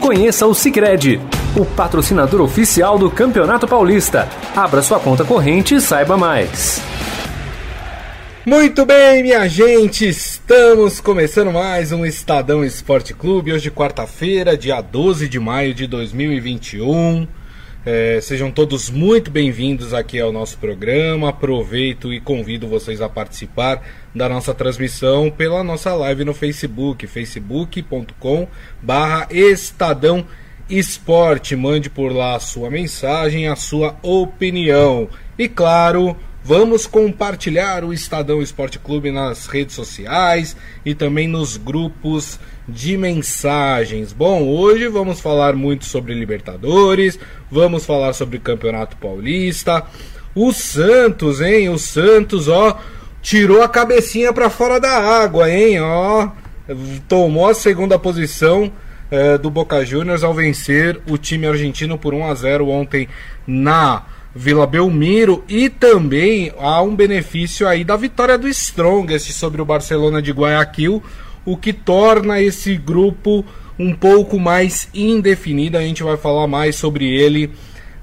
Conheça 0.00 0.46
o 0.46 0.54
Sicredi, 0.54 1.20
o 1.56 1.64
patrocinador 1.64 2.40
oficial 2.40 2.98
do 2.98 3.10
Campeonato 3.10 3.66
Paulista. 3.66 4.28
Abra 4.56 4.80
sua 4.82 4.98
conta 4.98 5.24
corrente 5.24 5.74
e 5.74 5.80
saiba 5.80 6.16
mais. 6.16 6.80
Muito 8.46 8.86
bem, 8.86 9.22
minha 9.22 9.46
gente, 9.46 10.08
estamos 10.08 11.00
começando 11.00 11.52
mais 11.52 11.92
um 11.92 12.06
Estadão 12.06 12.64
Esporte 12.64 13.12
Clube, 13.12 13.52
hoje 13.52 13.70
quarta-feira, 13.70 14.56
dia 14.56 14.80
12 14.80 15.28
de 15.28 15.38
maio 15.38 15.74
de 15.74 15.86
2021. 15.86 17.28
É, 17.86 18.20
sejam 18.20 18.50
todos 18.50 18.90
muito 18.90 19.30
bem-vindos 19.30 19.94
aqui 19.94 20.18
ao 20.18 20.32
nosso 20.32 20.58
programa. 20.58 21.28
Aproveito 21.28 22.12
e 22.12 22.20
convido 22.20 22.66
vocês 22.66 23.00
a 23.00 23.08
participar 23.08 23.82
da 24.12 24.28
nossa 24.28 24.52
transmissão 24.52 25.30
pela 25.30 25.62
nossa 25.62 25.94
live 25.94 26.24
no 26.24 26.34
Facebook, 26.34 27.06
facebook.com 27.06 28.48
barra 28.82 29.28
Estadão 29.30 30.26
Esporte. 30.68 31.54
Mande 31.54 31.88
por 31.88 32.12
lá 32.12 32.34
a 32.34 32.40
sua 32.40 32.68
mensagem, 32.68 33.46
a 33.46 33.54
sua 33.54 33.96
opinião. 34.02 35.08
E 35.38 35.48
claro, 35.48 36.16
vamos 36.48 36.86
compartilhar 36.86 37.84
o 37.84 37.92
Estadão 37.92 38.40
Esporte 38.40 38.78
Clube 38.78 39.10
nas 39.10 39.46
redes 39.48 39.74
sociais 39.74 40.56
e 40.82 40.94
também 40.94 41.28
nos 41.28 41.58
grupos 41.58 42.40
de 42.66 42.96
mensagens. 42.96 44.14
Bom, 44.14 44.48
hoje 44.48 44.88
vamos 44.88 45.20
falar 45.20 45.54
muito 45.54 45.84
sobre 45.84 46.14
Libertadores, 46.14 47.18
vamos 47.50 47.84
falar 47.84 48.14
sobre 48.14 48.38
Campeonato 48.38 48.96
Paulista. 48.96 49.84
O 50.34 50.50
Santos, 50.50 51.42
hein? 51.42 51.68
O 51.68 51.78
Santos, 51.78 52.48
ó, 52.48 52.80
tirou 53.20 53.62
a 53.62 53.68
cabecinha 53.68 54.32
para 54.32 54.48
fora 54.48 54.80
da 54.80 55.22
água, 55.22 55.50
hein? 55.50 55.82
Ó, 55.82 56.30
tomou 57.06 57.46
a 57.46 57.52
segunda 57.52 57.98
posição 57.98 58.72
é, 59.10 59.36
do 59.36 59.50
Boca 59.50 59.84
Juniors 59.84 60.24
ao 60.24 60.32
vencer 60.32 60.98
o 61.10 61.18
time 61.18 61.46
argentino 61.46 61.98
por 61.98 62.14
1 62.14 62.24
a 62.24 62.34
0 62.34 62.70
ontem 62.70 63.06
na 63.46 64.02
Vila 64.34 64.66
Belmiro 64.66 65.44
e 65.48 65.68
também 65.68 66.52
há 66.58 66.82
um 66.82 66.94
benefício 66.94 67.66
aí 67.66 67.82
da 67.82 67.96
vitória 67.96 68.38
do 68.38 68.48
Strongest 68.48 69.32
sobre 69.32 69.60
o 69.60 69.64
Barcelona 69.64 70.20
de 70.20 70.32
Guayaquil 70.32 71.02
o 71.48 71.56
que 71.56 71.72
torna 71.72 72.42
esse 72.42 72.76
grupo 72.76 73.42
um 73.78 73.94
pouco 73.94 74.38
mais 74.38 74.86
indefinido. 74.92 75.78
A 75.78 75.80
gente 75.80 76.02
vai 76.02 76.18
falar 76.18 76.46
mais 76.46 76.76
sobre 76.76 77.06
ele 77.06 77.50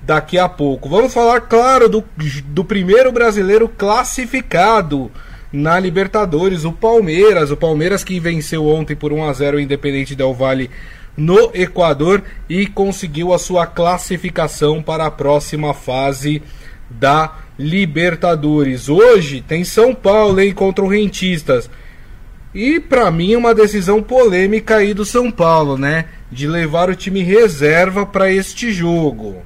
daqui 0.02 0.40
a 0.40 0.50
pouco. 0.50 0.90
Vamos 0.90 1.14
falar, 1.14 1.42
claro, 1.42 1.88
do, 1.88 2.04
do 2.46 2.66
primeiro 2.66 3.12
brasileiro 3.12 3.70
classificado 3.70 5.12
na 5.54 5.80
Libertadores, 5.80 6.66
o 6.66 6.72
Palmeiras. 6.72 7.52
O 7.52 7.58
Palmeiras 7.58 8.04
que 8.04 8.20
venceu 8.20 8.66
ontem 8.66 8.96
por 8.96 9.14
1 9.14 9.30
a 9.30 9.34
0 9.34 9.58
o 9.58 9.60
Independente 9.60 10.16
Del 10.16 10.34
Valle 10.34 10.72
no 11.16 11.52
Equador 11.54 12.24
e 12.50 12.68
conseguiu 12.68 13.34
a 13.34 13.40
sua 13.40 13.66
classificação 13.66 14.82
para 14.82 15.06
a 15.06 15.12
próxima 15.12 15.74
fase 15.74 16.42
da 16.90 17.36
Libertadores. 17.58 18.90
Hoje 18.90 19.42
tem 19.42 19.64
São 19.64 19.96
Paulo 19.96 20.42
hein, 20.42 20.54
contra 20.54 20.84
o 20.84 20.88
Rentistas. 20.88 21.70
E 22.54 22.80
para 22.80 23.10
mim 23.12 23.36
uma 23.36 23.54
decisão 23.54 24.02
polêmica 24.02 24.78
aí 24.78 24.94
do 24.94 25.06
São 25.06 25.32
Paulo, 25.32 25.78
né? 25.78 26.06
De 26.32 26.48
levar 26.48 26.90
o 26.90 26.96
time 26.96 27.22
reserva 27.22 28.06
para 28.06 28.32
este 28.32 28.72
jogo 28.72 29.44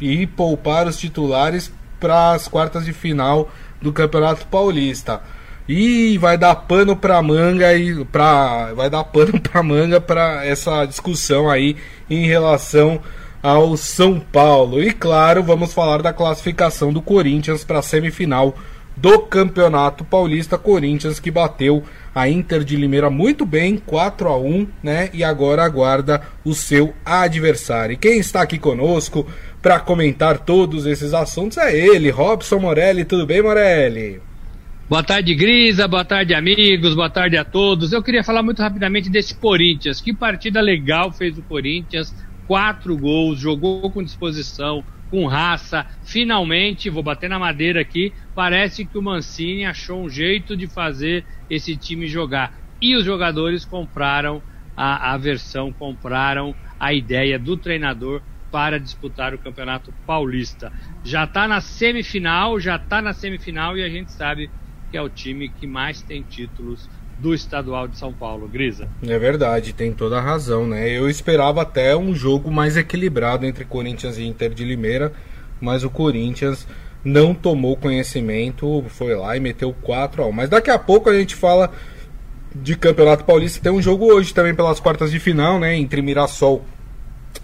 e 0.00 0.26
poupar 0.26 0.86
os 0.86 0.98
titulares 0.98 1.72
para 1.98 2.32
as 2.32 2.48
quartas 2.48 2.84
de 2.84 2.92
final 2.92 3.50
do 3.80 3.92
Campeonato 3.92 4.46
Paulista. 4.46 5.22
E 5.68 6.16
vai 6.18 6.38
dar 6.38 6.54
pano 6.54 6.94
para 6.94 7.20
manga 7.20 7.74
e 7.74 8.04
para 8.04 8.72
vai 8.74 8.88
dar 8.88 9.04
pano 9.04 9.38
para 9.42 9.62
manga 9.62 10.00
para 10.00 10.44
essa 10.46 10.84
discussão 10.84 11.50
aí 11.50 11.76
em 12.08 12.26
relação 12.26 13.00
ao 13.42 13.76
São 13.76 14.20
Paulo. 14.20 14.82
E 14.82 14.92
claro, 14.92 15.42
vamos 15.42 15.72
falar 15.74 16.02
da 16.02 16.12
classificação 16.12 16.92
do 16.92 17.02
Corinthians 17.02 17.64
para 17.64 17.80
a 17.80 17.82
semifinal 17.82 18.56
do 18.96 19.18
Campeonato 19.18 20.04
Paulista, 20.04 20.56
Corinthians 20.56 21.20
que 21.20 21.30
bateu 21.30 21.82
a 22.14 22.28
Inter 22.28 22.64
de 22.64 22.76
Limeira 22.76 23.10
muito 23.10 23.44
bem, 23.44 23.76
4 23.76 24.28
a 24.28 24.38
1, 24.38 24.66
né? 24.82 25.10
E 25.12 25.22
agora 25.22 25.62
aguarda 25.62 26.22
o 26.44 26.54
seu 26.54 26.94
adversário. 27.04 27.92
E 27.92 27.96
quem 27.96 28.18
está 28.18 28.40
aqui 28.40 28.58
conosco 28.58 29.26
para 29.60 29.78
comentar 29.78 30.38
todos 30.38 30.86
esses 30.86 31.12
assuntos 31.12 31.58
é 31.58 31.76
ele, 31.76 32.08
Robson 32.08 32.58
Morelli. 32.58 33.04
Tudo 33.04 33.26
bem, 33.26 33.42
Morelli? 33.42 34.22
Boa 34.88 35.02
tarde, 35.02 35.34
Grisa. 35.34 35.88
Boa 35.88 36.04
tarde, 36.04 36.32
amigos. 36.32 36.94
Boa 36.94 37.10
tarde 37.10 37.36
a 37.36 37.44
todos. 37.44 37.92
Eu 37.92 38.04
queria 38.04 38.22
falar 38.22 38.40
muito 38.40 38.62
rapidamente 38.62 39.10
desse 39.10 39.34
Corinthians. 39.34 40.00
Que 40.00 40.14
partida 40.14 40.60
legal 40.60 41.10
fez 41.10 41.36
o 41.36 41.42
Corinthians. 41.42 42.14
Quatro 42.46 42.96
gols, 42.96 43.40
jogou 43.40 43.90
com 43.90 44.00
disposição, 44.00 44.84
com 45.10 45.26
raça. 45.26 45.84
Finalmente, 46.04 46.88
vou 46.88 47.02
bater 47.02 47.28
na 47.28 47.36
madeira 47.36 47.80
aqui, 47.80 48.12
parece 48.32 48.84
que 48.84 48.96
o 48.96 49.02
Mancini 49.02 49.64
achou 49.64 50.04
um 50.04 50.08
jeito 50.08 50.56
de 50.56 50.68
fazer 50.68 51.24
esse 51.50 51.76
time 51.76 52.06
jogar. 52.06 52.56
E 52.80 52.94
os 52.94 53.04
jogadores 53.04 53.64
compraram 53.64 54.40
a, 54.76 55.14
a 55.14 55.16
versão, 55.16 55.72
compraram 55.72 56.54
a 56.78 56.94
ideia 56.94 57.40
do 57.40 57.56
treinador 57.56 58.22
para 58.52 58.78
disputar 58.78 59.34
o 59.34 59.38
Campeonato 59.38 59.92
Paulista. 60.06 60.72
Já 61.02 61.24
está 61.24 61.48
na 61.48 61.60
semifinal, 61.60 62.60
já 62.60 62.76
está 62.76 63.02
na 63.02 63.12
semifinal 63.12 63.76
e 63.76 63.82
a 63.82 63.88
gente 63.88 64.12
sabe 64.12 64.48
que 64.90 64.96
é 64.96 65.02
o 65.02 65.08
time 65.08 65.48
que 65.48 65.66
mais 65.66 66.02
tem 66.02 66.22
títulos 66.22 66.88
do 67.18 67.34
estadual 67.34 67.88
de 67.88 67.96
São 67.96 68.12
Paulo, 68.12 68.46
Grisa. 68.46 68.88
É 69.02 69.18
verdade, 69.18 69.72
tem 69.72 69.92
toda 69.92 70.18
a 70.18 70.20
razão, 70.20 70.66
né? 70.66 70.88
Eu 70.90 71.08
esperava 71.08 71.62
até 71.62 71.96
um 71.96 72.14
jogo 72.14 72.50
mais 72.50 72.76
equilibrado 72.76 73.46
entre 73.46 73.64
Corinthians 73.64 74.18
e 74.18 74.24
Inter 74.24 74.52
de 74.52 74.64
Limeira, 74.64 75.12
mas 75.60 75.82
o 75.82 75.90
Corinthians 75.90 76.66
não 77.02 77.32
tomou 77.32 77.76
conhecimento, 77.76 78.84
foi 78.88 79.14
lá 79.14 79.36
e 79.36 79.40
meteu 79.40 79.72
4 79.72 80.22
a 80.22 80.26
1. 80.26 80.32
Mas 80.32 80.48
daqui 80.50 80.70
a 80.70 80.78
pouco 80.78 81.08
a 81.08 81.18
gente 81.18 81.34
fala 81.34 81.70
de 82.54 82.76
Campeonato 82.76 83.24
Paulista, 83.24 83.62
tem 83.62 83.72
um 83.72 83.82
jogo 83.82 84.06
hoje 84.12 84.34
também 84.34 84.54
pelas 84.54 84.80
quartas 84.80 85.10
de 85.10 85.20
final, 85.20 85.58
né, 85.58 85.76
entre 85.76 86.02
Mirassol 86.02 86.64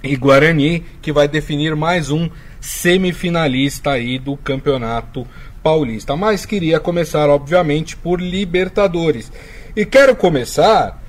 e 0.03 0.17
Guarani, 0.17 0.85
que 1.01 1.13
vai 1.13 1.29
definir 1.29 1.77
mais 1.77 2.11
um 2.11 2.29
semifinalista 2.61 3.93
aí 3.93 4.19
do 4.19 4.37
Campeonato 4.37 5.27
Paulista. 5.63 6.17
Mas 6.17 6.45
queria 6.45 6.81
começar, 6.81 7.29
obviamente, 7.29 7.97
por 7.97 8.21
Libertadores. 8.21 9.31
E 9.75 9.87
quero 9.87 10.15
começar 10.15 11.03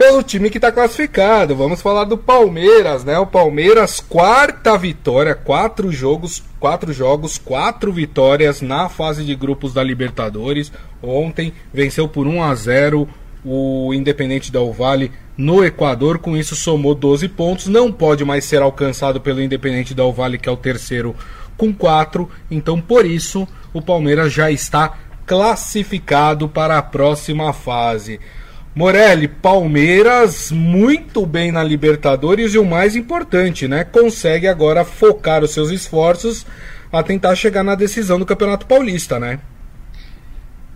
pelo 0.00 0.22
time 0.22 0.48
que 0.48 0.56
está 0.56 0.72
classificado. 0.72 1.54
Vamos 1.54 1.82
falar 1.82 2.04
do 2.04 2.16
Palmeiras, 2.16 3.04
né? 3.04 3.18
O 3.18 3.26
Palmeiras, 3.26 4.00
quarta 4.00 4.78
vitória, 4.78 5.34
quatro 5.34 5.92
jogos, 5.92 6.42
quatro 6.58 6.90
jogos, 6.90 7.36
quatro 7.36 7.92
vitórias 7.92 8.62
na 8.62 8.88
fase 8.88 9.22
de 9.24 9.34
grupos 9.34 9.74
da 9.74 9.82
Libertadores. 9.82 10.72
Ontem 11.02 11.52
venceu 11.70 12.08
por 12.08 12.26
1 12.26 12.42
a 12.42 12.54
0 12.54 13.06
o 13.44 13.92
Independente 13.92 14.50
Del 14.50 14.72
Vale 14.72 15.12
no 15.36 15.62
Equador. 15.62 16.18
Com 16.18 16.34
isso 16.34 16.56
somou 16.56 16.94
12 16.94 17.28
pontos. 17.28 17.66
Não 17.66 17.92
pode 17.92 18.24
mais 18.24 18.46
ser 18.46 18.62
alcançado 18.62 19.20
pelo 19.20 19.42
Independente 19.42 19.92
Del 19.92 20.14
Vale, 20.14 20.38
que 20.38 20.48
é 20.48 20.52
o 20.52 20.56
terceiro 20.56 21.14
com 21.60 21.74
4. 21.74 22.26
Então, 22.50 22.80
por 22.80 23.04
isso, 23.04 23.46
o 23.70 23.82
Palmeiras 23.82 24.32
já 24.32 24.50
está 24.50 24.96
classificado 25.26 26.48
para 26.48 26.78
a 26.78 26.82
próxima 26.82 27.52
fase. 27.52 28.18
Morelli, 28.74 29.28
Palmeiras 29.28 30.50
muito 30.50 31.26
bem 31.26 31.52
na 31.52 31.62
Libertadores 31.62 32.54
e 32.54 32.58
o 32.58 32.64
mais 32.64 32.96
importante, 32.96 33.68
né? 33.68 33.84
Consegue 33.84 34.48
agora 34.48 34.86
focar 34.86 35.44
os 35.44 35.50
seus 35.50 35.70
esforços 35.70 36.46
a 36.90 37.02
tentar 37.02 37.36
chegar 37.36 37.62
na 37.62 37.74
decisão 37.74 38.18
do 38.18 38.24
Campeonato 38.24 38.64
Paulista, 38.64 39.20
né? 39.20 39.38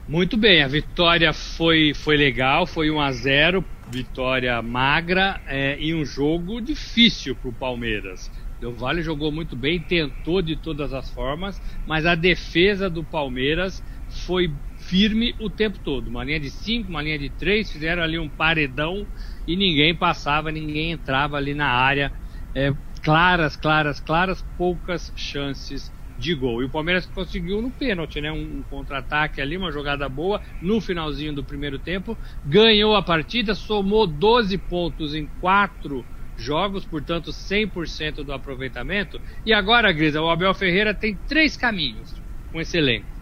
Muito 0.06 0.36
bem, 0.36 0.62
a 0.62 0.68
vitória 0.68 1.32
foi, 1.32 1.94
foi 1.94 2.18
legal, 2.18 2.66
foi 2.66 2.90
1 2.90 3.00
a 3.00 3.10
0 3.10 3.64
vitória 3.90 4.60
magra 4.60 5.40
é, 5.46 5.76
e 5.78 5.94
um 5.94 6.04
jogo 6.04 6.60
difícil 6.60 7.34
para 7.34 7.48
o 7.48 7.52
Palmeiras. 7.52 8.30
O 8.66 8.76
Vale 8.76 9.02
jogou 9.02 9.30
muito 9.32 9.56
bem, 9.56 9.82
tentou 9.82 10.42
de 10.42 10.56
todas 10.56 10.92
as 10.92 11.10
formas, 11.10 11.60
mas 11.84 12.06
a 12.06 12.14
defesa 12.14 12.88
do 12.90 13.04
Palmeiras 13.04 13.82
foi 14.06 14.56
firme 14.76 15.34
o 15.40 15.50
tempo 15.50 15.78
todo. 15.78 16.08
Uma 16.08 16.24
linha 16.24 16.40
de 16.40 16.50
5, 16.50 16.88
uma 16.88 17.02
linha 17.02 17.18
de 17.18 17.30
3, 17.30 17.70
fizeram 17.70 18.02
ali 18.02 18.18
um 18.18 18.30
paredão 18.30 19.08
e 19.46 19.56
ninguém 19.56 19.96
passava, 19.96 20.52
ninguém 20.52 20.92
entrava 20.92 21.36
ali 21.36 21.54
na 21.54 21.68
área. 21.68 22.12
É, 22.54 22.72
claras, 23.02 23.56
claras, 23.56 24.00
claras, 24.00 24.44
poucas 24.56 25.12
chances 25.16 25.92
de 26.16 26.34
gol. 26.34 26.62
E 26.62 26.66
o 26.66 26.70
Palmeiras 26.70 27.06
conseguiu 27.06 27.60
no 27.60 27.72
pênalti, 27.72 28.20
né? 28.20 28.30
Um, 28.30 28.58
um 28.60 28.64
contra-ataque 28.64 29.40
ali, 29.40 29.56
uma 29.56 29.72
jogada 29.72 30.08
boa 30.08 30.40
no 30.60 30.80
finalzinho 30.80 31.34
do 31.34 31.44
primeiro 31.44 31.78
tempo. 31.78 32.18
Ganhou 32.44 32.94
a 32.94 33.02
partida, 33.02 33.54
somou 33.54 34.06
12 34.06 34.56
pontos 34.58 35.14
em 35.14 35.28
quatro 35.38 36.06
jogos, 36.36 36.84
portanto 36.84 37.30
100% 37.30 38.24
do 38.24 38.32
aproveitamento. 38.32 39.20
E 39.44 39.52
agora, 39.52 39.92
Grisa, 39.92 40.20
o 40.20 40.30
Abel 40.30 40.54
Ferreira 40.54 40.94
tem 40.94 41.16
três 41.28 41.56
caminhos 41.56 42.14
com 42.52 42.60
esse 42.60 42.76
elenco. 42.76 43.14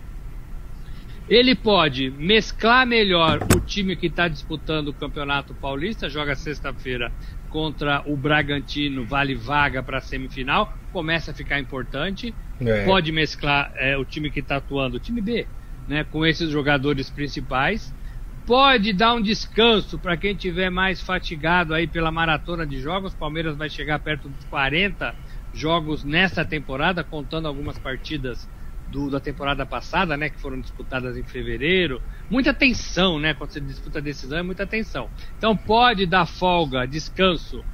Ele 1.29 1.55
pode 1.55 2.11
mesclar 2.11 2.87
melhor 2.87 3.38
o 3.55 3.61
time 3.61 3.97
que 3.97 4.06
está 4.06 4.29
disputando 4.29 4.88
o 4.88 4.93
Campeonato 4.93 5.55
Paulista, 5.55 6.09
joga 6.09 6.35
sexta-feira 6.35 7.12
contra 7.49 8.03
o 8.06 8.17
Bragantino, 8.17 9.05
vale 9.05 9.35
vaga 9.35 9.82
para 9.82 9.99
a 9.99 10.00
semifinal, 10.00 10.76
começa 10.93 11.31
a 11.31 11.35
ficar 11.35 11.59
importante. 11.61 12.35
É. 12.61 12.85
Pode 12.85 13.12
mesclar 13.12 13.73
é, 13.76 13.97
o 13.97 14.05
time 14.05 14.31
que 14.31 14.41
está 14.41 14.56
atuando, 14.56 14.97
o 14.97 15.00
time 15.00 15.20
B, 15.20 15.47
né, 15.87 16.05
com 16.05 16.26
esses 16.26 16.50
jogadores 16.50 17.09
principais. 17.09 17.94
Pode 18.44 18.92
dar 18.92 19.14
um 19.14 19.22
descanso 19.22 19.98
para 19.98 20.16
quem 20.16 20.34
tiver 20.34 20.68
mais 20.68 21.00
fatigado 21.00 21.74
aí 21.74 21.86
pela 21.86 22.10
maratona 22.10 22.66
de 22.66 22.80
jogos. 22.80 23.14
Palmeiras 23.14 23.56
vai 23.56 23.70
chegar 23.70 24.00
perto 24.00 24.28
dos 24.28 24.44
40 24.46 25.14
jogos 25.54 26.02
nesta 26.02 26.44
temporada, 26.44 27.04
contando 27.04 27.46
algumas 27.46 27.78
partidas 27.78 28.48
do, 28.88 29.08
da 29.10 29.20
temporada 29.20 29.64
passada, 29.64 30.16
né, 30.16 30.28
que 30.28 30.40
foram 30.40 30.60
disputadas 30.60 31.16
em 31.16 31.22
fevereiro. 31.22 32.02
Muita 32.28 32.52
tensão, 32.52 33.18
né, 33.18 33.32
quando 33.32 33.52
você 33.52 33.60
disputa 33.60 33.98
a 33.98 34.02
decisão, 34.02 34.38
é 34.38 34.42
muita 34.42 34.66
tensão. 34.66 35.08
Então 35.36 35.56
pode 35.56 36.04
dar 36.06 36.26
folga, 36.26 36.86
descanso 36.86 37.64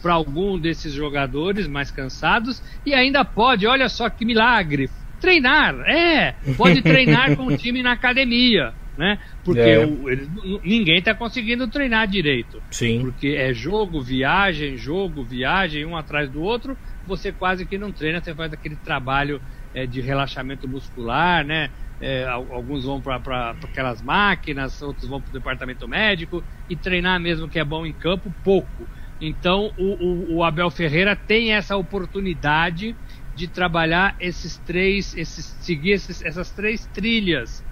para 0.00 0.14
algum 0.14 0.58
desses 0.58 0.92
jogadores 0.92 1.66
mais 1.66 1.90
cansados 1.90 2.62
e 2.84 2.92
ainda 2.94 3.24
pode, 3.24 3.66
olha 3.66 3.88
só 3.88 4.08
que 4.10 4.24
milagre, 4.24 4.90
treinar, 5.20 5.74
é, 5.88 6.32
pode 6.56 6.82
treinar 6.82 7.36
com 7.36 7.46
o 7.46 7.54
time 7.56 7.82
na 7.82 7.92
academia, 7.92 8.74
né? 8.96 9.18
Porque 9.44 9.60
é. 9.60 9.86
o, 9.86 10.04
ninguém 10.62 10.98
está 10.98 11.14
conseguindo 11.14 11.68
treinar 11.68 12.06
direito. 12.06 12.62
Sim. 12.70 13.00
Porque 13.00 13.28
é 13.28 13.52
jogo, 13.52 14.00
viagem, 14.00 14.76
jogo, 14.76 15.24
viagem, 15.24 15.84
um 15.84 15.96
atrás 15.96 16.30
do 16.30 16.42
outro, 16.42 16.76
você 17.06 17.32
quase 17.32 17.66
que 17.66 17.78
não 17.78 17.92
treina, 17.92 18.20
você 18.20 18.34
faz 18.34 18.52
aquele 18.52 18.76
trabalho 18.76 19.40
é, 19.74 19.86
de 19.86 20.00
relaxamento 20.00 20.68
muscular, 20.68 21.44
né? 21.44 21.70
É, 22.00 22.24
alguns 22.26 22.84
vão 22.84 23.00
para 23.00 23.50
aquelas 23.62 24.02
máquinas, 24.02 24.82
outros 24.82 25.08
vão 25.08 25.20
para 25.20 25.30
o 25.30 25.32
departamento 25.32 25.86
médico 25.86 26.42
e 26.68 26.74
treinar 26.74 27.20
mesmo 27.20 27.48
que 27.48 27.60
é 27.60 27.64
bom 27.64 27.86
em 27.86 27.92
campo, 27.92 28.34
pouco. 28.42 28.88
Então 29.20 29.72
o, 29.78 30.04
o, 30.04 30.36
o 30.36 30.44
Abel 30.44 30.68
Ferreira 30.68 31.14
tem 31.14 31.52
essa 31.52 31.76
oportunidade 31.76 32.96
de 33.36 33.46
trabalhar 33.46 34.16
esses 34.18 34.58
três, 34.58 35.16
esses, 35.16 35.44
seguir 35.60 35.92
esses, 35.92 36.24
essas 36.24 36.50
três 36.50 36.86
trilhas 36.86 37.64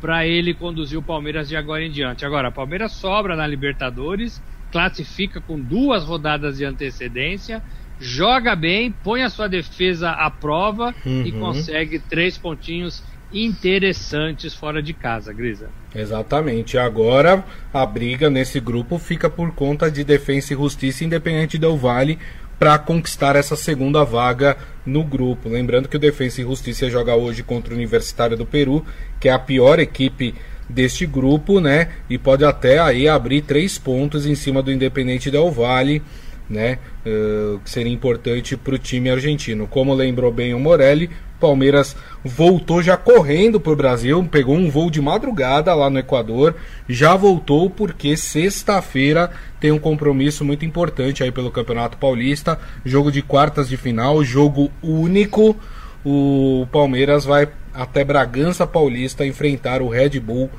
para 0.00 0.26
ele 0.26 0.54
conduzir 0.54 0.98
o 0.98 1.02
Palmeiras 1.02 1.48
de 1.48 1.56
agora 1.56 1.84
em 1.84 1.90
diante. 1.90 2.24
Agora, 2.24 2.50
Palmeiras 2.50 2.92
sobra 2.92 3.34
na 3.34 3.46
Libertadores, 3.46 4.42
classifica 4.70 5.40
com 5.40 5.58
duas 5.58 6.04
rodadas 6.04 6.58
de 6.58 6.64
antecedência 6.64 7.62
joga 7.98 8.54
bem, 8.54 8.94
põe 9.02 9.22
a 9.22 9.30
sua 9.30 9.48
defesa 9.48 10.10
à 10.10 10.30
prova 10.30 10.94
uhum. 11.04 11.22
e 11.24 11.32
consegue 11.32 11.98
três 11.98 12.36
pontinhos 12.36 13.02
interessantes 13.32 14.54
fora 14.54 14.82
de 14.82 14.92
casa, 14.92 15.32
Grisa. 15.32 15.68
Exatamente. 15.94 16.78
Agora 16.78 17.44
a 17.72 17.84
briga 17.84 18.30
nesse 18.30 18.60
grupo 18.60 18.98
fica 18.98 19.28
por 19.28 19.52
conta 19.52 19.90
de 19.90 20.04
Defensa 20.04 20.52
e 20.52 20.56
Justiça 20.56 21.04
Independente 21.04 21.58
Del 21.58 21.76
Vale 21.76 22.18
para 22.58 22.78
conquistar 22.78 23.36
essa 23.36 23.56
segunda 23.56 24.04
vaga 24.04 24.56
no 24.84 25.04
grupo. 25.04 25.48
Lembrando 25.48 25.88
que 25.88 25.96
o 25.96 26.00
Defensa 26.00 26.40
e 26.40 26.44
Justiça 26.44 26.88
joga 26.88 27.14
hoje 27.14 27.42
contra 27.42 27.72
o 27.72 27.76
Universitário 27.76 28.36
do 28.36 28.46
Peru, 28.46 28.84
que 29.20 29.28
é 29.28 29.32
a 29.32 29.38
pior 29.38 29.78
equipe 29.78 30.34
deste 30.68 31.06
grupo, 31.06 31.60
né? 31.60 31.90
E 32.08 32.18
pode 32.18 32.44
até 32.44 32.78
aí 32.78 33.08
abrir 33.08 33.42
três 33.42 33.78
pontos 33.78 34.26
em 34.26 34.34
cima 34.34 34.62
do 34.62 34.72
Independente 34.72 35.30
Del 35.30 35.50
Vale 35.50 36.02
né? 36.48 36.78
Uh, 37.04 37.58
que 37.60 37.70
seria 37.70 37.92
importante 37.92 38.56
para 38.56 38.74
o 38.74 38.78
time 38.78 39.10
argentino. 39.10 39.66
Como 39.66 39.94
lembrou 39.94 40.32
bem 40.32 40.54
o 40.54 40.60
Morelli, 40.60 41.10
Palmeiras 41.38 41.96
voltou 42.24 42.82
já 42.82 42.96
correndo 42.96 43.60
para 43.60 43.72
o 43.72 43.76
Brasil, 43.76 44.26
pegou 44.30 44.56
um 44.56 44.70
voo 44.70 44.90
de 44.90 45.00
madrugada 45.00 45.74
lá 45.74 45.90
no 45.90 45.98
Equador, 45.98 46.54
já 46.88 47.14
voltou 47.14 47.68
porque 47.68 48.16
sexta-feira 48.16 49.30
tem 49.60 49.70
um 49.70 49.78
compromisso 49.78 50.44
muito 50.44 50.64
importante 50.64 51.22
aí 51.22 51.30
pelo 51.30 51.50
Campeonato 51.50 51.98
Paulista, 51.98 52.58
jogo 52.84 53.12
de 53.12 53.22
quartas 53.22 53.68
de 53.68 53.76
final, 53.76 54.24
jogo 54.24 54.70
único. 54.82 55.56
O 56.04 56.66
Palmeiras 56.70 57.24
vai 57.24 57.48
até 57.74 58.04
Bragança 58.04 58.66
Paulista 58.66 59.26
enfrentar 59.26 59.82
o 59.82 59.88
Red 59.88 60.20
Bull 60.20 60.50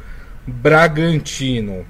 Bragantino. 0.45 1.85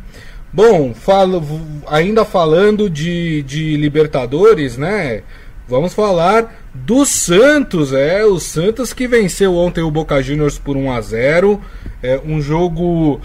Bom, 0.58 0.92
falo, 0.92 1.44
ainda 1.86 2.26
falando 2.26 2.90
de, 2.90 3.44
de 3.44 3.78
Libertadores, 3.78 4.76
né? 4.76 5.22
Vamos 5.68 5.94
falar 5.94 6.64
do 6.74 7.06
Santos, 7.06 7.94
é 7.94 8.26
o 8.26 8.40
Santos 8.40 8.92
que 8.92 9.08
venceu 9.08 9.56
ontem 9.56 9.84
o 9.84 9.92
Boca 9.92 10.20
Juniors 10.20 10.58
por 10.58 10.76
1 10.76 10.92
a 10.92 11.00
0, 11.00 11.62
é 12.02 12.20
um 12.26 12.42
jogo 12.42 13.22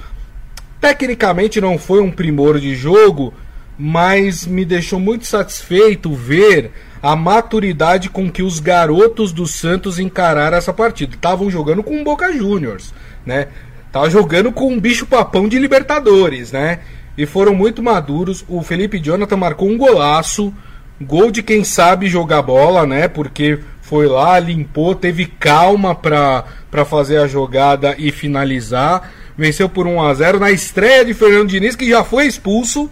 tecnicamente 0.79 1.58
não 1.58 1.79
foi 1.79 2.02
um 2.02 2.11
primor 2.11 2.61
de 2.61 2.75
jogo, 2.75 3.32
mas 3.79 4.46
me 4.46 4.62
deixou 4.62 5.00
muito 5.00 5.26
satisfeito 5.26 6.12
ver 6.12 6.70
a 7.02 7.17
maturidade 7.17 8.11
com 8.11 8.31
que 8.31 8.43
os 8.43 8.61
garotos 8.61 9.32
do 9.32 9.46
Santos 9.46 9.99
encararam 9.99 10.58
essa 10.58 10.75
partida. 10.75 11.14
Estavam 11.14 11.50
jogando 11.50 11.82
com 11.82 11.99
o 11.99 12.05
Boca 12.05 12.31
Juniors, 12.31 12.93
né? 13.25 13.49
Tava 13.90 14.11
jogando 14.11 14.52
com 14.52 14.70
um 14.70 14.79
bicho 14.79 15.06
papão 15.06 15.49
de 15.49 15.58
Libertadores, 15.58 16.52
né? 16.52 16.81
E 17.17 17.26
foram 17.26 17.55
muito 17.55 17.82
maduros. 17.82 18.44
O 18.49 18.62
Felipe 18.62 18.99
Jonathan 18.99 19.37
marcou 19.37 19.69
um 19.69 19.79
golaço, 19.79 20.53
gol 21.00 21.31
de 21.31 21.43
quem 21.43 21.64
sabe 21.64 22.09
jogar 22.09 22.43
bola, 22.43 22.87
né? 22.87 23.09
Porque 23.09 23.59
foi 23.81 24.06
lá, 24.06 24.38
limpou, 24.38 24.94
teve 24.94 25.26
calma 25.26 25.94
para 25.94 26.85
fazer 26.85 27.19
a 27.19 27.26
jogada 27.26 27.94
e 27.99 28.11
finalizar. 28.11 29.12
Venceu 29.37 29.69
por 29.69 29.87
1 29.87 30.03
a 30.03 30.14
0 30.14 30.41
na 30.41 30.50
estreia 30.50 31.05
de 31.05 31.14
Fernando 31.14 31.49
Diniz, 31.49 31.76
que 31.76 31.88
já 31.88 32.05
foi 32.05 32.26
expulso. 32.26 32.91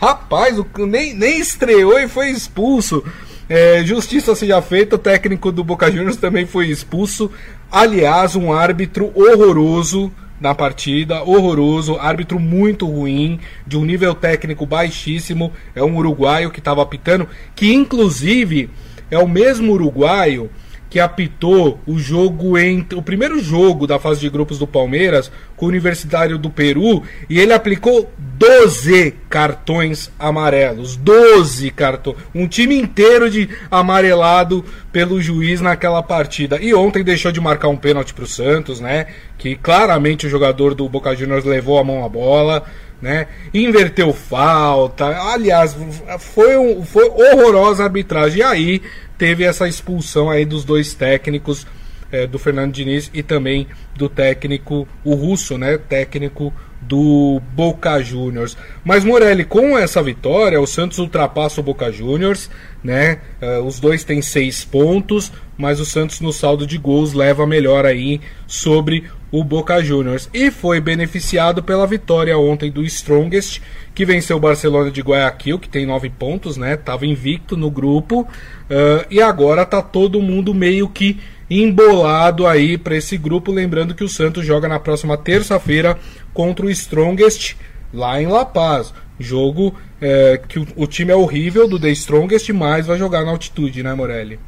Rapaz, 0.00 0.56
nem, 0.78 1.14
nem 1.14 1.40
estreou 1.40 1.98
e 1.98 2.08
foi 2.08 2.30
expulso. 2.30 3.02
É, 3.48 3.82
justiça 3.84 4.34
seja 4.34 4.60
feita, 4.60 4.96
o 4.96 4.98
técnico 4.98 5.50
do 5.50 5.64
Boca 5.64 5.90
Juniors 5.90 6.16
também 6.16 6.46
foi 6.46 6.68
expulso. 6.68 7.30
Aliás, 7.70 8.36
um 8.36 8.52
árbitro 8.52 9.10
horroroso 9.14 10.12
na 10.40 10.54
partida, 10.54 11.22
horroroso, 11.22 11.96
árbitro 11.96 12.38
muito 12.38 12.86
ruim, 12.86 13.40
de 13.66 13.76
um 13.76 13.84
nível 13.84 14.14
técnico 14.14 14.64
baixíssimo. 14.64 15.52
É 15.74 15.82
um 15.82 15.96
uruguaio 15.96 16.50
que 16.50 16.60
estava 16.60 16.82
apitando, 16.82 17.28
que 17.54 17.72
inclusive 17.72 18.70
é 19.10 19.18
o 19.18 19.28
mesmo 19.28 19.72
uruguaio 19.72 20.50
que 20.90 20.98
apitou 20.98 21.80
o 21.86 21.98
jogo 21.98 22.56
entre 22.56 22.98
o 22.98 23.02
primeiro 23.02 23.40
jogo 23.40 23.86
da 23.86 23.98
fase 23.98 24.20
de 24.20 24.30
grupos 24.30 24.58
do 24.58 24.66
Palmeiras 24.66 25.30
com 25.56 25.66
o 25.66 25.68
Universitário 25.68 26.38
do 26.38 26.48
Peru 26.48 27.02
e 27.28 27.38
ele 27.38 27.52
aplicou 27.52 28.10
12 28.16 29.14
cartões 29.28 30.10
amarelos, 30.18 30.96
12 30.96 31.70
cartões, 31.72 32.16
um 32.34 32.46
time 32.46 32.78
inteiro 32.78 33.28
de 33.28 33.48
amarelado 33.70 34.64
pelo 34.92 35.20
juiz 35.20 35.60
naquela 35.60 36.02
partida. 36.02 36.58
E 36.60 36.72
ontem 36.72 37.02
deixou 37.02 37.32
de 37.32 37.40
marcar 37.40 37.68
um 37.68 37.76
pênalti 37.76 38.14
para 38.14 38.24
o 38.24 38.28
Santos, 38.28 38.80
né? 38.80 39.06
Que 39.36 39.56
claramente 39.56 40.26
o 40.26 40.30
jogador 40.30 40.74
do 40.74 40.88
Boca 40.88 41.14
Juniors 41.14 41.44
levou 41.44 41.78
a 41.78 41.84
mão 41.84 42.04
à 42.04 42.08
bola. 42.08 42.64
Né? 43.00 43.28
Inverteu 43.54 44.12
falta. 44.12 45.06
Aliás, 45.32 45.76
foi, 46.18 46.56
um, 46.56 46.84
foi 46.84 47.08
horrorosa 47.08 47.82
a 47.82 47.86
arbitragem. 47.86 48.40
E 48.40 48.42
aí 48.42 48.82
teve 49.16 49.44
essa 49.44 49.68
expulsão 49.68 50.28
aí 50.30 50.44
dos 50.44 50.64
dois 50.64 50.94
técnicos, 50.94 51.66
é, 52.10 52.26
do 52.26 52.38
Fernando 52.38 52.72
Diniz 52.72 53.10
e 53.12 53.22
também 53.22 53.66
do 53.94 54.08
técnico, 54.08 54.88
o 55.04 55.14
russo, 55.14 55.58
né? 55.58 55.78
Técnico 55.78 56.52
do 56.80 57.40
Boca 57.54 58.00
Juniors. 58.02 58.56
Mas 58.84 59.04
Morelli, 59.04 59.44
com 59.44 59.76
essa 59.76 60.02
vitória, 60.02 60.60
o 60.60 60.66
Santos 60.66 60.98
ultrapassa 60.98 61.60
o 61.60 61.64
Boca 61.64 61.90
Juniors, 61.92 62.50
né? 62.82 63.18
Uh, 63.42 63.62
os 63.64 63.78
dois 63.78 64.04
têm 64.04 64.22
seis 64.22 64.64
pontos, 64.64 65.32
mas 65.58 65.80
o 65.80 65.84
Santos 65.84 66.20
no 66.20 66.32
saldo 66.32 66.66
de 66.66 66.78
gols 66.78 67.12
leva 67.12 67.46
melhor 67.46 67.84
aí 67.84 68.20
sobre 68.46 69.04
o 69.30 69.44
Boca 69.44 69.82
Juniors. 69.82 70.30
E 70.32 70.50
foi 70.50 70.80
beneficiado 70.80 71.62
pela 71.62 71.86
vitória 71.86 72.38
ontem 72.38 72.70
do 72.70 72.84
Strongest, 72.84 73.60
que 73.94 74.06
venceu 74.06 74.36
o 74.36 74.40
Barcelona 74.40 74.90
de 74.90 75.02
Guayaquil, 75.02 75.58
que 75.58 75.68
tem 75.68 75.84
nove 75.84 76.08
pontos, 76.08 76.56
né? 76.56 76.76
Tava 76.76 77.04
invicto 77.04 77.56
no 77.56 77.70
grupo. 77.70 78.20
Uh, 78.22 79.04
e 79.10 79.20
agora 79.20 79.66
tá 79.66 79.82
todo 79.82 80.22
mundo 80.22 80.54
meio 80.54 80.88
que 80.88 81.18
embolado 81.50 82.46
aí 82.46 82.78
para 82.78 82.96
esse 82.96 83.18
grupo. 83.18 83.52
Lembrando 83.52 83.94
que 83.94 84.04
o 84.04 84.08
Santos 84.08 84.46
joga 84.46 84.68
na 84.68 84.78
próxima 84.78 85.16
terça-feira 85.16 85.98
contra 86.32 86.64
o 86.64 86.70
Strongest 86.70 87.56
lá 87.92 88.22
em 88.22 88.26
La 88.26 88.44
Paz. 88.44 88.94
Jogo 89.18 89.74
é, 90.00 90.40
que 90.46 90.60
o, 90.60 90.66
o, 90.76 90.86
time 90.86 91.10
é 91.10 91.16
horrível 91.16 91.66
do 91.66 91.78
The 91.78 91.90
Strongest, 91.90 92.50
mas 92.50 92.86
vai 92.86 92.98
jogar 92.98 93.24
na 93.24 93.32
altitude, 93.32 93.82
né, 93.82 93.92
Morelli? 93.94 94.38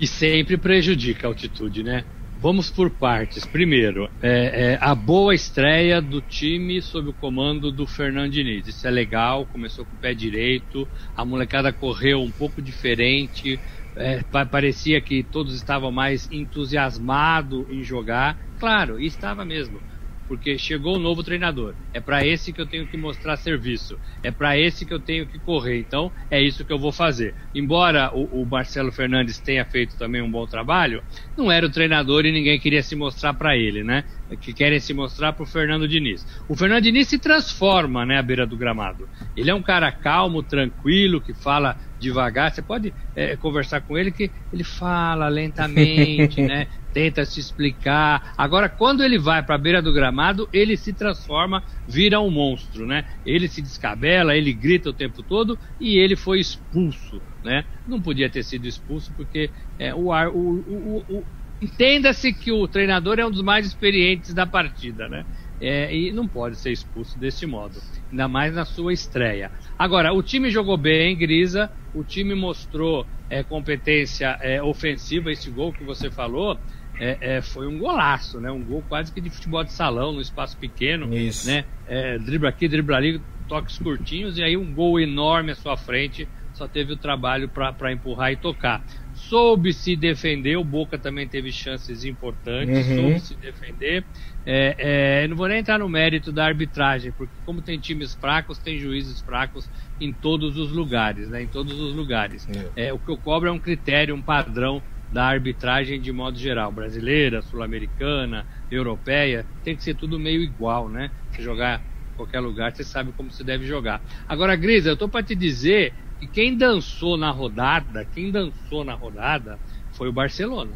E 0.00 0.06
sempre 0.06 0.56
prejudica 0.56 1.26
a 1.26 1.28
altitude, 1.28 1.82
né? 1.82 2.06
Vamos 2.34 2.70
por 2.70 2.90
partes. 2.90 3.44
Primeiro, 3.44 4.08
é, 4.22 4.72
é, 4.72 4.78
a 4.80 4.94
boa 4.94 5.34
estreia 5.34 6.00
do 6.00 6.22
time 6.22 6.80
sob 6.80 7.10
o 7.10 7.14
comando 7.14 7.70
do 7.70 7.86
Fernando 7.86 8.32
Diniz. 8.32 8.66
Isso 8.66 8.86
é 8.86 8.90
legal, 8.90 9.44
começou 9.44 9.84
com 9.84 9.96
o 9.96 9.98
pé 9.98 10.14
direito, 10.14 10.88
a 11.14 11.22
molecada 11.22 11.70
correu 11.70 12.22
um 12.22 12.32
pouco 12.32 12.62
diferente, 12.62 13.60
é, 13.94 14.22
parecia 14.50 15.02
que 15.02 15.22
todos 15.22 15.54
estavam 15.54 15.92
mais 15.92 16.26
entusiasmados 16.30 17.66
em 17.68 17.82
jogar. 17.82 18.38
Claro, 18.56 18.98
estava 18.98 19.44
mesmo. 19.44 19.82
Porque 20.30 20.56
chegou 20.56 20.96
um 20.96 21.00
novo 21.00 21.24
treinador. 21.24 21.74
É 21.92 21.98
para 21.98 22.24
esse 22.24 22.52
que 22.52 22.60
eu 22.60 22.66
tenho 22.66 22.86
que 22.86 22.96
mostrar 22.96 23.36
serviço. 23.36 23.98
É 24.22 24.30
para 24.30 24.56
esse 24.56 24.86
que 24.86 24.94
eu 24.94 25.00
tenho 25.00 25.26
que 25.26 25.40
correr. 25.40 25.80
Então, 25.80 26.12
é 26.30 26.40
isso 26.40 26.64
que 26.64 26.72
eu 26.72 26.78
vou 26.78 26.92
fazer. 26.92 27.34
Embora 27.52 28.12
o, 28.14 28.40
o, 28.40 28.46
Marcelo 28.46 28.92
Fernandes 28.92 29.40
tenha 29.40 29.64
feito 29.64 29.96
também 29.96 30.22
um 30.22 30.30
bom 30.30 30.46
trabalho, 30.46 31.02
não 31.36 31.50
era 31.50 31.66
o 31.66 31.68
treinador 31.68 32.24
e 32.24 32.30
ninguém 32.30 32.60
queria 32.60 32.80
se 32.80 32.94
mostrar 32.94 33.34
para 33.34 33.56
ele, 33.56 33.82
né? 33.82 34.04
Que 34.40 34.52
querem 34.52 34.78
se 34.78 34.94
mostrar 34.94 35.32
para 35.32 35.42
o 35.42 35.46
Fernando 35.46 35.88
Diniz. 35.88 36.24
O 36.48 36.54
Fernando 36.54 36.84
Diniz 36.84 37.08
se 37.08 37.18
transforma, 37.18 38.06
né, 38.06 38.16
à 38.16 38.22
beira 38.22 38.46
do 38.46 38.56
gramado. 38.56 39.08
Ele 39.36 39.50
é 39.50 39.54
um 39.54 39.62
cara 39.62 39.90
calmo, 39.90 40.44
tranquilo, 40.44 41.20
que 41.20 41.34
fala 41.34 41.76
devagar. 42.00 42.52
Você 42.52 42.62
pode 42.62 42.94
é, 43.14 43.36
conversar 43.36 43.82
com 43.82 43.96
ele 43.96 44.10
que 44.10 44.32
ele 44.52 44.64
fala 44.64 45.28
lentamente, 45.28 46.40
né? 46.42 46.66
tenta 46.92 47.24
se 47.24 47.38
explicar. 47.40 48.32
Agora, 48.36 48.68
quando 48.68 49.02
ele 49.02 49.18
vai 49.18 49.42
para 49.44 49.54
a 49.54 49.58
beira 49.58 49.80
do 49.82 49.92
gramado, 49.92 50.48
ele 50.52 50.76
se 50.76 50.92
transforma, 50.92 51.62
vira 51.86 52.20
um 52.20 52.30
monstro, 52.30 52.86
né? 52.86 53.04
Ele 53.24 53.48
se 53.48 53.62
descabela, 53.62 54.36
ele 54.36 54.52
grita 54.52 54.90
o 54.90 54.94
tempo 54.94 55.22
todo 55.22 55.58
e 55.78 55.98
ele 55.98 56.16
foi 56.16 56.40
expulso, 56.40 57.22
né? 57.42 57.64
Não 57.86 58.02
podia 58.02 58.30
ter 58.30 58.42
sido 58.42 58.66
expulso 58.66 59.14
porque 59.14 59.52
é, 59.78 59.94
o, 59.94 60.12
ar, 60.12 60.28
o, 60.28 60.64
o, 60.66 61.04
o 61.20 61.26
entenda-se 61.60 62.32
que 62.32 62.50
o 62.50 62.66
treinador 62.66 63.18
é 63.18 63.26
um 63.26 63.30
dos 63.30 63.42
mais 63.42 63.66
experientes 63.66 64.32
da 64.34 64.46
partida, 64.46 65.08
né? 65.08 65.24
É, 65.60 65.94
e 65.94 66.10
não 66.12 66.26
pode 66.26 66.56
ser 66.56 66.72
expulso 66.72 67.18
desse 67.18 67.44
modo, 67.44 67.78
ainda 68.10 68.26
mais 68.26 68.54
na 68.54 68.64
sua 68.64 68.92
estreia. 68.92 69.50
Agora, 69.78 70.12
o 70.12 70.22
time 70.22 70.50
jogou 70.50 70.76
bem, 70.76 71.16
Grisa, 71.16 71.70
o 71.94 72.02
time 72.02 72.34
mostrou 72.34 73.06
é, 73.28 73.42
competência 73.42 74.38
é, 74.40 74.62
ofensiva, 74.62 75.30
esse 75.30 75.50
gol 75.50 75.72
que 75.72 75.84
você 75.84 76.10
falou, 76.10 76.58
é, 76.98 77.36
é, 77.36 77.42
foi 77.42 77.66
um 77.66 77.78
golaço, 77.78 78.40
né? 78.40 78.50
Um 78.50 78.62
gol 78.62 78.82
quase 78.82 79.12
que 79.12 79.20
de 79.20 79.30
futebol 79.30 79.64
de 79.64 79.72
salão, 79.72 80.12
no 80.12 80.20
espaço 80.20 80.56
pequeno. 80.58 81.14
Isso. 81.14 81.46
Né? 81.46 81.64
É, 81.86 82.18
dribla 82.18 82.50
aqui, 82.50 82.68
dribla 82.68 82.96
ali, 82.96 83.20
toques 83.48 83.78
curtinhos 83.78 84.36
e 84.36 84.42
aí 84.42 84.56
um 84.56 84.74
gol 84.74 85.00
enorme 85.00 85.52
à 85.52 85.54
sua 85.54 85.76
frente. 85.76 86.28
Só 86.52 86.68
teve 86.68 86.92
o 86.92 86.96
trabalho 86.96 87.48
para 87.48 87.92
empurrar 87.92 88.32
e 88.32 88.36
tocar. 88.36 88.84
Soube 89.22 89.74
se 89.74 89.96
defender, 89.96 90.56
o 90.56 90.64
Boca 90.64 90.98
também 90.98 91.28
teve 91.28 91.52
chances 91.52 92.04
importantes, 92.04 92.88
uhum. 92.88 92.96
soube 92.96 93.20
se 93.20 93.36
defender. 93.36 94.06
É, 94.46 95.22
é, 95.24 95.28
não 95.28 95.36
vou 95.36 95.46
nem 95.46 95.58
entrar 95.58 95.78
no 95.78 95.90
mérito 95.90 96.32
da 96.32 96.46
arbitragem, 96.46 97.12
porque 97.12 97.38
como 97.42 97.60
tem 97.60 97.78
times 97.78 98.14
fracos, 98.14 98.58
tem 98.58 98.78
juízes 98.78 99.20
fracos 99.20 99.68
em 100.00 100.14
todos 100.14 100.56
os 100.56 100.72
lugares, 100.72 101.28
né? 101.28 101.42
Em 101.42 101.48
todos 101.48 101.78
os 101.78 101.94
lugares. 101.94 102.46
É. 102.74 102.86
é 102.86 102.92
o 102.94 102.98
que 102.98 103.10
eu 103.10 103.18
cobro 103.18 103.50
é 103.50 103.52
um 103.52 103.60
critério, 103.60 104.14
um 104.14 104.22
padrão 104.22 104.82
da 105.12 105.26
arbitragem 105.26 106.00
de 106.00 106.10
modo 106.12 106.38
geral, 106.38 106.72
brasileira, 106.72 107.42
sul-americana, 107.42 108.46
europeia, 108.70 109.46
tem 109.62 109.76
que 109.76 109.82
ser 109.82 109.96
tudo 109.96 110.18
meio 110.18 110.40
igual, 110.40 110.88
né? 110.88 111.10
Se 111.34 111.42
jogar 111.42 111.84
em 112.10 112.14
qualquer 112.14 112.40
lugar, 112.40 112.74
você 112.74 112.84
sabe 112.84 113.12
como 113.12 113.30
se 113.30 113.44
deve 113.44 113.66
jogar. 113.66 114.02
Agora, 114.26 114.56
Grisa, 114.56 114.88
eu 114.88 114.96
tô 114.96 115.10
para 115.10 115.22
te 115.22 115.36
dizer 115.36 115.94
que 116.20 116.26
quem 116.26 116.54
dançou 116.54 117.16
na 117.16 117.30
rodada, 117.30 118.06
quem 118.14 118.30
dançou 118.30 118.84
na 118.84 118.94
rodada 118.94 119.58
foi 119.92 120.08
o 120.08 120.12
Barcelona. 120.12 120.72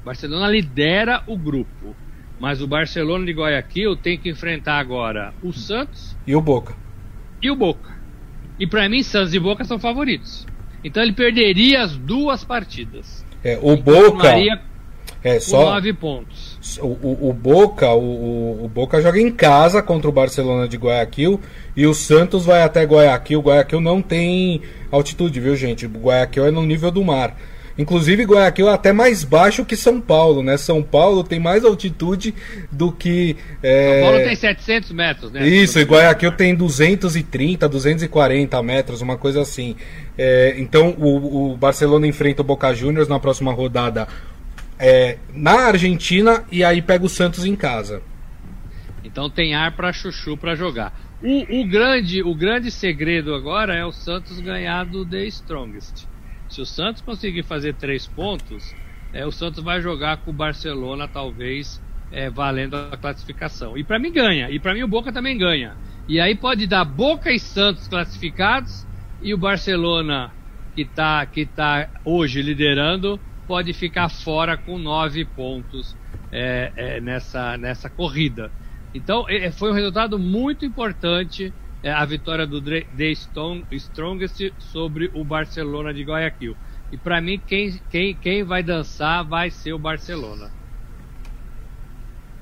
O 0.00 0.06
Barcelona 0.06 0.48
lidera 0.48 1.22
o 1.26 1.36
grupo, 1.36 1.94
mas 2.40 2.62
o 2.62 2.66
Barcelona 2.66 3.26
de 3.26 3.32
Guayaquil 3.32 3.94
tem 3.94 4.18
que 4.18 4.30
enfrentar 4.30 4.78
agora 4.78 5.34
o 5.42 5.52
Santos 5.52 6.16
e 6.26 6.34
o 6.34 6.40
Boca. 6.40 6.74
E 7.42 7.50
o 7.50 7.56
Boca. 7.56 7.94
E 8.58 8.66
para 8.66 8.88
mim, 8.88 9.02
Santos 9.02 9.34
e 9.34 9.38
Boca 9.38 9.64
são 9.64 9.78
favoritos. 9.78 10.46
Então 10.82 11.02
ele 11.02 11.12
perderia 11.12 11.82
as 11.82 11.94
duas 11.96 12.42
partidas. 12.42 13.24
É, 13.44 13.58
o 13.60 13.76
Boca. 13.76 14.32
É, 15.26 15.40
só, 15.40 15.72
nove 15.72 15.92
pontos. 15.92 16.78
O, 16.80 16.86
o, 16.86 17.30
o 17.30 17.32
Boca, 17.32 17.90
o, 17.92 18.64
o, 18.64 18.68
Boca 18.68 19.02
joga 19.02 19.20
em 19.20 19.28
casa 19.28 19.82
contra 19.82 20.08
o 20.08 20.12
Barcelona 20.12 20.68
de 20.68 20.76
Guayaquil 20.76 21.40
e 21.76 21.84
o 21.84 21.92
Santos 21.92 22.46
vai 22.46 22.62
até 22.62 22.84
Guayaquil. 22.84 23.40
Guayaquil 23.40 23.80
não 23.80 24.00
tem 24.00 24.62
altitude, 24.88 25.40
viu, 25.40 25.56
gente? 25.56 25.84
Guayaquil 25.84 26.46
é 26.46 26.52
no 26.52 26.62
nível 26.64 26.92
do 26.92 27.02
mar. 27.02 27.36
Inclusive, 27.76 28.22
Guayaquil 28.22 28.68
é 28.68 28.72
até 28.72 28.92
mais 28.92 29.24
baixo 29.24 29.64
que 29.64 29.76
São 29.76 30.00
Paulo, 30.00 30.44
né? 30.44 30.56
São 30.56 30.80
Paulo 30.80 31.24
tem 31.24 31.40
mais 31.40 31.64
altitude 31.64 32.32
do 32.70 32.92
que. 32.92 33.36
É... 33.60 34.00
São 34.00 34.10
Paulo 34.10 34.24
tem 34.24 34.36
700 34.36 34.92
metros, 34.92 35.32
né? 35.32 35.46
Isso, 35.46 35.80
e 35.80 35.82
Guayaquil 35.82 36.32
tem 36.32 36.54
230, 36.54 37.68
240 37.68 38.62
metros, 38.62 39.02
uma 39.02 39.16
coisa 39.16 39.42
assim. 39.42 39.74
É, 40.16 40.54
então, 40.56 40.94
o, 40.96 41.52
o, 41.52 41.56
Barcelona 41.56 42.06
enfrenta 42.06 42.42
o 42.42 42.44
Boca 42.44 42.72
Juniors 42.72 43.08
na 43.08 43.18
próxima 43.18 43.52
rodada 43.52 44.06
é, 44.78 45.18
na 45.32 45.66
Argentina 45.66 46.44
e 46.50 46.64
aí 46.64 46.82
pega 46.82 47.04
o 47.04 47.08
Santos 47.08 47.44
em 47.44 47.56
casa. 47.56 48.02
Então 49.04 49.30
tem 49.30 49.54
ar 49.54 49.72
para 49.72 49.92
chuchu 49.92 50.36
para 50.36 50.54
jogar. 50.54 50.92
O, 51.22 51.60
o, 51.60 51.66
grande, 51.66 52.22
o 52.22 52.34
grande 52.34 52.70
segredo 52.70 53.34
agora 53.34 53.74
é 53.74 53.84
o 53.84 53.92
Santos 53.92 54.38
ganhar 54.40 54.84
do 54.84 55.06
The 55.06 55.24
Strongest. 55.26 56.06
Se 56.48 56.60
o 56.60 56.66
Santos 56.66 57.02
conseguir 57.02 57.42
fazer 57.42 57.74
três 57.74 58.06
pontos, 58.06 58.74
é, 59.12 59.26
o 59.26 59.32
Santos 59.32 59.62
vai 59.64 59.80
jogar 59.80 60.18
com 60.18 60.30
o 60.30 60.34
Barcelona, 60.34 61.08
talvez 61.08 61.80
é, 62.12 62.28
valendo 62.28 62.76
a 62.76 62.96
classificação. 62.96 63.76
E 63.76 63.82
para 63.82 63.98
mim 63.98 64.12
ganha. 64.12 64.50
E 64.50 64.58
para 64.58 64.74
mim 64.74 64.82
o 64.82 64.88
Boca 64.88 65.12
também 65.12 65.36
ganha. 65.38 65.74
E 66.08 66.20
aí 66.20 66.34
pode 66.34 66.66
dar 66.66 66.84
Boca 66.84 67.32
e 67.32 67.38
Santos 67.38 67.88
classificados 67.88 68.86
e 69.22 69.32
o 69.32 69.38
Barcelona 69.38 70.30
que 70.74 70.82
está 70.82 71.24
que 71.24 71.46
tá 71.46 71.88
hoje 72.04 72.42
liderando 72.42 73.18
pode 73.46 73.72
ficar 73.72 74.08
fora 74.08 74.56
com 74.56 74.78
nove 74.78 75.24
pontos 75.24 75.96
é, 76.32 76.72
é, 76.76 77.00
nessa, 77.00 77.56
nessa 77.56 77.88
corrida. 77.88 78.50
Então 78.94 79.26
é, 79.28 79.50
foi 79.50 79.70
um 79.70 79.74
resultado 79.74 80.18
muito 80.18 80.64
importante 80.64 81.52
é 81.82 81.92
a 81.92 82.04
vitória 82.04 82.46
do 82.46 82.60
The 82.60 82.84
Strongest 83.70 84.52
sobre 84.58 85.10
o 85.14 85.22
Barcelona 85.22 85.94
de 85.94 86.02
Guayaquil. 86.02 86.56
E 86.90 86.96
para 86.96 87.20
mim, 87.20 87.40
quem, 87.46 87.80
quem, 87.90 88.14
quem 88.14 88.42
vai 88.42 88.62
dançar 88.62 89.24
vai 89.24 89.50
ser 89.50 89.72
o 89.72 89.78
Barcelona. 89.78 90.50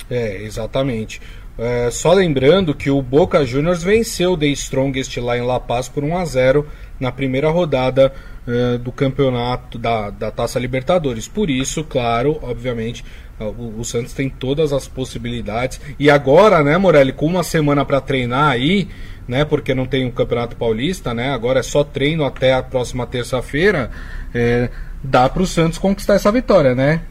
É, 0.09 0.43
exatamente. 0.43 1.21
É, 1.59 1.91
só 1.91 2.13
lembrando 2.13 2.75
que 2.75 2.91
o 2.91 3.01
Boca 3.03 3.45
Juniors 3.45 3.83
venceu 3.83 4.33
o 4.33 4.39
The 4.39 4.47
Strongest 4.47 5.17
lá 5.19 5.37
em 5.37 5.43
La 5.43 5.61
Paz 5.61 5.89
por 5.89 6.03
1 6.03 6.17
a 6.17 6.25
0 6.25 6.69
na 6.99 7.13
primeira 7.13 7.51
rodada 7.51 8.13
é, 8.47 8.79
do 8.79 8.93
campeonato 8.93 9.79
da, 9.79 10.11
da 10.11 10.31
Taça 10.31 10.59
Libertadores. 10.59 11.27
Por 11.27 11.51
isso, 11.51 11.85
claro, 11.85 12.39
obviamente, 12.43 13.05
o, 13.39 13.81
o, 13.81 13.85
Santos 13.85 14.13
tem 14.13 14.29
todas 14.29 14.73
as 14.73 14.87
possibilidades. 14.87 15.81
E 15.99 16.11
agora, 16.11 16.63
né, 16.63 16.77
Morelli, 16.79 17.13
com 17.13 17.27
uma 17.27 17.43
semana 17.43 17.85
para 17.85 18.01
treinar 18.01 18.51
aí, 18.51 18.89
né? 19.27 19.45
Porque 19.45 19.75
não 19.75 19.87
tem 19.87 20.05
o 20.05 20.09
um 20.09 20.11
Campeonato 20.11 20.57
Paulista, 20.57 21.15
né? 21.15 21.31
Agora 21.31 21.61
é 21.61 21.63
só 21.63 21.83
treino 21.83 22.25
até 22.25 22.53
a 22.53 22.63
próxima 22.63 23.07
terça-feira. 23.07 23.91
É, 24.35 24.71
dá 25.03 25.29
para 25.29 25.43
o 25.43 25.47
Santos 25.47 25.79
conquistar 25.79 26.15
essa 26.15 26.31
vitória, 26.31 26.75
né? 26.75 27.03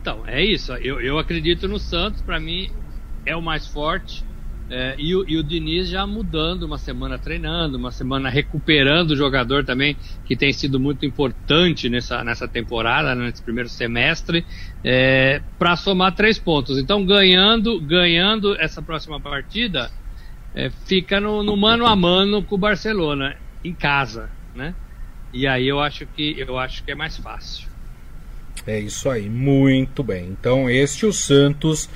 Então, 0.00 0.22
é 0.26 0.42
isso. 0.42 0.72
Eu, 0.74 1.00
eu 1.00 1.18
acredito 1.18 1.68
no 1.68 1.78
Santos, 1.78 2.22
para 2.22 2.40
mim 2.40 2.70
é 3.26 3.36
o 3.36 3.42
mais 3.42 3.66
forte. 3.66 4.24
É, 4.70 4.94
e, 4.98 5.16
o, 5.16 5.24
e, 5.26 5.38
o 5.38 5.42
Diniz 5.42 5.88
já 5.88 6.06
mudando, 6.06 6.64
uma 6.64 6.76
semana 6.76 7.18
treinando, 7.18 7.78
uma 7.78 7.90
semana 7.90 8.28
recuperando 8.28 9.12
o 9.12 9.16
jogador 9.16 9.64
também, 9.64 9.96
que 10.26 10.36
tem 10.36 10.52
sido 10.52 10.78
muito 10.78 11.06
importante 11.06 11.88
nessa, 11.88 12.22
nessa 12.22 12.46
temporada, 12.46 13.14
nesse 13.14 13.42
primeiro 13.42 13.68
semestre, 13.68 14.44
é, 14.84 15.40
para 15.58 15.74
somar 15.74 16.14
três 16.14 16.38
pontos. 16.38 16.76
Então, 16.78 17.04
ganhando, 17.04 17.80
ganhando 17.80 18.54
essa 18.60 18.82
próxima 18.82 19.18
partida, 19.18 19.90
é, 20.54 20.68
fica 20.84 21.18
no, 21.18 21.42
no, 21.42 21.56
mano 21.56 21.86
a 21.86 21.96
mano 21.96 22.42
com 22.42 22.56
o 22.56 22.58
Barcelona, 22.58 23.36
em 23.64 23.72
casa, 23.72 24.28
né? 24.54 24.74
E 25.32 25.46
aí 25.46 25.66
eu 25.66 25.80
acho 25.80 26.06
que 26.06 26.36
eu 26.38 26.58
acho 26.58 26.84
que 26.84 26.90
é 26.90 26.94
mais 26.94 27.16
fácil. 27.16 27.68
É 28.66 28.78
isso 28.78 29.08
aí, 29.08 29.30
muito 29.30 30.02
bem. 30.02 30.26
Então, 30.28 30.68
este 30.68 31.06
o 31.06 31.12
Santos 31.12 31.88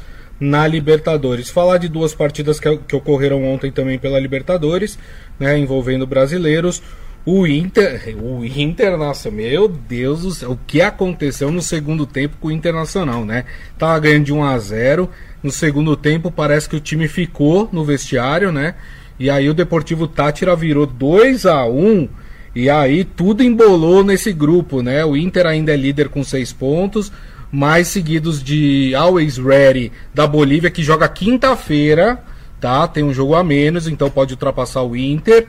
na 0.43 0.67
Libertadores. 0.67 1.51
Falar 1.51 1.79
de 1.79 1.89
duas 1.89 2.17
partidas 2.17 2.59
que, 2.59 2.77
que 2.77 2.97
ocorreram 2.97 3.45
ontem 3.45 3.71
também 3.71 3.97
pela 3.97 4.19
Libertadores, 4.19 4.99
né, 5.39 5.57
envolvendo 5.57 6.05
brasileiros. 6.05 6.83
O 7.25 7.47
Inter, 7.47 8.17
o 8.21 8.45
Internacional, 8.45 9.39
meu 9.39 9.69
Deus 9.69 10.23
do 10.23 10.33
céu, 10.33 10.51
o 10.51 10.59
que 10.67 10.83
aconteceu 10.83 11.53
no 11.53 11.63
segundo 11.63 12.05
tempo 12.05 12.37
com 12.41 12.49
o 12.49 12.53
Internacional, 12.53 13.25
né? 13.25 13.45
Tava 13.79 13.97
ganhando 14.01 14.25
de 14.25 14.33
1 14.33 14.43
a 14.43 14.59
0. 14.59 15.09
No 15.41 15.53
segundo 15.53 15.97
tempo 15.97 16.33
parece 16.33 16.69
que 16.69 16.75
o 16.75 16.81
time 16.81 17.07
ficou 17.07 17.69
no 17.71 17.85
vestiário, 17.85 18.51
né? 18.51 18.75
E 19.21 19.31
aí 19.31 19.49
o 19.49 19.55
Deportivo 19.55 20.09
Tátira 20.09 20.57
virou 20.57 20.85
2 20.85 21.47
a 21.47 21.65
1 21.65 22.09
e 22.57 22.69
aí 22.69 23.05
tudo 23.05 23.45
embolou 23.45 24.03
nesse 24.03 24.33
grupo, 24.33 24.83
né? 24.83 25.05
O 25.05 25.17
Inter 25.17 25.47
ainda 25.47 25.73
é 25.73 25.77
líder 25.77 26.09
com 26.09 26.25
6 26.25 26.53
pontos, 26.53 27.13
mais 27.53 27.89
seguidos 27.89 28.43
de 28.43 28.95
Always 28.95 29.37
Ready 29.37 29.93
da 30.15 30.27
Bolívia, 30.27 30.71
que 30.71 30.83
joga 30.83 31.07
quinta-feira, 31.07 32.25
tá? 32.59 32.89
Tem 32.89 33.05
um 33.05 33.13
jogo 33.13 33.35
a 33.35 33.45
menos, 33.45 33.87
então 33.87 34.11
pode 34.11 34.33
ultrapassar 34.33 34.83
o 34.83 34.97
Inter. 34.97 35.47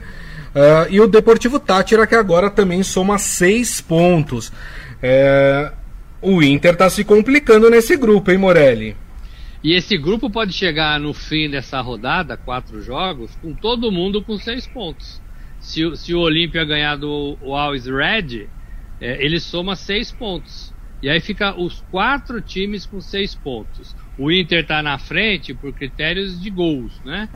Uh, 0.54 0.86
e 0.90 1.00
o 1.00 1.08
Deportivo 1.08 1.58
Tátira, 1.58 2.06
que 2.06 2.14
agora 2.14 2.50
também 2.50 2.82
soma 2.82 3.18
seis 3.18 3.80
pontos. 3.80 4.52
É, 5.02 5.72
o 6.20 6.42
Inter 6.42 6.74
está 6.74 6.88
se 6.88 7.04
complicando 7.04 7.68
nesse 7.70 7.96
grupo, 7.96 8.30
hein, 8.30 8.38
Morelli? 8.38 8.96
E 9.62 9.72
esse 9.72 9.96
grupo 9.96 10.28
pode 10.28 10.52
chegar 10.52 11.00
no 11.00 11.14
fim 11.14 11.48
dessa 11.48 11.80
rodada, 11.80 12.36
quatro 12.36 12.82
jogos, 12.82 13.34
com 13.40 13.54
todo 13.54 13.90
mundo 13.90 14.22
com 14.22 14.36
seis 14.36 14.66
pontos. 14.66 15.22
Se, 15.58 15.96
se 15.96 16.14
o 16.14 16.20
Olímpia 16.20 16.64
ganhar 16.66 16.96
do 16.96 17.38
Always 17.42 17.86
Red, 17.86 18.46
é, 19.00 19.24
ele 19.24 19.40
soma 19.40 19.74
seis 19.74 20.12
pontos. 20.12 20.73
E 21.04 21.08
aí 21.10 21.20
fica 21.20 21.54
os 21.60 21.82
quatro 21.90 22.40
times 22.40 22.86
com 22.86 22.98
seis 22.98 23.34
pontos. 23.34 23.94
O 24.16 24.32
Inter 24.32 24.62
está 24.62 24.82
na 24.82 24.96
frente 24.96 25.52
por 25.52 25.74
critérios 25.74 26.40
de 26.40 26.48
gols, 26.48 26.98
né? 27.04 27.28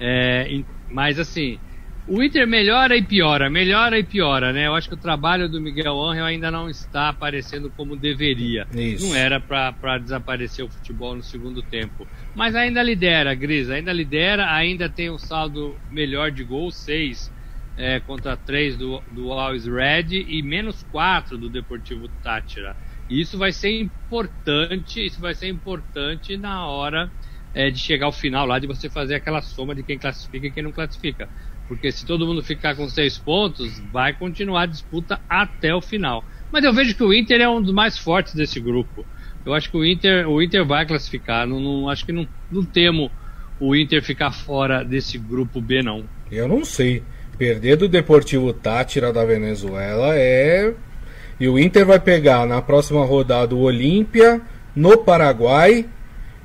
É, 0.00 0.48
mas 0.90 1.18
assim, 1.18 1.60
o 2.06 2.22
Inter 2.22 2.46
melhora 2.46 2.96
e 2.96 3.02
piora, 3.02 3.50
melhora 3.50 3.98
e 3.98 4.02
piora, 4.02 4.54
né? 4.54 4.68
Eu 4.68 4.74
acho 4.74 4.88
que 4.88 4.94
o 4.94 4.98
trabalho 4.98 5.50
do 5.50 5.60
Miguel 5.60 6.00
Angel 6.00 6.24
ainda 6.24 6.50
não 6.50 6.70
está 6.70 7.10
aparecendo 7.10 7.70
como 7.70 7.94
deveria. 7.94 8.66
Isso. 8.72 9.06
Não 9.06 9.14
era 9.14 9.38
para 9.38 9.98
desaparecer 9.98 10.64
o 10.64 10.70
futebol 10.70 11.14
no 11.14 11.22
segundo 11.22 11.62
tempo. 11.62 12.08
Mas 12.34 12.54
ainda 12.54 12.82
lidera, 12.82 13.34
Gris, 13.34 13.68
ainda 13.68 13.92
lidera, 13.92 14.50
ainda 14.50 14.88
tem 14.88 15.10
um 15.10 15.18
saldo 15.18 15.78
melhor 15.90 16.30
de 16.30 16.42
gols, 16.42 16.82
6 16.84 17.30
é, 17.76 18.00
contra 18.00 18.34
3 18.34 18.78
do, 18.78 19.02
do 19.10 19.30
Always 19.30 19.66
Red 19.66 20.08
e 20.10 20.42
menos 20.42 20.82
4 20.82 21.36
do 21.36 21.50
Deportivo 21.50 22.08
Tátira. 22.22 22.74
Isso 23.10 23.36
vai 23.36 23.50
ser 23.50 23.80
importante, 23.80 25.04
isso 25.04 25.20
vai 25.20 25.34
ser 25.34 25.48
importante 25.48 26.36
na 26.36 26.64
hora 26.66 27.10
é, 27.52 27.68
de 27.70 27.78
chegar 27.78 28.06
ao 28.06 28.12
final 28.12 28.46
lá, 28.46 28.58
de 28.58 28.68
você 28.68 28.88
fazer 28.88 29.16
aquela 29.16 29.42
soma 29.42 29.74
de 29.74 29.82
quem 29.82 29.98
classifica 29.98 30.46
e 30.46 30.50
quem 30.50 30.62
não 30.62 30.70
classifica. 30.70 31.28
Porque 31.66 31.90
se 31.90 32.06
todo 32.06 32.26
mundo 32.26 32.42
ficar 32.42 32.74
com 32.74 32.88
seis 32.88 33.18
pontos, 33.18 33.80
vai 33.92 34.12
continuar 34.12 34.62
a 34.62 34.66
disputa 34.66 35.20
até 35.28 35.74
o 35.74 35.80
final. 35.80 36.24
Mas 36.52 36.64
eu 36.64 36.72
vejo 36.72 36.94
que 36.94 37.02
o 37.02 37.12
Inter 37.12 37.40
é 37.40 37.48
um 37.48 37.60
dos 37.60 37.72
mais 37.72 37.98
fortes 37.98 38.34
desse 38.34 38.60
grupo. 38.60 39.04
Eu 39.44 39.54
acho 39.54 39.70
que 39.70 39.76
o 39.76 39.84
Inter, 39.84 40.28
o 40.28 40.42
Inter 40.42 40.64
vai 40.64 40.86
classificar. 40.86 41.46
Não, 41.46 41.60
não 41.60 41.88
acho 41.88 42.04
que 42.04 42.12
não, 42.12 42.26
não 42.50 42.64
temo 42.64 43.10
o 43.58 43.74
Inter 43.74 44.02
ficar 44.02 44.32
fora 44.32 44.84
desse 44.84 45.18
grupo 45.18 45.60
B, 45.60 45.82
não. 45.82 46.04
Eu 46.30 46.48
não 46.48 46.64
sei. 46.64 47.02
Perder 47.38 47.76
do 47.76 47.88
Deportivo 47.88 48.52
Tátira 48.52 49.12
da 49.12 49.24
Venezuela 49.24 50.14
é. 50.14 50.74
E 51.40 51.48
o 51.48 51.58
Inter 51.58 51.86
vai 51.86 51.98
pegar 51.98 52.46
na 52.46 52.60
próxima 52.60 53.02
rodada 53.04 53.54
o 53.54 53.62
Olímpia 53.62 54.42
no 54.76 54.98
Paraguai 54.98 55.86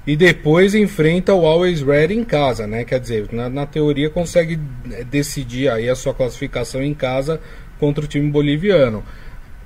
e 0.08 0.16
depois 0.16 0.74
enfrenta 0.74 1.34
o 1.34 1.46
Always 1.46 1.82
Red 1.82 2.14
em 2.14 2.24
casa, 2.24 2.66
né? 2.66 2.86
Quer 2.86 3.00
dizer, 3.02 3.28
na, 3.32 3.50
na, 3.50 3.66
teoria 3.66 4.10
consegue 4.10 4.58
é, 4.92 5.04
decidir 5.04 5.70
aí 5.70 5.90
a 5.90 5.96
sua 5.96 6.14
classificação 6.14 6.82
em 6.82 6.94
casa 6.94 7.42
contra 7.80 8.06
o 8.06 8.08
time 8.08 8.30
boliviano. 8.32 9.04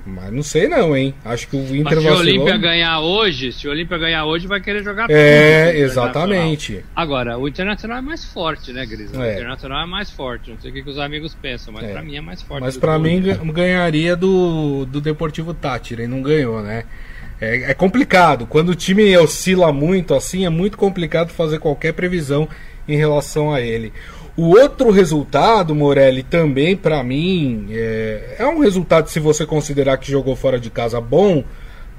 Mas 0.09 0.31
não 0.31 0.43
sei 0.43 0.67
não, 0.67 0.95
hein? 0.95 1.13
Acho 1.23 1.47
que 1.47 1.55
o 1.55 1.75
Inter 1.75 1.95
Mas 1.95 2.03
se 2.03 2.09
o 2.09 2.17
Olímpia 2.17 2.57
ganhar 2.57 2.99
hoje, 2.99 3.51
se 3.51 3.67
o 3.67 3.71
Olímpia 3.71 3.97
ganhar 3.97 4.25
hoje, 4.25 4.47
vai 4.47 4.59
querer 4.59 4.83
jogar 4.83 5.09
É, 5.09 5.77
exatamente. 5.77 6.83
Agora, 6.95 7.37
o 7.37 7.47
Internacional 7.47 7.99
é 7.99 8.01
mais 8.01 8.25
forte, 8.25 8.73
né, 8.73 8.85
Gris? 8.85 9.11
O 9.13 9.21
é. 9.21 9.35
Internacional 9.35 9.83
é 9.83 9.87
mais 9.87 10.09
forte. 10.09 10.51
Não 10.51 10.59
sei 10.59 10.71
o 10.71 10.73
que, 10.73 10.83
que 10.83 10.89
os 10.89 10.97
amigos 10.97 11.35
pensam, 11.35 11.73
mas 11.73 11.83
é. 11.83 11.93
pra 11.93 12.01
mim 12.01 12.15
é 12.15 12.21
mais 12.21 12.41
forte. 12.41 12.61
Mas 12.61 12.77
pra 12.77 12.97
mim 12.97 13.21
ganharia 13.53 14.15
do, 14.15 14.85
do 14.85 14.99
Deportivo 14.99 15.53
Tátira 15.53 16.03
e 16.03 16.07
não 16.07 16.21
ganhou, 16.21 16.61
né? 16.61 16.85
É, 17.41 17.71
é, 17.71 17.73
complicado. 17.73 18.45
Quando 18.45 18.69
o 18.69 18.75
time 18.75 19.15
oscila 19.17 19.71
muito 19.71 20.13
assim, 20.13 20.45
é 20.45 20.49
muito 20.49 20.77
complicado 20.77 21.29
fazer 21.29 21.59
qualquer 21.59 21.93
previsão 21.93 22.49
em 22.87 22.97
relação 22.97 23.53
a 23.53 23.61
ele. 23.61 23.93
O 24.39 24.57
outro 24.57 24.89
resultado, 24.89 25.75
Morelli, 25.75 26.23
também 26.23 26.73
para 26.73 27.03
mim 27.03 27.67
é, 27.71 28.37
é, 28.39 28.47
um 28.47 28.59
resultado, 28.59 29.09
se 29.09 29.19
você 29.19 29.45
considerar 29.45 29.97
que 29.97 30.09
jogou 30.09 30.33
fora 30.33 30.57
de 30.57 30.69
casa, 30.69 31.01
bom, 31.01 31.43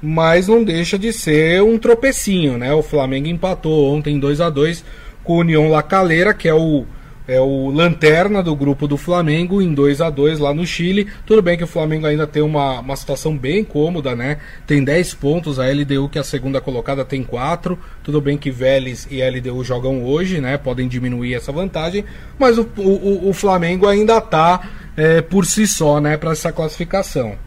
mas 0.01 0.47
não 0.47 0.63
deixa 0.63 0.97
de 0.97 1.13
ser 1.13 1.61
um 1.61 1.77
tropecinho, 1.77 2.57
né? 2.57 2.73
O 2.73 2.81
Flamengo 2.81 3.27
empatou 3.27 3.93
ontem 3.93 4.19
2 4.19 4.41
a 4.41 4.49
2 4.49 4.83
com 5.23 5.33
o 5.33 5.39
União 5.41 5.69
La 5.69 5.83
Calera, 5.83 6.33
que 6.33 6.49
é 6.49 6.53
o 6.55 6.83
é 7.31 7.39
o 7.39 7.69
lanterna 7.69 8.43
do 8.43 8.53
grupo 8.53 8.87
do 8.87 8.97
Flamengo 8.97 9.61
em 9.61 9.73
2 9.73 10.01
a 10.01 10.09
2 10.09 10.39
lá 10.39 10.53
no 10.53 10.65
Chile. 10.65 11.07
Tudo 11.25 11.41
bem 11.41 11.57
que 11.57 11.63
o 11.63 11.67
Flamengo 11.67 12.05
ainda 12.05 12.27
tem 12.27 12.43
uma, 12.43 12.81
uma 12.81 12.95
situação 12.95 13.37
bem 13.37 13.63
cômoda, 13.63 14.13
né? 14.13 14.39
Tem 14.67 14.83
10 14.83 15.13
pontos, 15.13 15.57
a 15.57 15.65
LDU 15.65 16.09
que 16.09 16.17
é 16.17 16.21
a 16.21 16.25
segunda 16.25 16.59
colocada 16.59 17.05
tem 17.05 17.23
4. 17.23 17.79
Tudo 18.03 18.19
bem 18.19 18.37
que 18.37 18.51
Vélez 18.51 19.07
e 19.09 19.23
LDU 19.23 19.63
jogam 19.63 20.03
hoje, 20.03 20.41
né? 20.41 20.57
Podem 20.57 20.89
diminuir 20.89 21.33
essa 21.33 21.53
vantagem, 21.53 22.03
mas 22.37 22.57
o, 22.57 22.69
o, 22.75 23.29
o 23.29 23.33
Flamengo 23.33 23.87
ainda 23.87 24.17
está 24.17 24.69
é, 24.97 25.21
por 25.21 25.45
si 25.45 25.65
só, 25.65 26.01
né, 26.01 26.17
para 26.17 26.31
essa 26.31 26.51
classificação. 26.51 27.37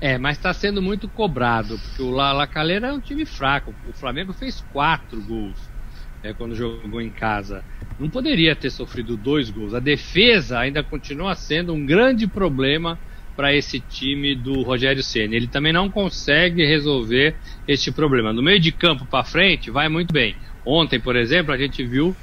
É, 0.00 0.18
mas 0.18 0.36
está 0.36 0.52
sendo 0.52 0.80
muito 0.80 1.08
cobrado, 1.08 1.78
porque 1.78 2.02
o 2.02 2.10
La, 2.10 2.32
La 2.32 2.46
Calera 2.46 2.88
é 2.88 2.92
um 2.92 3.00
time 3.00 3.24
fraco. 3.24 3.74
O 3.88 3.92
Flamengo 3.92 4.32
fez 4.32 4.64
4 4.72 5.20
gols 5.22 5.58
é, 6.22 6.32
quando 6.32 6.54
jogou 6.54 7.00
em 7.00 7.10
casa. 7.10 7.64
Não 7.98 8.10
poderia 8.10 8.56
ter 8.56 8.70
sofrido 8.70 9.16
dois 9.16 9.50
gols. 9.50 9.74
A 9.74 9.80
defesa 9.80 10.58
ainda 10.58 10.82
continua 10.82 11.34
sendo 11.34 11.72
um 11.72 11.86
grande 11.86 12.26
problema 12.26 12.98
para 13.36 13.54
esse 13.54 13.80
time 13.80 14.34
do 14.34 14.62
Rogério 14.62 15.02
Ceni. 15.02 15.36
Ele 15.36 15.46
também 15.46 15.72
não 15.72 15.90
consegue 15.90 16.64
resolver 16.64 17.34
este 17.66 17.90
problema. 17.90 18.32
No 18.32 18.42
meio 18.42 18.60
de 18.60 18.72
campo 18.72 19.04
para 19.06 19.24
frente, 19.24 19.70
vai 19.70 19.88
muito 19.88 20.12
bem. 20.12 20.36
Ontem, 20.64 21.00
por 21.00 21.16
exemplo, 21.16 21.52
a 21.52 21.58
gente 21.58 21.84
viu 21.84 22.16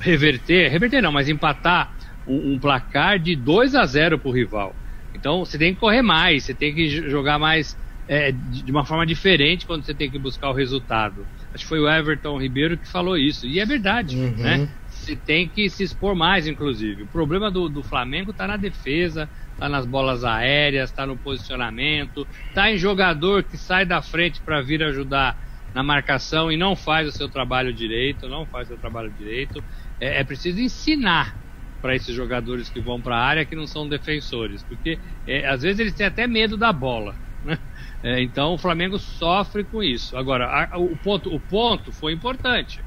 reverter, 0.00 0.70
reverter 0.70 1.02
não, 1.02 1.12
mas 1.12 1.28
empatar 1.28 1.94
um, 2.26 2.54
um 2.54 2.58
placar 2.58 3.18
de 3.18 3.36
2 3.36 3.74
a 3.74 3.84
0 3.84 4.18
para 4.18 4.28
o 4.28 4.32
rival. 4.32 4.74
Então 5.14 5.44
você 5.44 5.58
tem 5.58 5.74
que 5.74 5.80
correr 5.80 6.02
mais, 6.02 6.44
você 6.44 6.54
tem 6.54 6.74
que 6.74 6.88
jogar 6.88 7.38
mais 7.38 7.76
é, 8.06 8.32
de 8.32 8.70
uma 8.70 8.84
forma 8.84 9.04
diferente 9.04 9.66
quando 9.66 9.84
você 9.84 9.94
tem 9.94 10.10
que 10.10 10.18
buscar 10.18 10.50
o 10.50 10.54
resultado. 10.54 11.26
Acho 11.52 11.64
que 11.64 11.68
foi 11.68 11.80
o 11.80 11.88
Everton 11.88 12.40
Ribeiro 12.40 12.78
que 12.78 12.88
falou 12.88 13.16
isso. 13.16 13.46
E 13.46 13.58
é 13.60 13.66
verdade, 13.66 14.16
uhum. 14.16 14.36
né? 14.36 14.68
Você 15.08 15.16
tem 15.16 15.48
que 15.48 15.70
se 15.70 15.82
expor 15.82 16.14
mais, 16.14 16.46
inclusive. 16.46 17.04
O 17.04 17.08
problema 17.08 17.50
do, 17.50 17.66
do 17.66 17.82
Flamengo 17.82 18.30
está 18.30 18.46
na 18.46 18.58
defesa, 18.58 19.26
está 19.52 19.66
nas 19.66 19.86
bolas 19.86 20.22
aéreas, 20.22 20.90
está 20.90 21.06
no 21.06 21.16
posicionamento, 21.16 22.28
está 22.48 22.70
em 22.70 22.76
jogador 22.76 23.42
que 23.42 23.56
sai 23.56 23.86
da 23.86 24.02
frente 24.02 24.42
para 24.42 24.60
vir 24.60 24.82
ajudar 24.82 25.34
na 25.74 25.82
marcação 25.82 26.52
e 26.52 26.58
não 26.58 26.76
faz 26.76 27.08
o 27.08 27.12
seu 27.12 27.26
trabalho 27.26 27.72
direito, 27.72 28.28
não 28.28 28.44
faz 28.44 28.66
o 28.66 28.72
seu 28.72 28.78
trabalho 28.78 29.10
direito. 29.10 29.64
É, 29.98 30.20
é 30.20 30.24
preciso 30.24 30.60
ensinar 30.60 31.34
para 31.80 31.96
esses 31.96 32.14
jogadores 32.14 32.68
que 32.68 32.80
vão 32.80 33.00
para 33.00 33.16
a 33.16 33.24
área 33.24 33.46
que 33.46 33.56
não 33.56 33.66
são 33.66 33.88
defensores, 33.88 34.62
porque 34.62 34.98
é, 35.26 35.48
às 35.48 35.62
vezes 35.62 35.80
eles 35.80 35.94
têm 35.94 36.04
até 36.04 36.26
medo 36.26 36.58
da 36.58 36.70
bola. 36.70 37.14
Né? 37.42 37.58
É, 38.02 38.20
então 38.20 38.52
o 38.52 38.58
Flamengo 38.58 38.98
sofre 38.98 39.64
com 39.64 39.82
isso. 39.82 40.18
Agora, 40.18 40.68
a, 40.70 40.78
o, 40.78 40.94
ponto, 40.98 41.34
o 41.34 41.40
ponto 41.40 41.92
foi 41.92 42.12
importante. 42.12 42.84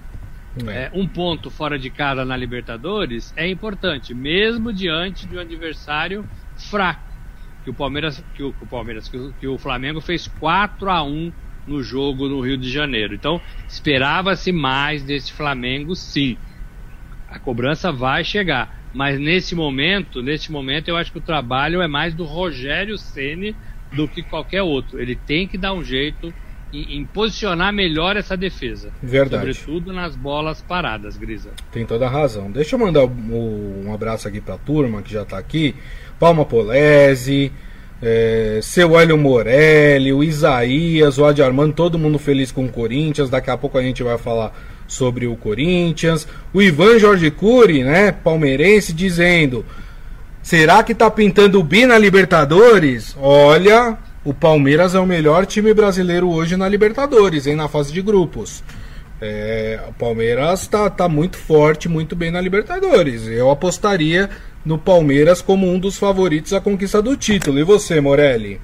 É. 0.67 0.91
Um 0.93 1.07
ponto 1.07 1.49
fora 1.49 1.79
de 1.79 1.89
casa 1.89 2.25
na 2.25 2.35
Libertadores 2.35 3.33
é 3.37 3.47
importante, 3.47 4.13
mesmo 4.13 4.73
diante 4.73 5.25
de 5.25 5.37
um 5.37 5.39
adversário 5.39 6.27
fraco. 6.57 7.09
Que 7.63 7.69
o 7.69 7.73
Palmeiras, 7.73 8.23
que 8.33 8.43
o, 8.43 8.51
que 8.51 8.63
o 8.63 8.67
Palmeiras, 8.67 9.07
que 9.07 9.17
o, 9.17 9.33
que 9.33 9.47
o 9.47 9.57
Flamengo 9.57 10.01
fez 10.01 10.27
4 10.27 10.89
a 10.89 11.03
1 11.03 11.31
no 11.67 11.81
jogo 11.81 12.27
no 12.27 12.41
Rio 12.41 12.57
de 12.57 12.69
Janeiro. 12.69 13.13
Então, 13.13 13.39
esperava-se 13.67 14.51
mais 14.51 15.03
desse 15.03 15.31
Flamengo, 15.31 15.95
sim. 15.95 16.37
A 17.29 17.39
cobrança 17.39 17.91
vai 17.91 18.23
chegar, 18.23 18.81
mas 18.93 19.17
nesse 19.19 19.55
momento, 19.55 20.21
nesse 20.21 20.51
momento 20.51 20.89
eu 20.89 20.97
acho 20.97 21.11
que 21.11 21.19
o 21.19 21.21
trabalho 21.21 21.81
é 21.81 21.87
mais 21.87 22.13
do 22.13 22.25
Rogério 22.25 22.97
Ceni 22.97 23.55
do 23.93 24.07
que 24.07 24.21
qualquer 24.21 24.63
outro. 24.63 24.99
Ele 24.99 25.15
tem 25.15 25.47
que 25.47 25.57
dar 25.57 25.73
um 25.73 25.83
jeito 25.83 26.33
em, 26.73 26.97
em 26.97 27.05
posicionar 27.05 27.73
melhor 27.73 28.17
essa 28.17 28.35
defesa. 28.37 28.89
Verdade. 29.01 29.53
Sobretudo 29.53 29.93
nas 29.93 30.15
bolas 30.15 30.61
paradas, 30.61 31.17
Grisa. 31.17 31.51
Tem 31.71 31.85
toda 31.85 32.05
a 32.07 32.09
razão. 32.09 32.51
Deixa 32.51 32.75
eu 32.75 32.79
mandar 32.79 33.05
um, 33.05 33.85
um 33.87 33.93
abraço 33.93 34.27
aqui 34.27 34.39
para 34.39 34.55
a 34.55 34.57
turma 34.57 35.01
que 35.01 35.13
já 35.13 35.23
está 35.23 35.37
aqui. 35.37 35.75
Palma 36.19 36.45
Polese, 36.45 37.51
é, 38.01 38.59
seu 38.61 38.99
Hélio 38.99 39.17
Morelli, 39.17 40.11
o 40.11 40.23
Isaías, 40.23 41.17
o 41.17 41.25
Adi 41.25 41.43
Armando, 41.43 41.73
todo 41.73 41.99
mundo 41.99 42.17
feliz 42.17 42.51
com 42.51 42.65
o 42.65 42.69
Corinthians. 42.69 43.29
Daqui 43.29 43.49
a 43.49 43.57
pouco 43.57 43.77
a 43.77 43.81
gente 43.81 44.01
vai 44.01 44.17
falar 44.17 44.53
sobre 44.87 45.27
o 45.27 45.35
Corinthians. 45.35 46.27
O 46.53 46.61
Ivan 46.61 46.99
Jorge 46.99 47.29
Cury, 47.31 47.83
né, 47.83 48.11
palmeirense, 48.11 48.93
dizendo: 48.93 49.65
Será 50.41 50.83
que 50.83 50.95
tá 50.95 51.09
pintando 51.09 51.59
o 51.59 51.63
bi 51.63 51.85
na 51.85 51.97
Libertadores? 51.97 53.15
Olha, 53.19 53.97
o 54.23 54.33
Palmeiras 54.33 54.93
é 54.93 54.99
o 54.99 55.05
melhor 55.05 55.45
time 55.45 55.73
brasileiro 55.73 56.29
hoje 56.29 56.55
na 56.55 56.69
Libertadores, 56.69 57.47
hein, 57.47 57.55
na 57.55 57.67
fase 57.67 57.91
de 57.91 58.01
grupos. 58.01 58.63
É, 59.19 59.83
o 59.87 59.93
Palmeiras 59.93 60.67
tá, 60.67 60.89
tá 60.89 61.07
muito 61.07 61.37
forte, 61.37 61.89
muito 61.89 62.15
bem 62.15 62.31
na 62.31 62.41
Libertadores. 62.41 63.27
Eu 63.27 63.49
apostaria 63.49 64.29
no 64.65 64.77
Palmeiras 64.77 65.41
como 65.41 65.71
um 65.71 65.79
dos 65.79 65.97
favoritos 65.97 66.53
à 66.53 66.61
conquista 66.61 67.01
do 67.01 67.15
título. 67.15 67.59
E 67.59 67.63
você, 67.63 67.99
Morelli? 67.99 68.59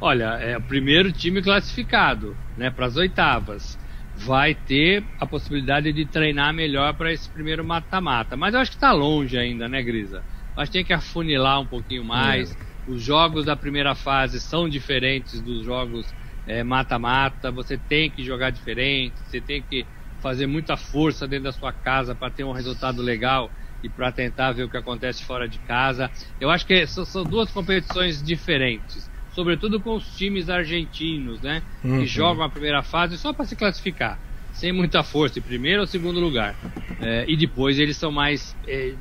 Olha, 0.00 0.38
é 0.40 0.56
o 0.56 0.62
primeiro 0.62 1.12
time 1.12 1.42
classificado, 1.42 2.36
né, 2.56 2.70
para 2.70 2.86
as 2.86 2.96
oitavas 2.96 3.78
vai 4.18 4.54
ter 4.54 5.04
a 5.20 5.26
possibilidade 5.26 5.92
de 5.92 6.04
treinar 6.04 6.52
melhor 6.52 6.92
para 6.94 7.12
esse 7.12 7.28
primeiro 7.30 7.64
mata-mata. 7.64 8.36
Mas 8.36 8.52
eu 8.52 8.60
acho 8.60 8.72
que 8.72 8.76
está 8.76 8.90
longe 8.92 9.38
ainda, 9.38 9.68
né, 9.68 9.82
Grisa? 9.82 10.22
Acho 10.56 10.72
que 10.72 10.78
tem 10.78 10.84
que 10.84 10.92
afunilar 10.92 11.60
um 11.60 11.66
pouquinho 11.66 12.04
mais. 12.04 12.50
É. 12.50 12.67
Os 12.88 13.02
jogos 13.02 13.44
da 13.44 13.54
primeira 13.54 13.94
fase 13.94 14.40
são 14.40 14.68
diferentes 14.68 15.40
dos 15.42 15.64
jogos 15.64 16.06
é 16.48 16.64
mata-mata, 16.64 17.50
você 17.50 17.76
tem 17.76 18.10
que 18.10 18.24
jogar 18.24 18.50
diferente, 18.50 19.20
você 19.22 19.38
tem 19.38 19.62
que 19.62 19.84
fazer 20.22 20.46
muita 20.46 20.76
força 20.76 21.28
dentro 21.28 21.44
da 21.44 21.52
sua 21.52 21.72
casa 21.72 22.14
para 22.14 22.30
ter 22.30 22.42
um 22.42 22.52
resultado 22.52 23.02
legal 23.02 23.52
e 23.82 23.88
para 23.88 24.10
tentar 24.10 24.52
ver 24.52 24.64
o 24.64 24.70
que 24.70 24.76
acontece 24.78 25.22
fora 25.24 25.46
de 25.46 25.58
casa. 25.58 26.10
Eu 26.40 26.48
acho 26.50 26.66
que 26.66 26.86
são, 26.86 27.04
são 27.04 27.22
duas 27.22 27.50
competições 27.50 28.22
diferentes, 28.22 29.10
sobretudo 29.30 29.78
com 29.78 29.94
os 29.94 30.16
times 30.16 30.48
argentinos, 30.48 31.42
né, 31.42 31.62
uhum. 31.84 32.00
que 32.00 32.06
jogam 32.06 32.42
a 32.42 32.48
primeira 32.48 32.82
fase 32.82 33.18
só 33.18 33.32
para 33.32 33.44
se 33.44 33.54
classificar, 33.54 34.18
sem 34.50 34.72
muita 34.72 35.02
força, 35.02 35.38
em 35.38 35.42
primeiro 35.42 35.82
ou 35.82 35.86
segundo 35.86 36.18
lugar, 36.18 36.56
é, 37.00 37.26
e 37.28 37.36
depois 37.36 37.78
eles 37.78 37.98
são 37.98 38.10
mais, 38.10 38.56
é, 38.66 38.94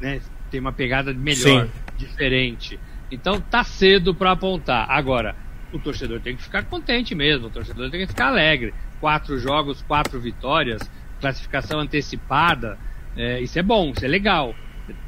né, 0.00 0.20
tem 0.50 0.60
uma 0.60 0.72
pegada 0.72 1.14
melhor, 1.14 1.66
Sim. 1.66 1.72
diferente. 1.96 2.80
Então 3.10 3.40
tá 3.40 3.62
cedo 3.62 4.14
para 4.14 4.32
apontar. 4.32 4.90
Agora, 4.90 5.36
o 5.72 5.78
torcedor 5.78 6.20
tem 6.20 6.36
que 6.36 6.42
ficar 6.42 6.64
contente 6.64 7.14
mesmo, 7.14 7.46
o 7.46 7.50
torcedor 7.50 7.90
tem 7.90 8.00
que 8.00 8.06
ficar 8.06 8.28
alegre. 8.28 8.74
Quatro 9.00 9.38
jogos, 9.38 9.82
quatro 9.82 10.20
vitórias, 10.20 10.82
classificação 11.20 11.80
antecipada, 11.80 12.78
é, 13.16 13.40
isso 13.40 13.58
é 13.58 13.62
bom, 13.62 13.92
isso 13.94 14.04
é 14.04 14.08
legal. 14.08 14.54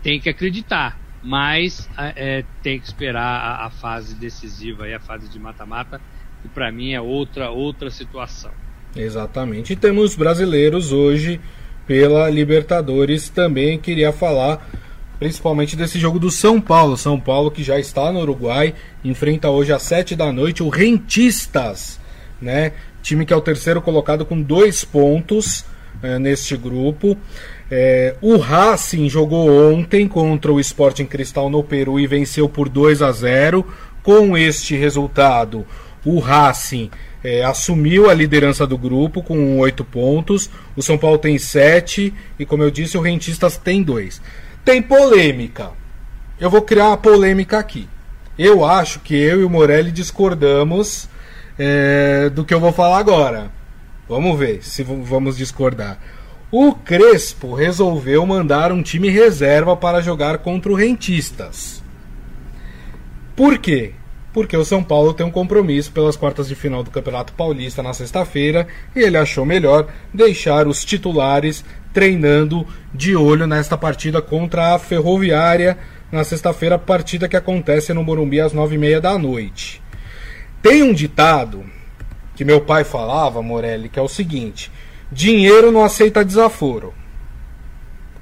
Tem 0.03 0.21
que 0.21 0.29
acreditar, 0.29 0.99
mas 1.23 1.89
é, 1.97 2.45
tem 2.63 2.81
que 2.81 2.87
esperar 2.87 3.23
a, 3.23 3.67
a, 3.67 3.71
fase 3.71 4.15
decisiva 4.15 4.89
e 4.89 4.95
a 4.95 5.01
fase 5.01 5.29
de 5.29 5.39
mata-mata, 5.39 6.01
que 6.43 6.49
para 6.49 6.73
mim 6.73 6.93
é 6.93 7.01
outra 7.01 7.51
outra 7.51 7.91
situação. 7.91 8.51
Exatamente. 8.97 9.73
E 9.73 9.77
temos 9.77 10.17
brasileiros 10.17 10.93
hoje 10.93 11.41
pela 11.87 12.29
Libertadores 12.29 13.29
também 13.29 13.79
queria 13.79 14.13
falar 14.13 14.67
principalmente 15.19 15.77
desse 15.77 15.99
jogo 15.99 16.19
do 16.19 16.31
São 16.31 16.61
Paulo. 16.61 16.97
São 16.97 17.19
Paulo 17.19 17.51
que 17.51 17.63
já 17.63 17.79
está 17.79 18.13
no 18.13 18.21
Uruguai, 18.21 18.75
enfrenta 19.05 19.51
hoje 19.51 19.73
às 19.73 19.83
7 19.83 20.15
da 20.15 20.33
noite 20.33 20.63
o 20.63 20.69
Rentistas, 20.69 21.99
né? 22.41 22.73
Time 23.03 23.25
que 23.25 23.33
é 23.33 23.37
o 23.37 23.41
terceiro 23.41 23.81
colocado 23.81 24.25
com 24.25 24.41
dois 24.41 24.85
pontos 24.85 25.65
é, 26.03 26.19
neste 26.19 26.57
grupo. 26.57 27.17
É, 27.71 28.15
o 28.21 28.37
Racing 28.37 29.09
jogou 29.09 29.51
ontem 29.73 30.09
contra 30.09 30.53
o 30.53 30.61
Sporting 30.61 31.07
Cristal 31.07 31.51
no 31.51 31.63
Peru 31.63 31.99
e 31.99 32.07
venceu 32.07 32.49
por 32.49 32.69
2 32.69 33.03
a 33.03 33.13
0. 33.13 33.67
Com 34.03 34.39
este 34.39 34.77
resultado, 34.77 35.67
o 36.05 36.19
Racing 36.19 36.91
é, 37.23 37.45
assumiu 37.45 38.09
a 38.09 38.15
liderança 38.15 38.67
do 38.67 38.79
grupo 38.79 39.23
com 39.23 39.59
oito 39.59 39.85
pontos. 39.85 40.49
O 40.77 40.83
São 40.83 40.97
Paulo 40.97 41.19
tem 41.19 41.37
sete 41.39 42.15
e, 42.39 42.47
como 42.47 42.63
eu 42.63 42.71
disse, 42.71 42.97
o 42.97 43.01
Rentistas 43.01 43.57
tem 43.57 43.83
dois. 43.83 44.21
Tem 44.69 44.83
polêmica. 44.83 45.71
Eu 46.39 46.51
vou 46.51 46.61
criar 46.61 46.89
uma 46.89 46.99
polêmica 46.99 47.59
aqui. 47.59 47.89
Eu 48.39 48.63
acho 48.63 49.01
que 49.01 49.15
eu 49.15 49.41
e 49.41 49.45
o 49.45 49.49
Morelli 49.49 49.91
discordamos 49.91 51.09
é, 51.59 52.29
do 52.29 52.45
que 52.45 52.53
eu 52.53 52.61
vou 52.61 52.71
falar 52.71 52.99
agora. 52.99 53.51
Vamos 54.07 54.39
ver 54.39 54.63
se 54.63 54.83
vamos 54.83 55.39
discordar. 55.39 55.99
O 56.53 56.75
Crespo 56.75 57.55
resolveu 57.55 58.27
mandar 58.27 58.71
um 58.71 58.83
time 58.83 59.09
reserva 59.09 59.75
para 59.75 60.03
jogar 60.03 60.37
contra 60.37 60.71
o 60.71 60.75
Rentistas. 60.75 61.83
Por 63.35 63.57
quê? 63.57 63.95
Porque 64.35 64.55
o 64.55 64.67
São 64.67 64.85
Paulo 64.85 65.15
tem 65.15 65.25
um 65.25 65.31
compromisso 65.31 65.91
pelas 65.93 66.15
quartas 66.15 66.47
de 66.47 66.55
final 66.55 66.83
do 66.83 66.91
Campeonato 66.91 67.33
Paulista 67.33 67.83
na 67.83 67.95
sexta-feira 67.95 68.69
e 68.95 69.01
ele 69.01 69.17
achou 69.17 69.47
melhor 69.47 69.89
deixar 70.13 70.69
os 70.69 70.85
titulares 70.85 71.65
treinando 71.93 72.67
de 72.93 73.17
olho 73.17 73.47
nesta 73.47 73.77
partida 73.77 74.21
contra 74.21 74.75
a 74.75 74.79
Ferroviária 74.79 75.79
na 76.11 76.25
sexta-feira, 76.25 76.79
partida 76.79 77.29
que 77.29 77.37
acontece 77.37 77.93
no 77.93 78.03
Morumbi 78.03 78.41
às 78.41 78.53
nove 78.53 78.77
e 78.77 78.79
meia 78.79 79.01
da 79.01 79.19
noite. 79.19 79.83
Tem 80.63 80.83
um 80.83 80.93
ditado 80.93 81.65
que 82.35 82.45
meu 82.45 82.61
pai 82.61 82.85
falava, 82.85 83.43
Morelli, 83.43 83.89
que 83.89 83.99
é 83.99 84.03
o 84.03 84.09
seguinte: 84.09 84.71
dinheiro 85.11 85.71
não 85.71 85.85
aceita 85.85 86.25
desaforo. 86.25 86.95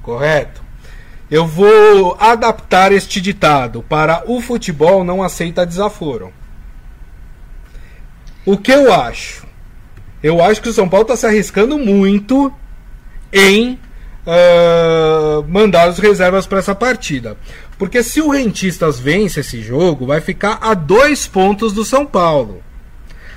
Correto? 0.02 0.64
Eu 1.30 1.46
vou 1.46 2.16
adaptar 2.20 2.92
este 2.92 3.20
ditado 3.20 3.82
para 3.82 4.22
o 4.26 4.40
futebol 4.40 5.02
não 5.02 5.22
aceita 5.22 5.66
desaforo. 5.66 6.32
O 8.44 8.56
que 8.56 8.70
eu 8.70 8.92
acho? 8.92 9.44
Eu 10.22 10.42
acho 10.42 10.62
que 10.62 10.68
o 10.68 10.72
São 10.72 10.88
Paulo 10.88 11.02
está 11.02 11.16
se 11.16 11.26
arriscando 11.26 11.76
muito 11.78 12.52
em 13.32 13.78
uh, 14.26 15.44
mandar 15.48 15.88
as 15.88 15.98
reservas 15.98 16.46
para 16.46 16.58
essa 16.58 16.74
partida. 16.74 17.36
Porque 17.78 18.02
se 18.02 18.20
o 18.20 18.30
Rentistas 18.30 18.98
vence 18.98 19.40
esse 19.40 19.62
jogo, 19.62 20.06
vai 20.06 20.20
ficar 20.20 20.58
a 20.60 20.74
dois 20.74 21.26
pontos 21.26 21.72
do 21.72 21.84
São 21.84 22.06
Paulo. 22.06 22.62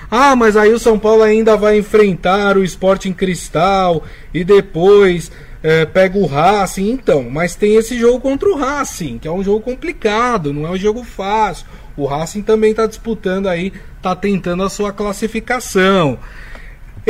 Ah, 0.09 0.35
mas 0.35 0.57
aí 0.57 0.73
o 0.73 0.79
São 0.79 0.97
Paulo 0.97 1.21
ainda 1.21 1.55
vai 1.55 1.77
enfrentar 1.77 2.57
o 2.57 2.63
Sporting 2.63 3.13
Cristal 3.13 4.03
e 4.33 4.43
depois 4.43 5.31
é, 5.61 5.85
pega 5.85 6.17
o 6.17 6.25
Racing. 6.25 6.89
Então, 6.89 7.29
mas 7.29 7.55
tem 7.55 7.75
esse 7.75 7.97
jogo 7.99 8.19
contra 8.19 8.49
o 8.49 8.55
Racing, 8.55 9.19
que 9.19 9.27
é 9.27 9.31
um 9.31 9.43
jogo 9.43 9.61
complicado, 9.61 10.51
não 10.51 10.65
é 10.65 10.71
um 10.71 10.77
jogo 10.77 11.03
fácil. 11.03 11.67
O 11.95 12.05
Racing 12.05 12.41
também 12.41 12.71
está 12.71 12.87
disputando 12.87 13.47
aí, 13.47 13.73
está 13.97 14.15
tentando 14.15 14.63
a 14.63 14.69
sua 14.69 14.91
classificação. 14.91 16.17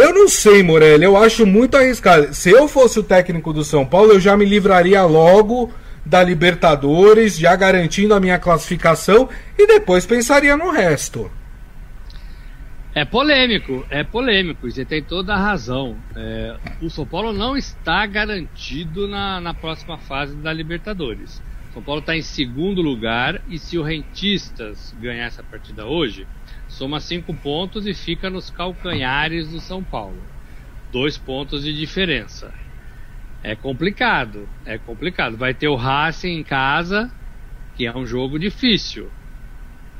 Eu 0.01 0.13
não 0.13 0.27
sei, 0.27 0.63
Morelli, 0.63 1.03
eu 1.03 1.17
acho 1.17 1.45
muito 1.45 1.75
arriscado. 1.75 2.33
Se 2.33 2.49
eu 2.49 2.67
fosse 2.67 2.99
o 2.99 3.03
técnico 3.03 3.51
do 3.51 3.63
São 3.63 3.85
Paulo, 3.85 4.13
eu 4.13 4.19
já 4.19 4.37
me 4.37 4.45
livraria 4.45 5.03
logo 5.03 5.71
da 6.05 6.23
Libertadores, 6.23 7.37
já 7.37 7.55
garantindo 7.55 8.13
a 8.13 8.19
minha 8.19 8.39
classificação 8.39 9.29
e 9.57 9.67
depois 9.67 10.05
pensaria 10.05 10.55
no 10.55 10.71
resto. 10.71 11.29
É 12.95 13.05
polêmico, 13.05 13.85
é 13.89 14.03
polêmico, 14.03 14.69
você 14.69 14.83
tem 14.83 15.03
toda 15.03 15.33
a 15.33 15.37
razão. 15.37 15.95
É, 16.15 16.55
o 16.81 16.89
São 16.89 17.05
Paulo 17.05 17.31
não 17.31 17.55
está 17.55 18.05
garantido 18.05 19.07
na, 19.07 19.39
na 19.39 19.53
próxima 19.53 19.97
fase 19.97 20.35
da 20.35 20.51
Libertadores. 20.51 21.41
São 21.73 21.83
Paulo 21.83 22.01
está 22.01 22.17
em 22.17 22.21
segundo 22.21 22.81
lugar 22.81 23.41
e 23.47 23.59
se 23.59 23.77
o 23.77 23.83
Rentistas 23.83 24.91
ganhar 24.99 25.25
essa 25.25 25.43
partida 25.43 25.85
hoje, 25.85 26.25
soma 26.67 26.99
cinco 26.99 27.33
pontos 27.35 27.85
e 27.85 27.93
fica 27.93 28.29
nos 28.29 28.49
calcanhares 28.49 29.49
do 29.49 29.59
São 29.59 29.83
Paulo. 29.83 30.21
Dois 30.91 31.17
pontos 31.17 31.63
de 31.63 31.73
diferença. 31.73 32.51
É 33.43 33.55
complicado, 33.55 34.49
é 34.65 34.77
complicado. 34.79 35.37
Vai 35.37 35.53
ter 35.53 35.67
o 35.67 35.75
Racing 35.75 36.39
em 36.39 36.43
casa, 36.43 37.11
que 37.75 37.85
é 37.85 37.95
um 37.95 38.05
jogo 38.05 38.39
difícil. 38.39 39.07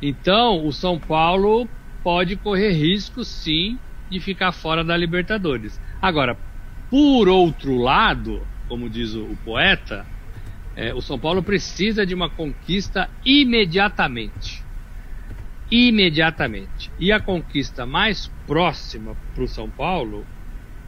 Então, 0.02 0.66
o 0.66 0.74
São 0.74 1.00
Paulo 1.00 1.70
pode 2.04 2.36
correr 2.36 2.72
risco 2.72 3.24
sim 3.24 3.78
de 4.10 4.20
ficar 4.20 4.52
fora 4.52 4.84
da 4.84 4.98
Libertadores. 4.98 5.80
Agora, 6.02 6.36
por 6.90 7.30
outro 7.30 7.78
lado, 7.78 8.42
como 8.68 8.90
diz 8.90 9.14
o, 9.14 9.24
o 9.24 9.38
poeta, 9.38 10.06
é, 10.80 10.94
o 10.94 11.02
São 11.02 11.20
Paulo 11.20 11.44
precisa 11.44 12.06
de 12.06 12.16
uma 12.16 12.30
conquista 12.30 13.10
imediatamente. 13.26 14.64
Imediatamente. 15.70 16.90
E 16.98 17.12
a 17.12 17.20
conquista 17.20 17.86
mais 17.86 18.32
próxima 18.48 19.16
para 19.36 19.44
o 19.44 19.48
São 19.48 19.70
Paulo 19.70 20.26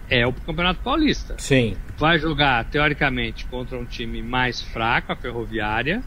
é 0.09 0.25
o 0.25 0.31
Campeonato 0.31 0.79
Paulista. 0.79 1.35
Sim. 1.37 1.75
Vai 1.97 2.17
jogar, 2.17 2.63
teoricamente, 2.65 3.45
contra 3.45 3.77
um 3.77 3.85
time 3.85 4.21
mais 4.21 4.61
fraco, 4.61 5.11
a 5.11 5.15
Ferroviária 5.15 6.01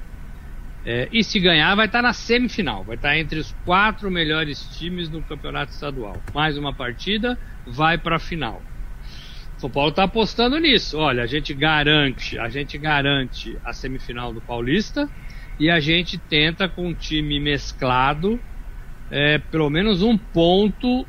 é, 0.85 1.09
e 1.11 1.25
se 1.25 1.41
ganhar, 1.41 1.75
vai 1.75 1.87
estar 1.87 2.03
na 2.03 2.13
semifinal, 2.13 2.85
vai 2.85 2.97
estar 2.97 3.17
entre 3.17 3.39
os 3.39 3.53
quatro 3.65 4.11
melhores 4.11 4.61
times 4.77 5.09
no 5.09 5.23
campeonato 5.23 5.73
estadual. 5.73 6.23
Mais 6.35 6.59
uma 6.59 6.75
partida, 6.75 7.39
vai 7.67 7.97
para 7.97 8.17
a 8.17 8.19
final. 8.19 8.63
São 9.57 9.71
Paulo 9.71 9.91
está 9.91 10.05
apostando 10.05 10.59
nisso. 10.59 10.99
Olha, 10.99 11.23
a 11.23 11.27
gente 11.27 11.55
garante, 11.55 12.39
a 12.39 12.49
gente 12.49 12.77
garante 12.77 13.57
a 13.65 13.73
semifinal 13.73 14.33
do 14.33 14.41
Paulista 14.41 15.09
e 15.59 15.71
a 15.71 15.81
gente 15.81 16.19
tenta 16.19 16.69
com 16.69 16.89
um 16.89 16.95
time 16.95 17.39
mesclado, 17.39 18.41
é, 19.11 19.39
pelo 19.39 19.71
menos 19.71 20.03
um 20.03 20.19
ponto 20.19 21.07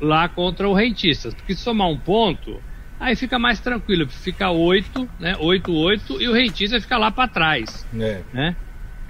lá 0.00 0.28
contra 0.28 0.68
o 0.68 0.74
Rentistas. 0.74 1.34
Porque 1.34 1.54
se 1.54 1.62
somar 1.62 1.88
um 1.88 1.96
ponto, 1.96 2.60
aí 3.00 3.16
fica 3.16 3.38
mais 3.38 3.60
tranquilo, 3.60 4.08
fica 4.08 4.50
8, 4.50 5.08
né? 5.18 5.34
8-8 5.36 6.20
e 6.20 6.28
o 6.28 6.32
Rentista 6.32 6.80
fica 6.80 6.98
lá 6.98 7.10
para 7.10 7.28
trás. 7.28 7.86
É. 7.98 8.20
Né? 8.32 8.56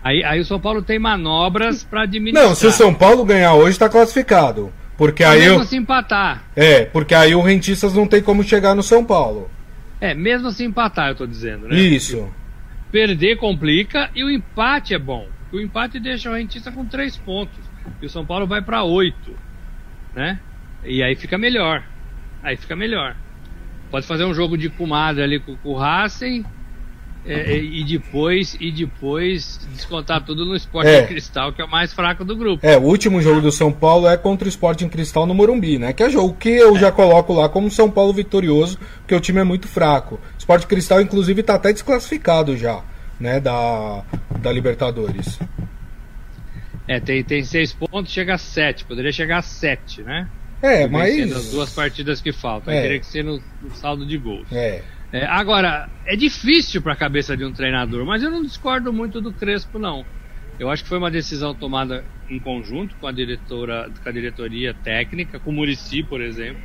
Aí, 0.03 0.23
aí 0.23 0.41
o 0.41 0.45
São 0.45 0.61
Paulo 0.61 0.83
tem 0.83 0.99
manobras 0.99 1.83
para 1.83 2.03
administrar. 2.03 2.47
Não, 2.47 2.55
se 2.55 2.67
o 2.67 2.71
São 2.71 2.95
Paulo 2.95 3.25
ganhar 3.25 3.55
hoje, 3.55 3.73
está 3.73 3.89
classificado. 3.89 4.73
Porque 4.97 5.23
aí 5.23 5.41
mesmo 5.41 5.61
eu... 5.61 5.65
se 5.65 5.77
empatar. 5.77 6.45
É, 6.57 6.85
porque 6.87 7.15
aí 7.15 7.35
o 7.35 7.43
Rentistas 7.43 7.95
não 7.95 8.07
tem 8.07 8.23
como 8.23 8.43
chegar 8.43 8.75
no 8.75 8.83
São 8.83 9.05
Paulo. 9.05 9.51
É, 10.01 10.15
mesmo 10.15 10.51
se 10.51 10.65
empatar, 10.65 11.09
eu 11.09 11.15
tô 11.15 11.27
dizendo, 11.27 11.69
né? 11.69 11.77
Isso. 11.77 12.17
Porque 12.17 12.47
perder 12.91 13.37
complica 13.37 14.11
e 14.15 14.25
o 14.25 14.31
empate 14.31 14.95
é 14.95 14.99
bom. 14.99 15.29
O 15.53 15.61
empate 15.61 16.01
deixa 16.01 16.31
o 16.31 16.35
Rentista 16.35 16.73
com 16.73 16.85
três 16.85 17.17
pontos. 17.17 17.59
E 18.01 18.07
o 18.07 18.11
São 18.11 18.25
Paulo 18.25 18.47
vai 18.47 18.63
para 18.63 18.83
oito. 18.83 19.37
Né? 20.15 20.41
E 20.85 21.03
aí 21.03 21.15
fica 21.15 21.37
melhor. 21.37 21.83
Aí 22.43 22.57
fica 22.57 22.75
melhor. 22.75 23.17
Pode 23.91 24.07
fazer 24.07 24.25
um 24.25 24.35
jogo 24.35 24.57
de 24.57 24.69
comadre 24.69 25.23
ali 25.23 25.39
com, 25.39 25.57
com 25.57 25.71
o 25.71 25.77
Racing 25.77 26.45
é, 27.27 27.53
é, 27.53 27.59
e 27.59 27.83
depois 27.85 28.57
e 28.61 28.71
depois 28.71 29.61
descontar 29.75 30.25
tudo 30.25 30.45
no 30.45 30.55
Sporting 30.55 30.89
é. 30.89 31.03
Cristal, 31.03 31.53
que 31.53 31.61
é 31.61 31.65
o 31.65 31.71
mais 31.71 31.93
fraco 31.93 32.25
do 32.25 32.37
grupo. 32.37 32.65
É, 32.65 32.77
o 32.77 32.83
último 32.83 33.21
jogo 33.21 33.41
do 33.41 33.51
São 33.51 33.73
Paulo 33.73 34.09
é 34.09 34.17
contra 34.17 34.47
o 34.47 34.49
Sporting 34.49 34.89
Cristal 34.89 35.27
no 35.27 35.35
Morumbi, 35.35 35.79
né? 35.79 35.93
Que 35.93 36.05
é 36.05 36.11
jogo 36.11 36.35
que 36.35 36.49
eu 36.49 36.79
já 36.79 36.93
coloco 36.93 37.33
lá 37.33 37.49
como 37.49 37.71
São 37.71 37.91
Paulo 37.91 38.13
vitorioso, 38.13 38.79
porque 39.01 39.15
o 39.15 39.21
time 39.21 39.41
é 39.41 39.45
muito 39.45 39.67
fraco. 39.67 40.21
O 40.35 40.39
Sporting 40.39 40.69
Cristal, 40.69 41.01
inclusive, 41.01 41.41
está 41.41 41.57
até 41.57 41.73
desclassificado 41.73 42.57
já, 42.57 42.83
né? 43.19 43.41
Da, 43.41 44.05
da 44.41 44.53
Libertadores. 44.53 45.39
É, 46.89 47.01
tem, 47.01 47.25
tem 47.25 47.43
seis 47.43 47.73
pontos, 47.73 48.13
chega 48.13 48.35
a 48.35 48.39
sete. 48.39 48.85
Poderia 48.85 49.11
chegar 49.11 49.39
a 49.39 49.43
sete, 49.43 50.03
né? 50.03 50.29
É, 50.63 50.87
mas. 50.87 51.33
As 51.33 51.51
duas 51.51 51.71
partidas 51.71 52.21
que 52.21 52.33
faltam. 52.33 52.73
É. 52.73 52.83
Teria 52.83 53.01
que 53.01 53.07
ser 53.07 53.25
no, 53.25 53.43
no 53.61 53.75
saldo 53.75 54.07
de 54.07 54.17
gols. 54.17 54.47
É. 54.53 54.83
É, 55.17 55.25
agora, 55.25 55.89
é 56.05 56.15
difícil 56.15 56.83
para 56.83 56.93
a 56.93 56.97
cabeça 56.97 57.35
de 57.35 57.43
um 57.43 57.51
treinador, 57.51 58.05
mas 58.05 58.23
eu 58.23 58.31
não 58.31 58.43
discordo 58.43 58.93
muito 58.93 59.19
do 59.19 59.33
Crespo, 59.33 59.79
não. 59.79 60.05
Eu 60.61 60.69
acho 60.69 60.83
que 60.83 60.91
foi 60.91 60.99
uma 60.99 61.11
decisão 61.11 61.55
tomada 61.55 62.05
em 62.29 62.39
conjunto 62.39 62.95
com 62.97 63.07
a 63.07 63.13
diretora, 63.13 63.91
com 64.03 64.07
a 64.07 64.13
diretoria 64.13 64.75
técnica, 64.75 65.41
com 65.41 65.49
o 65.49 65.55
Murici, 65.55 66.03
por 66.03 66.21
exemplo, 66.21 66.63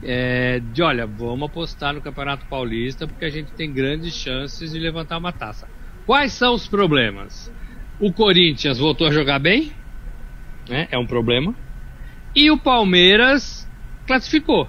é, 0.00 0.60
de 0.60 0.80
olha, 0.80 1.08
vamos 1.08 1.50
apostar 1.50 1.92
no 1.92 2.00
Campeonato 2.00 2.46
Paulista 2.46 3.04
porque 3.04 3.24
a 3.24 3.30
gente 3.30 3.50
tem 3.50 3.72
grandes 3.72 4.14
chances 4.14 4.70
de 4.70 4.78
levantar 4.78 5.18
uma 5.18 5.32
taça. 5.32 5.66
Quais 6.06 6.32
são 6.32 6.54
os 6.54 6.68
problemas? 6.68 7.52
O 7.98 8.12
Corinthians 8.12 8.78
voltou 8.78 9.08
a 9.08 9.10
jogar 9.10 9.40
bem, 9.40 9.72
né? 10.68 10.86
É 10.88 10.96
um 10.96 11.06
problema. 11.06 11.52
E 12.32 12.48
o 12.48 12.56
Palmeiras 12.56 13.68
classificou. 14.06 14.68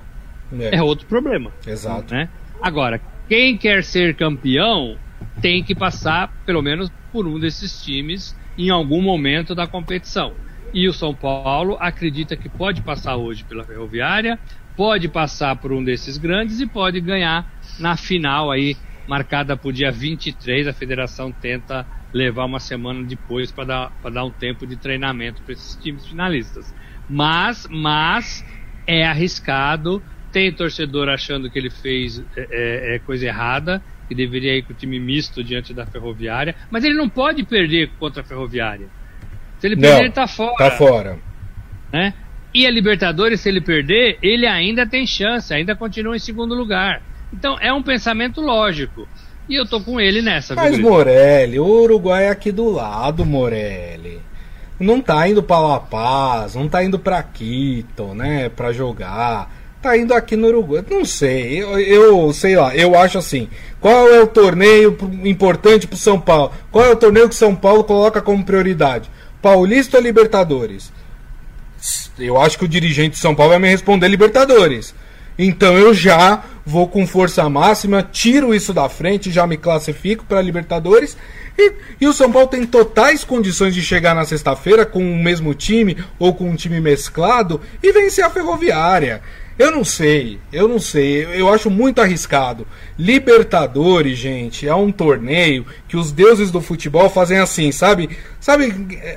É, 0.51 0.77
é 0.77 0.81
outro 0.81 1.05
problema. 1.05 1.51
Exato. 1.67 2.11
Né? 2.11 2.27
Agora, 2.63 3.01
quem 3.27 3.57
quer 3.57 3.83
ser 3.83 4.15
campeão 4.15 4.97
tem 5.41 5.61
que 5.61 5.75
passar 5.75 6.31
pelo 6.45 6.61
menos 6.61 6.89
por 7.11 7.27
um 7.27 7.37
desses 7.37 7.81
times 7.83 8.33
em 8.57 8.69
algum 8.69 9.01
momento 9.01 9.53
da 9.53 9.67
competição. 9.67 10.33
E 10.73 10.87
o 10.87 10.93
São 10.93 11.13
Paulo 11.13 11.77
acredita 11.81 12.37
que 12.37 12.47
pode 12.47 12.81
passar 12.81 13.17
hoje 13.17 13.43
pela 13.43 13.65
Ferroviária, 13.65 14.39
pode 14.77 15.09
passar 15.09 15.57
por 15.57 15.73
um 15.73 15.83
desses 15.83 16.17
grandes 16.17 16.61
e 16.61 16.65
pode 16.65 17.01
ganhar 17.01 17.45
na 17.77 17.97
final 17.97 18.49
aí, 18.49 18.77
marcada 19.09 19.57
para 19.57 19.67
o 19.67 19.73
dia 19.73 19.91
23. 19.91 20.65
A 20.65 20.73
federação 20.73 21.33
tenta 21.33 21.85
levar 22.13 22.45
uma 22.45 22.61
semana 22.61 23.03
depois 23.03 23.51
para 23.51 23.65
dar, 23.65 23.91
dar 24.09 24.23
um 24.23 24.31
tempo 24.31 24.65
de 24.65 24.77
treinamento 24.77 25.43
para 25.43 25.51
esses 25.51 25.75
times 25.75 26.07
finalistas. 26.07 26.73
Mas, 27.09 27.67
mas 27.69 28.41
é 28.87 29.05
arriscado 29.05 30.01
tem 30.33 30.51
torcedor 30.51 31.07
achando 31.07 31.49
que 31.49 31.59
ele 31.59 31.69
fez 31.69 32.21
é, 32.35 32.47
é, 32.49 32.95
é, 32.95 32.99
coisa 32.99 33.27
errada, 33.27 33.81
que 34.07 34.15
deveria 34.15 34.57
ir 34.57 34.63
com 34.63 34.73
o 34.73 34.75
time 34.75 34.99
misto 34.99 35.43
diante 35.43 35.73
da 35.73 35.85
Ferroviária, 35.85 36.55
mas 36.71 36.83
ele 36.83 36.95
não 36.95 37.07
pode 37.07 37.43
perder 37.43 37.91
contra 37.99 38.23
a 38.23 38.25
Ferroviária. 38.25 38.87
Se 39.59 39.67
ele 39.67 39.75
perder, 39.75 39.93
não, 39.93 40.01
ele 40.01 40.11
tá 40.11 40.27
fora. 40.27 40.55
Tá 40.57 40.71
fora. 40.71 41.19
Né? 41.91 42.13
E 42.51 42.65
a 42.65 42.71
Libertadores, 42.71 43.41
se 43.41 43.49
ele 43.49 43.61
perder, 43.61 44.17
ele 44.21 44.47
ainda 44.47 44.87
tem 44.87 45.05
chance, 45.05 45.53
ainda 45.53 45.75
continua 45.75 46.15
em 46.15 46.19
segundo 46.19 46.55
lugar. 46.55 47.03
Então 47.31 47.57
é 47.59 47.71
um 47.71 47.83
pensamento 47.83 48.41
lógico. 48.41 49.07
E 49.47 49.55
eu 49.55 49.67
tô 49.67 49.79
com 49.81 50.01
ele 50.01 50.21
nessa. 50.21 50.55
Mas 50.55 50.79
Morelli, 50.79 51.59
o 51.59 51.65
Uruguai 51.65 52.25
é 52.25 52.29
aqui 52.29 52.51
do 52.51 52.69
lado, 52.69 53.23
Morelli. 53.23 54.19
Não 54.79 54.99
tá 54.99 55.27
indo 55.27 55.43
para 55.43 55.59
La 55.59 55.79
Paz, 55.79 56.55
não 56.55 56.67
tá 56.67 56.83
indo 56.83 56.97
para 56.97 57.21
Quito, 57.21 58.15
né, 58.15 58.49
para 58.49 58.71
jogar 58.71 59.62
tá 59.83 59.97
indo 59.97 60.13
aqui 60.13 60.37
no 60.37 60.47
Uruguai. 60.47 60.83
Não 60.89 61.03
sei, 61.03 61.61
eu, 61.61 61.77
eu, 61.79 62.33
sei 62.33 62.55
lá, 62.55 62.75
eu 62.75 62.97
acho 62.97 63.17
assim. 63.17 63.49
Qual 63.81 64.07
é 64.07 64.21
o 64.21 64.27
torneio 64.27 64.97
importante 65.25 65.85
pro 65.85 65.97
São 65.97 66.19
Paulo? 66.19 66.53
Qual 66.71 66.85
é 66.85 66.89
o 66.89 66.95
torneio 66.95 67.27
que 67.27 67.35
São 67.35 67.53
Paulo 67.53 67.83
coloca 67.83 68.21
como 68.21 68.45
prioridade? 68.45 69.11
Paulista 69.41 69.97
ou 69.97 70.03
Libertadores? 70.03 70.91
Eu 72.17 72.39
acho 72.39 72.57
que 72.57 72.63
o 72.63 72.67
dirigente 72.67 73.11
de 73.11 73.17
São 73.17 73.35
Paulo 73.35 73.51
vai 73.51 73.59
me 73.59 73.69
responder 73.69 74.07
Libertadores. 74.07 74.95
Então 75.37 75.77
eu 75.77 75.93
já 75.93 76.43
vou 76.65 76.87
com 76.87 77.05
força 77.05 77.49
máxima, 77.49 78.03
tiro 78.03 78.53
isso 78.55 78.73
da 78.73 78.87
frente, 78.87 79.31
já 79.31 79.45
me 79.45 79.57
classifico 79.57 80.23
para 80.23 80.41
Libertadores. 80.41 81.17
E, 81.57 81.73
e, 82.01 82.07
o 82.07 82.13
São 82.13 82.31
Paulo 82.31 82.47
tem 82.47 82.65
totais 82.65 83.23
condições 83.23 83.75
de 83.75 83.81
chegar 83.81 84.15
na 84.15 84.25
sexta-feira 84.25 84.85
com 84.85 84.99
o 84.99 85.23
mesmo 85.23 85.53
time 85.53 85.97
ou 86.17 86.33
com 86.33 86.49
um 86.49 86.55
time 86.55 86.79
mesclado 86.79 87.61
e 87.81 87.91
vencer 87.91 88.23
a 88.23 88.29
Ferroviária. 88.29 89.21
Eu 89.57 89.69
não 89.69 89.83
sei, 89.83 90.39
eu 90.51 90.67
não 90.67 90.79
sei, 90.79 91.25
eu 91.25 91.47
acho 91.47 91.69
muito 91.69 92.01
arriscado. 92.01 92.65
Libertadores, 92.97 94.17
gente, 94.17 94.67
é 94.67 94.73
um 94.73 94.91
torneio 94.91 95.65
que 95.87 95.95
os 95.95 96.11
deuses 96.11 96.49
do 96.49 96.59
futebol 96.59 97.07
fazem 97.07 97.37
assim, 97.37 97.71
sabe? 97.71 98.09
Sabe, 98.39 98.73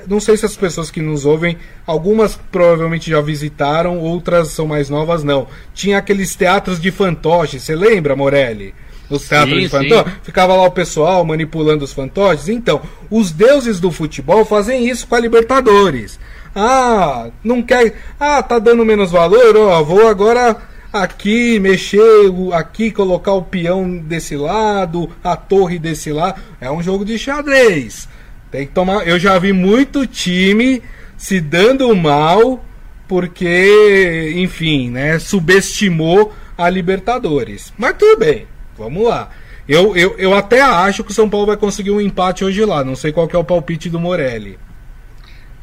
não 0.07 0.19
sei 0.19 0.37
se 0.37 0.45
as 0.45 0.55
pessoas 0.55 0.91
que 0.91 1.01
nos 1.01 1.25
ouvem, 1.25 1.57
algumas 1.87 2.39
provavelmente 2.51 3.09
já 3.09 3.19
visitaram, 3.19 3.97
outras 3.97 4.49
são 4.49 4.67
mais 4.67 4.89
novas, 4.89 5.23
não. 5.23 5.47
Tinha 5.73 5.97
aqueles 5.97 6.35
teatros 6.35 6.79
de 6.79 6.91
fantoche, 6.91 7.59
você 7.59 7.75
lembra, 7.75 8.15
Morelli? 8.15 8.75
Os 9.09 9.27
teatros 9.27 9.55
sim, 9.55 9.63
de 9.63 9.69
fantoche? 9.69 10.17
Ficava 10.21 10.55
lá 10.55 10.63
o 10.63 10.71
pessoal 10.71 11.25
manipulando 11.25 11.83
os 11.83 11.93
fantoches. 11.93 12.47
Então, 12.47 12.81
os 13.09 13.31
deuses 13.31 13.79
do 13.79 13.89
futebol 13.89 14.45
fazem 14.45 14.87
isso 14.87 15.07
com 15.07 15.15
a 15.15 15.19
Libertadores. 15.19 16.19
Ah, 16.55 17.29
não 17.43 17.61
quer. 17.61 17.95
Ah, 18.19 18.41
tá 18.41 18.59
dando 18.59 18.85
menos 18.85 19.11
valor? 19.11 19.55
Ó, 19.55 19.83
vou 19.83 20.07
agora 20.07 20.57
aqui 20.91 21.59
mexer, 21.59 22.31
aqui 22.53 22.91
colocar 22.91 23.33
o 23.33 23.43
peão 23.43 23.97
desse 23.97 24.35
lado, 24.35 25.09
a 25.23 25.35
torre 25.35 25.77
desse 25.79 26.11
lado. 26.11 26.41
É 26.59 26.71
um 26.71 26.81
jogo 26.81 27.05
de 27.05 27.17
xadrez. 27.17 28.07
Tem 28.51 28.65
que 28.65 28.73
tomar. 28.73 29.07
Eu 29.07 29.19
já 29.19 29.37
vi 29.37 29.53
muito 29.53 30.07
time 30.07 30.81
se 31.17 31.39
dando 31.39 31.95
mal 31.95 32.63
porque, 33.07 34.33
enfim, 34.35 34.89
né, 34.89 35.19
subestimou 35.19 36.33
a 36.57 36.69
Libertadores. 36.69 37.73
Mas 37.77 37.95
tudo 37.97 38.19
bem, 38.19 38.47
vamos 38.77 39.07
lá. 39.07 39.29
Eu, 39.67 39.95
eu, 39.95 40.15
eu 40.17 40.33
até 40.33 40.61
acho 40.61 41.03
que 41.03 41.11
o 41.11 41.13
São 41.13 41.29
Paulo 41.29 41.45
vai 41.45 41.57
conseguir 41.57 41.91
um 41.91 41.99
empate 41.99 42.43
hoje 42.45 42.63
lá. 42.63 42.83
Não 42.83 42.95
sei 42.95 43.11
qual 43.11 43.29
é 43.31 43.37
o 43.37 43.43
palpite 43.43 43.89
do 43.89 43.99
Morelli. 43.99 44.57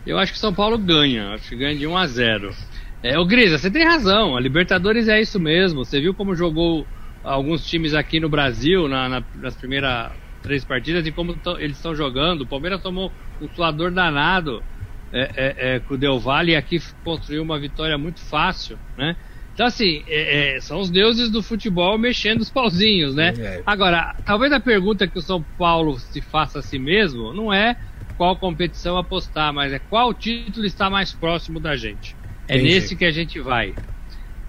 Eu 0.07 0.19
acho 0.19 0.33
que 0.33 0.39
São 0.39 0.53
Paulo 0.53 0.77
ganha, 0.77 1.31
acho 1.31 1.49
que 1.49 1.57
ganha 1.57 1.77
de 1.77 1.87
1 1.87 1.97
a 1.97 2.07
0. 2.07 2.55
É, 3.03 3.19
o 3.19 3.25
Grisa, 3.25 3.59
você 3.59 3.71
tem 3.71 3.85
razão, 3.85 4.37
a 4.37 4.41
Libertadores 4.41 5.09
é 5.09 5.21
isso 5.21 5.39
mesmo. 5.41 5.85
Você 5.85 6.01
viu 6.01 6.15
como 6.15 6.35
jogou 6.35 6.87
alguns 7.23 7.65
times 7.67 7.95
aqui 7.95 8.21
no 8.21 8.29
Brasil 8.29 8.87
na, 8.89 9.09
na, 9.09 9.25
nas 9.37 9.55
primeiras 9.55 10.13
três 10.43 10.63
partidas 10.65 11.07
e 11.07 11.13
como 11.13 11.35
eles 11.59 11.77
estão 11.77 11.95
jogando. 11.95 12.43
O 12.43 12.47
Palmeiras 12.47 12.83
tomou 12.83 13.11
um 13.41 13.49
suador 13.49 13.91
danado 13.91 14.63
é, 15.11 15.31
é, 15.37 15.75
é, 15.77 15.81
com 15.81 15.95
o 15.95 15.99
Del 15.99 16.19
Valle 16.19 16.53
e 16.53 16.57
aqui 16.57 16.79
construiu 17.03 17.43
uma 17.43 17.59
vitória 17.59 17.97
muito 17.97 18.21
fácil, 18.21 18.79
né? 18.97 19.17
Então, 19.55 19.67
assim, 19.67 20.03
é, 20.09 20.57
é, 20.57 20.61
são 20.61 20.81
os 20.81 20.91
deuses 20.91 21.31
do 21.31 21.41
futebol 21.41 21.97
mexendo 21.97 22.41
os 22.41 22.51
pauzinhos, 22.51 23.15
né? 23.15 23.33
É. 23.39 23.63
Agora, 23.65 24.15
talvez 24.25 24.53
a 24.53 24.59
pergunta 24.59 25.07
que 25.07 25.17
o 25.17 25.23
São 25.23 25.45
Paulo 25.57 25.99
se 25.99 26.21
faça 26.21 26.59
a 26.59 26.63
si 26.63 26.79
mesmo 26.79 27.33
não 27.33 27.53
é 27.53 27.77
qual 28.17 28.39
competição 28.39 28.97
apostar, 28.97 29.53
mas 29.53 29.73
é 29.73 29.79
qual 29.79 30.15
título 30.15 30.67
está 30.67 30.89
mais 30.89 31.13
próximo 31.13 31.61
da 31.61 31.77
gente. 31.77 32.17
É 32.49 32.57
Entendi. 32.57 32.75
nesse 32.75 32.97
que 32.97 33.05
a 33.05 33.11
gente 33.11 33.41
vai. 33.41 33.75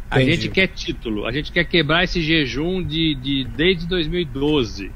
A 0.10 0.22
Entendi. 0.22 0.42
gente 0.42 0.50
quer 0.50 0.68
título, 0.68 1.26
a 1.26 1.32
gente 1.32 1.52
quer 1.52 1.66
quebrar 1.66 2.04
esse 2.04 2.22
jejum 2.22 2.86
de, 2.86 3.16
de 3.16 3.44
desde 3.46 3.88
2012, 3.88 4.92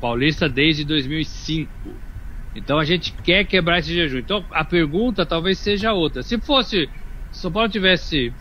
Paulista 0.00 0.48
desde 0.48 0.84
2005. 0.84 2.02
Então 2.54 2.78
a 2.78 2.84
gente 2.84 3.12
quer 3.22 3.44
quebrar 3.44 3.80
esse 3.80 3.92
jejum. 3.92 4.18
Então 4.18 4.46
a 4.50 4.64
pergunta 4.64 5.26
talvez 5.26 5.58
seja 5.58 5.92
outra. 5.92 6.22
Se 6.22 6.40
fosse, 6.40 6.88
se 7.30 7.40
São 7.40 7.52
Paulo 7.52 7.68
tivesse 7.68 8.32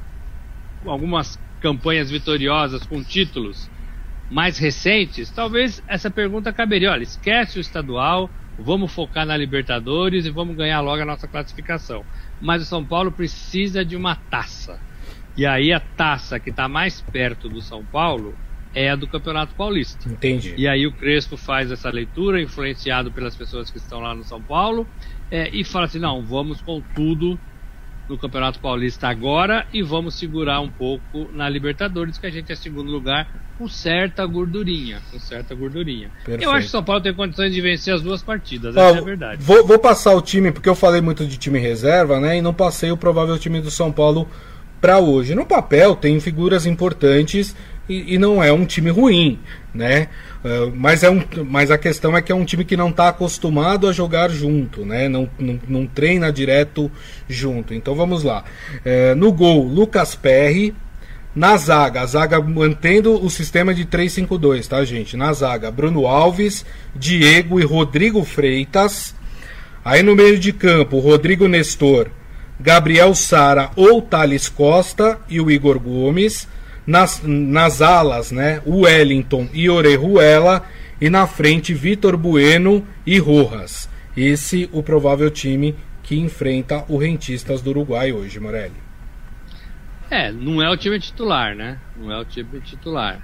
algumas 0.85 1.37
campanhas 1.59 2.09
vitoriosas 2.09 2.85
com 2.85 3.03
títulos 3.03 3.69
mais 4.29 4.57
recentes, 4.57 5.31
talvez 5.31 5.81
essa 5.87 6.09
pergunta 6.09 6.53
caberia. 6.53 6.91
Olha, 6.91 7.03
esquece 7.03 7.57
o 7.57 7.61
estadual, 7.61 8.31
vamos 8.57 8.93
focar 8.93 9.25
na 9.25 9.35
Libertadores 9.35 10.25
e 10.25 10.29
vamos 10.29 10.55
ganhar 10.55 10.81
logo 10.81 11.01
a 11.01 11.05
nossa 11.05 11.27
classificação. 11.27 12.05
Mas 12.41 12.61
o 12.61 12.65
São 12.65 12.83
Paulo 12.83 13.11
precisa 13.11 13.83
de 13.83 13.95
uma 13.95 14.15
taça. 14.15 14.79
E 15.37 15.45
aí 15.45 15.73
a 15.73 15.79
taça 15.79 16.39
que 16.39 16.49
está 16.49 16.67
mais 16.67 17.01
perto 17.01 17.49
do 17.49 17.61
São 17.61 17.83
Paulo 17.83 18.35
é 18.73 18.89
a 18.89 18.95
do 18.95 19.07
Campeonato 19.07 19.55
Paulista. 19.55 20.09
Entendi. 20.09 20.53
E 20.57 20.67
aí 20.67 20.85
o 20.85 20.91
Crespo 20.91 21.37
faz 21.37 21.71
essa 21.71 21.89
leitura, 21.89 22.41
influenciado 22.41 23.11
pelas 23.11 23.35
pessoas 23.35 23.69
que 23.69 23.77
estão 23.77 23.99
lá 23.99 24.13
no 24.13 24.23
São 24.23 24.41
Paulo, 24.41 24.85
é, 25.31 25.49
e 25.49 25.63
fala 25.63 25.85
assim: 25.85 25.99
não, 25.99 26.21
vamos 26.21 26.61
com 26.61 26.81
tudo 26.93 27.39
no 28.07 28.17
Campeonato 28.17 28.59
Paulista 28.59 29.07
agora 29.07 29.65
e 29.73 29.81
vamos 29.81 30.15
segurar 30.15 30.59
um 30.61 30.69
pouco 30.69 31.27
na 31.33 31.49
Libertadores, 31.49 32.17
que 32.17 32.27
a 32.27 32.29
gente 32.29 32.51
é 32.51 32.55
segundo 32.55 32.91
lugar 32.91 33.27
com 33.57 33.67
certa 33.67 34.25
gordurinha, 34.25 35.01
com 35.11 35.19
certa 35.19 35.55
gordurinha. 35.55 36.09
Perfeito. 36.23 36.43
Eu 36.43 36.51
acho 36.51 36.61
que 36.61 36.67
o 36.67 36.71
São 36.71 36.83
Paulo 36.83 37.01
tem 37.01 37.13
condições 37.13 37.53
de 37.53 37.61
vencer 37.61 37.93
as 37.93 38.01
duas 38.01 38.21
partidas, 38.21 38.75
essa 38.75 38.97
é 38.97 38.99
a 38.99 39.01
verdade. 39.01 39.41
Vou, 39.41 39.65
vou, 39.65 39.79
passar 39.79 40.13
o 40.13 40.21
time, 40.21 40.51
porque 40.51 40.69
eu 40.69 40.75
falei 40.75 41.01
muito 41.01 41.25
de 41.25 41.37
time 41.37 41.57
reserva, 41.59 42.19
né, 42.19 42.37
e 42.37 42.41
não 42.41 42.53
passei 42.53 42.91
o 42.91 42.97
provável 42.97 43.37
time 43.39 43.61
do 43.61 43.71
São 43.71 43.91
Paulo 43.91 44.27
para 44.81 44.99
hoje. 44.99 45.33
No 45.33 45.45
papel 45.45 45.95
tem 45.95 46.19
figuras 46.19 46.65
importantes 46.65 47.55
e, 47.87 48.15
e 48.15 48.17
não 48.17 48.43
é 48.43 48.51
um 48.51 48.65
time 48.65 48.89
ruim, 48.89 49.39
né? 49.73 50.07
Uh, 50.43 50.71
mas, 50.75 51.03
é 51.03 51.09
um, 51.09 51.23
mas 51.45 51.71
a 51.71 51.77
questão 51.77 52.15
é 52.15 52.21
que 52.21 52.31
é 52.31 52.35
um 52.35 52.45
time 52.45 52.65
que 52.65 52.77
não 52.77 52.89
está 52.89 53.09
acostumado 53.09 53.87
a 53.87 53.93
jogar 53.93 54.29
junto, 54.29 54.85
né? 54.85 55.07
Não, 55.07 55.29
não, 55.39 55.59
não, 55.67 55.87
treina 55.87 56.31
direto 56.31 56.91
junto. 57.27 57.73
Então 57.73 57.95
vamos 57.95 58.23
lá. 58.23 58.43
Uh, 58.77 59.15
no 59.15 59.31
gol, 59.31 59.67
Lucas 59.67 60.15
Perry. 60.15 60.73
Na 61.35 61.57
zaga, 61.57 61.99
a 61.99 62.05
zaga 62.05 62.39
mantendo 62.39 63.21
o 63.21 63.29
sistema 63.29 63.73
de 63.73 63.85
3-5-2, 63.85 64.67
tá, 64.67 64.85
gente? 64.85 65.17
Na 65.17 65.33
zaga, 65.33 65.69
Bruno 65.69 66.07
Alves, 66.07 66.65
Diego 66.95 67.59
e 67.59 67.65
Rodrigo 67.65 68.23
Freitas. 68.23 69.13
Aí 69.83 70.01
no 70.01 70.15
meio 70.15 70.39
de 70.39 70.53
campo, 70.53 70.97
Rodrigo 70.97 71.45
Nestor, 71.49 72.07
Gabriel 72.57 73.13
Sara 73.13 73.69
ou 73.75 74.01
Thales 74.01 74.47
Costa 74.47 75.19
e 75.27 75.41
o 75.41 75.51
Igor 75.51 75.77
Gomes. 75.77 76.47
Nas, 76.85 77.21
nas 77.23 77.81
alas, 77.81 78.31
né? 78.31 78.61
O 78.65 78.81
Wellington 78.81 79.49
e 79.53 79.69
Orejuela. 79.69 80.65
E 80.99 81.09
na 81.09 81.27
frente, 81.27 81.73
Vitor 81.73 82.15
Bueno 82.15 82.85
e 83.05 83.17
Rojas. 83.17 83.89
Esse 84.15 84.69
o 84.71 84.81
provável 84.81 85.29
time 85.29 85.75
que 86.01 86.15
enfrenta 86.15 86.85
o 86.87 86.97
Rentistas 86.97 87.61
do 87.61 87.71
Uruguai 87.71 88.13
hoje, 88.13 88.39
Morelli. 88.39 88.85
É, 90.09 90.31
não 90.31 90.61
é 90.61 90.69
o 90.69 90.77
time 90.77 90.99
titular, 90.99 91.55
né? 91.55 91.79
Não 91.97 92.11
é 92.11 92.19
o 92.19 92.23
time 92.23 92.61
titular. 92.61 93.19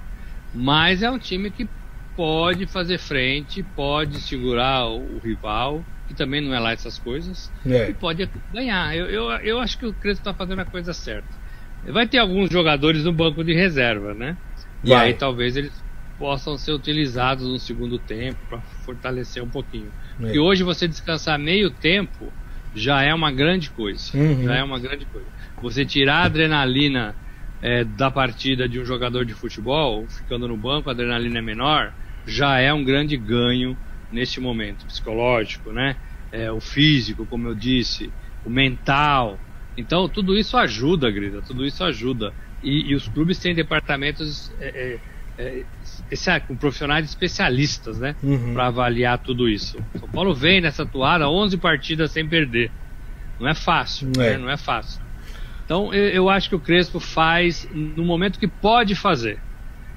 Mas 0.52 1.02
é 1.02 1.10
um 1.10 1.18
time 1.18 1.50
que 1.50 1.68
pode 2.16 2.66
fazer 2.66 2.98
frente, 2.98 3.62
pode 3.62 4.20
segurar 4.20 4.86
o, 4.86 5.16
o 5.16 5.18
rival, 5.18 5.84
que 6.08 6.14
também 6.14 6.40
não 6.40 6.52
é 6.52 6.58
lá 6.58 6.72
essas 6.72 6.98
coisas, 6.98 7.50
é. 7.64 7.90
e 7.90 7.94
pode 7.94 8.28
ganhar. 8.52 8.94
Eu, 8.94 9.06
eu, 9.06 9.30
eu 9.38 9.60
acho 9.60 9.78
que 9.78 9.86
o 9.86 9.92
Crespo 9.94 10.20
está 10.20 10.34
fazendo 10.34 10.60
a 10.60 10.64
coisa 10.64 10.92
certa. 10.92 11.41
Vai 11.84 12.06
ter 12.06 12.18
alguns 12.18 12.50
jogadores 12.50 13.04
no 13.04 13.12
banco 13.12 13.42
de 13.42 13.52
reserva, 13.52 14.14
né? 14.14 14.38
E 14.84 14.92
aí 14.92 15.14
talvez 15.14 15.56
eles 15.56 15.82
possam 16.18 16.56
ser 16.56 16.72
utilizados 16.72 17.48
no 17.48 17.58
segundo 17.58 17.98
tempo 17.98 18.38
para 18.48 18.62
fortalecer 18.84 19.42
um 19.42 19.50
pouquinho. 19.50 19.92
É. 20.20 20.34
E 20.34 20.38
hoje 20.38 20.62
você 20.62 20.86
descansar 20.86 21.38
meio 21.38 21.70
tempo 21.70 22.32
já 22.74 23.02
é 23.02 23.12
uma 23.12 23.30
grande 23.32 23.70
coisa. 23.70 24.04
Uhum. 24.14 24.44
Já 24.44 24.56
é 24.56 24.62
uma 24.62 24.78
grande 24.78 25.06
coisa. 25.06 25.28
Você 25.60 25.84
tirar 25.84 26.18
a 26.18 26.24
adrenalina 26.24 27.16
é, 27.60 27.84
da 27.84 28.10
partida 28.10 28.68
de 28.68 28.80
um 28.80 28.84
jogador 28.84 29.24
de 29.24 29.34
futebol, 29.34 30.08
ficando 30.08 30.48
no 30.48 30.56
banco, 30.56 30.88
a 30.88 30.92
adrenalina 30.92 31.38
é 31.38 31.42
menor, 31.42 31.92
já 32.26 32.58
é 32.58 32.72
um 32.72 32.84
grande 32.84 33.16
ganho 33.16 33.78
neste 34.10 34.40
momento 34.40 34.86
psicológico, 34.86 35.72
né? 35.72 35.96
É, 36.30 36.50
o 36.50 36.60
físico, 36.60 37.26
como 37.26 37.48
eu 37.48 37.54
disse, 37.54 38.14
o 38.44 38.50
mental. 38.50 39.40
Então 39.76 40.08
tudo 40.08 40.36
isso 40.36 40.56
ajuda, 40.56 41.10
Grita, 41.10 41.42
tudo 41.42 41.64
isso 41.64 41.82
ajuda. 41.82 42.32
E, 42.62 42.90
e 42.90 42.94
os 42.94 43.08
clubes 43.08 43.38
têm 43.38 43.54
departamentos 43.54 44.52
é, 44.60 44.98
é, 45.38 45.64
é 46.10 46.40
com 46.40 46.54
profissionais 46.54 47.06
especialistas, 47.06 47.98
né? 47.98 48.14
Uhum. 48.22 48.54
Para 48.54 48.66
avaliar 48.66 49.18
tudo 49.18 49.48
isso. 49.48 49.78
São 49.98 50.08
Paulo 50.08 50.34
vem 50.34 50.60
nessa 50.60 50.84
toada 50.84 51.28
11 51.28 51.56
partidas 51.56 52.10
sem 52.10 52.26
perder. 52.26 52.70
Não 53.40 53.48
é 53.48 53.54
fácil, 53.54 54.12
é. 54.16 54.32
Né? 54.32 54.38
não 54.38 54.50
é 54.50 54.56
fácil. 54.56 55.00
Então 55.64 55.92
eu, 55.92 56.08
eu, 56.08 56.28
acho 56.28 56.48
que 56.48 56.54
o 56.54 56.60
Crespo 56.60 57.00
faz 57.00 57.68
no 57.72 58.04
momento 58.04 58.38
que 58.38 58.48
pode 58.48 58.94
fazer. 58.94 59.38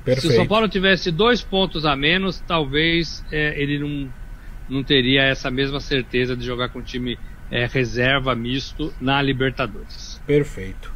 Perfeito. 0.03 0.27
Se 0.27 0.33
o 0.33 0.35
São 0.35 0.47
Paulo 0.47 0.67
tivesse 0.67 1.11
dois 1.11 1.41
pontos 1.41 1.85
a 1.85 1.95
menos, 1.95 2.39
talvez 2.47 3.25
é, 3.31 3.59
ele 3.61 3.79
não, 3.79 4.09
não 4.69 4.83
teria 4.83 5.23
essa 5.23 5.51
mesma 5.51 5.79
certeza 5.79 6.35
de 6.35 6.45
jogar 6.45 6.69
com 6.69 6.81
time 6.81 7.17
é, 7.51 7.65
reserva 7.65 8.35
misto 8.35 8.93
na 8.99 9.21
Libertadores. 9.21 10.21
Perfeito. 10.25 10.93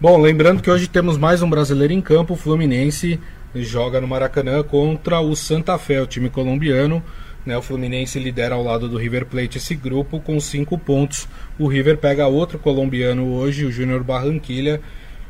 Bom, 0.00 0.18
lembrando 0.18 0.62
que 0.62 0.70
hoje 0.70 0.88
temos 0.88 1.18
mais 1.18 1.42
um 1.42 1.50
brasileiro 1.50 1.92
em 1.92 2.00
campo, 2.00 2.34
o 2.34 2.36
Fluminense 2.36 3.20
joga 3.54 4.00
no 4.00 4.08
Maracanã 4.08 4.62
contra 4.62 5.20
o 5.20 5.34
Santa 5.34 5.76
Fé, 5.78 6.00
o 6.00 6.06
time 6.06 6.30
colombiano. 6.30 7.02
Né, 7.44 7.56
o 7.56 7.62
Fluminense 7.62 8.18
lidera 8.18 8.54
ao 8.54 8.62
lado 8.62 8.86
do 8.86 8.98
River 8.98 9.24
Plate 9.24 9.56
esse 9.56 9.74
grupo 9.74 10.20
com 10.20 10.38
cinco 10.38 10.78
pontos. 10.78 11.26
O 11.58 11.66
River 11.66 11.96
pega 11.96 12.26
outro 12.26 12.58
colombiano 12.58 13.32
hoje, 13.32 13.64
o 13.64 13.72
Júnior 13.72 14.04
Barranquilha. 14.04 14.80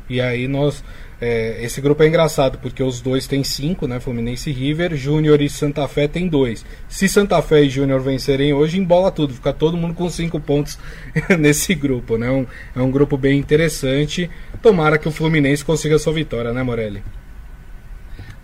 E 0.09 0.19
aí 0.19 0.47
nós. 0.47 0.83
É, 1.23 1.63
esse 1.63 1.79
grupo 1.79 2.01
é 2.01 2.07
engraçado 2.07 2.57
porque 2.57 2.81
os 2.81 2.99
dois 2.99 3.27
têm 3.27 3.43
cinco, 3.43 3.87
né? 3.87 3.99
Fluminense 3.99 4.49
e 4.49 4.53
River, 4.53 4.95
Júnior 4.95 5.39
e 5.39 5.47
Santa 5.47 5.87
Fé 5.87 6.07
tem 6.07 6.27
dois. 6.27 6.65
Se 6.89 7.07
Santa 7.07 7.39
Fé 7.43 7.61
e 7.61 7.69
Júnior 7.69 8.01
vencerem 8.01 8.51
hoje, 8.53 8.79
embola 8.79 9.11
tudo, 9.11 9.35
fica 9.35 9.53
todo 9.53 9.77
mundo 9.77 9.93
com 9.93 10.09
cinco 10.09 10.39
pontos 10.39 10.79
nesse 11.37 11.75
grupo, 11.75 12.17
né? 12.17 12.31
Um, 12.31 12.47
é 12.75 12.81
um 12.81 12.89
grupo 12.89 13.17
bem 13.17 13.37
interessante. 13.37 14.31
Tomara 14.63 14.97
que 14.97 15.07
o 15.07 15.11
Fluminense 15.11 15.63
consiga 15.63 15.99
sua 15.99 16.13
vitória, 16.13 16.51
né, 16.51 16.63
Morelli? 16.63 17.03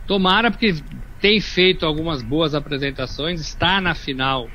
Tomara, 0.05 0.51
porque 0.51 0.75
tem 1.19 1.41
feito 1.41 1.83
algumas 1.83 2.21
boas 2.21 2.53
apresentações, 2.53 3.41
está 3.41 3.81
na 3.81 3.95
final 3.95 4.47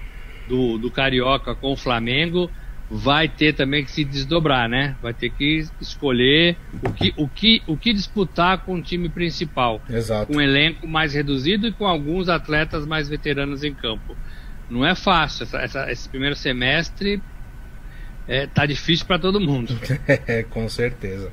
do, 0.49 0.79
do 0.79 0.93
Carioca 0.93 1.57
com 1.57 1.73
o 1.73 1.77
Flamengo, 1.77 2.49
vai 2.95 3.27
ter 3.27 3.55
também 3.55 3.83
que 3.83 3.91
se 3.91 4.05
desdobrar, 4.05 4.69
né? 4.69 4.95
Vai 5.01 5.15
ter 5.15 5.31
que 5.31 5.65
escolher 5.81 6.59
o 6.85 6.93
que, 6.93 7.15
o 7.17 7.27
que, 7.27 7.63
o 7.67 7.75
que 7.75 7.91
disputar 7.91 8.59
com 8.59 8.75
o 8.75 8.83
time 8.83 9.09
principal. 9.09 9.81
Exato. 9.89 10.27
Com 10.31 10.37
um 10.37 10.41
elenco 10.41 10.87
mais 10.87 11.15
reduzido 11.15 11.67
e 11.67 11.73
com 11.73 11.87
alguns 11.87 12.29
atletas 12.29 12.85
mais 12.87 13.09
veteranos 13.09 13.65
em 13.65 13.73
campo. 13.73 14.15
Não 14.69 14.85
é 14.85 14.95
fácil. 14.95 15.45
Essa, 15.45 15.59
essa, 15.59 15.91
esse 15.91 16.07
primeiro 16.07 16.37
semestre 16.37 17.23
é, 18.29 18.47
tá 18.47 18.67
difícil 18.67 19.07
para 19.07 19.19
todo 19.19 19.41
mundo. 19.41 19.75
É, 20.27 20.43
com 20.43 20.69
certeza. 20.69 21.31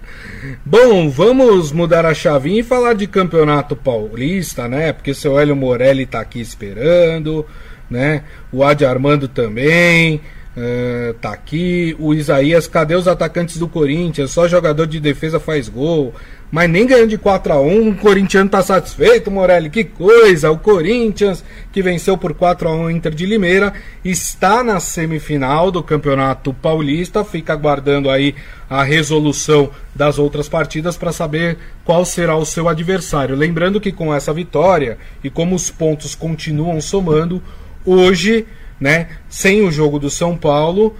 Bom, 0.65 1.09
vamos 1.09 1.73
mudar 1.73 2.05
a 2.05 2.13
chavinha 2.13 2.61
e 2.61 2.63
falar 2.63 2.93
de 2.93 3.05
campeonato 3.05 3.75
paulista, 3.75 4.67
né? 4.69 4.93
Porque 4.93 5.13
seu 5.13 5.37
Hélio 5.37 5.55
Morelli 5.55 6.05
tá 6.05 6.21
aqui 6.21 6.39
esperando, 6.39 7.45
né? 7.89 8.23
O 8.49 8.63
Adi 8.63 8.85
Armando 8.85 9.27
também. 9.27 10.21
Uh, 10.59 11.13
tá 11.21 11.31
aqui 11.31 11.95
o 11.97 12.13
Isaías, 12.13 12.67
cadê 12.67 12.93
os 12.93 13.07
atacantes 13.07 13.55
do 13.55 13.65
Corinthians? 13.65 14.31
Só 14.31 14.45
jogador 14.45 14.87
de 14.87 14.99
defesa 14.99 15.39
faz 15.39 15.69
gol. 15.69 16.13
Mas 16.51 16.69
nem 16.69 16.85
ganhando 16.85 17.09
de 17.09 17.17
4 17.17 17.53
a 17.53 17.61
1 17.61 17.89
o 17.89 17.95
corintiano 17.95 18.49
tá 18.49 18.61
satisfeito, 18.61 19.31
Morelli. 19.31 19.69
Que 19.69 19.85
coisa! 19.85 20.51
O 20.51 20.57
Corinthians, 20.57 21.45
que 21.71 21.81
venceu 21.81 22.17
por 22.17 22.33
4 22.33 22.67
a 22.67 22.75
1 22.75 22.83
o 22.83 22.91
Inter 22.91 23.13
de 23.13 23.25
Limeira, 23.25 23.71
está 24.03 24.61
na 24.61 24.81
semifinal 24.81 25.71
do 25.71 25.81
Campeonato 25.81 26.53
Paulista. 26.53 27.23
Fica 27.23 27.53
aguardando 27.53 28.09
aí 28.09 28.35
a 28.69 28.83
resolução 28.83 29.69
das 29.95 30.19
outras 30.19 30.49
partidas 30.49 30.97
para 30.97 31.13
saber 31.13 31.57
qual 31.85 32.03
será 32.03 32.35
o 32.35 32.45
seu 32.45 32.67
adversário. 32.67 33.35
Lembrando 33.35 33.79
que 33.79 33.93
com 33.93 34.13
essa 34.13 34.33
vitória 34.33 34.97
e 35.23 35.29
como 35.29 35.55
os 35.55 35.69
pontos 35.69 36.15
continuam 36.15 36.81
somando, 36.81 37.41
hoje 37.85 38.45
né? 38.79 39.09
Sem 39.27 39.61
o 39.61 39.71
jogo 39.71 39.99
do 39.99 40.09
São 40.09 40.37
Paulo, 40.37 40.95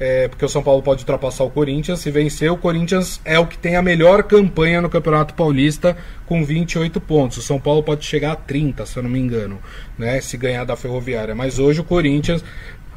é, 0.00 0.28
porque 0.28 0.44
o 0.44 0.48
São 0.48 0.62
Paulo 0.62 0.82
pode 0.82 1.02
ultrapassar 1.02 1.44
o 1.44 1.50
Corinthians. 1.50 2.00
Se 2.00 2.10
vencer, 2.10 2.50
o 2.50 2.56
Corinthians 2.56 3.20
é 3.24 3.38
o 3.38 3.46
que 3.46 3.58
tem 3.58 3.76
a 3.76 3.82
melhor 3.82 4.22
campanha 4.22 4.80
no 4.80 4.88
Campeonato 4.88 5.34
Paulista, 5.34 5.96
com 6.24 6.44
28 6.44 7.00
pontos. 7.00 7.38
O 7.38 7.42
São 7.42 7.58
Paulo 7.60 7.82
pode 7.82 8.04
chegar 8.04 8.32
a 8.32 8.36
30, 8.36 8.86
se 8.86 8.96
eu 8.96 9.02
não 9.02 9.10
me 9.10 9.18
engano, 9.18 9.58
né? 9.98 10.20
Se 10.20 10.36
ganhar 10.36 10.64
da 10.64 10.76
Ferroviária. 10.76 11.34
Mas 11.34 11.58
hoje 11.58 11.80
o 11.80 11.84
Corinthians. 11.84 12.44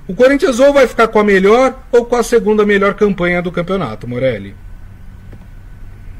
O 0.07 0.13
Corinthians 0.13 0.59
ou 0.59 0.73
vai 0.73 0.87
ficar 0.87 1.07
com 1.07 1.19
a 1.19 1.23
melhor 1.23 1.75
ou 1.91 2.05
com 2.05 2.15
a 2.15 2.23
segunda 2.23 2.65
melhor 2.65 2.93
campanha 2.93 3.41
do 3.41 3.51
campeonato, 3.51 4.07
Morelli. 4.07 4.55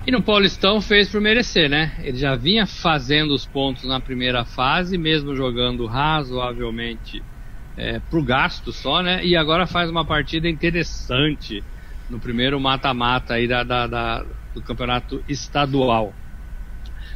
E 0.05 0.11
no 0.11 0.21
Paulistão 0.21 0.81
fez 0.81 1.09
por 1.09 1.21
merecer, 1.21 1.69
né? 1.69 1.91
Ele 2.01 2.17
já 2.17 2.35
vinha 2.35 2.65
fazendo 2.65 3.35
os 3.35 3.45
pontos 3.45 3.83
na 3.83 3.99
primeira 3.99 4.43
fase, 4.43 4.97
mesmo 4.97 5.35
jogando 5.35 5.85
razoavelmente 5.85 7.21
é, 7.81 7.99
pro 7.99 8.21
gasto 8.21 8.71
só, 8.71 9.01
né? 9.01 9.25
E 9.25 9.35
agora 9.35 9.65
faz 9.65 9.89
uma 9.89 10.05
partida 10.05 10.47
interessante 10.47 11.63
no 12.11 12.19
primeiro 12.19 12.59
mata-mata 12.59 13.33
aí 13.33 13.47
da, 13.47 13.63
da, 13.63 13.87
da, 13.87 14.25
do 14.53 14.61
campeonato 14.61 15.23
estadual. 15.27 16.13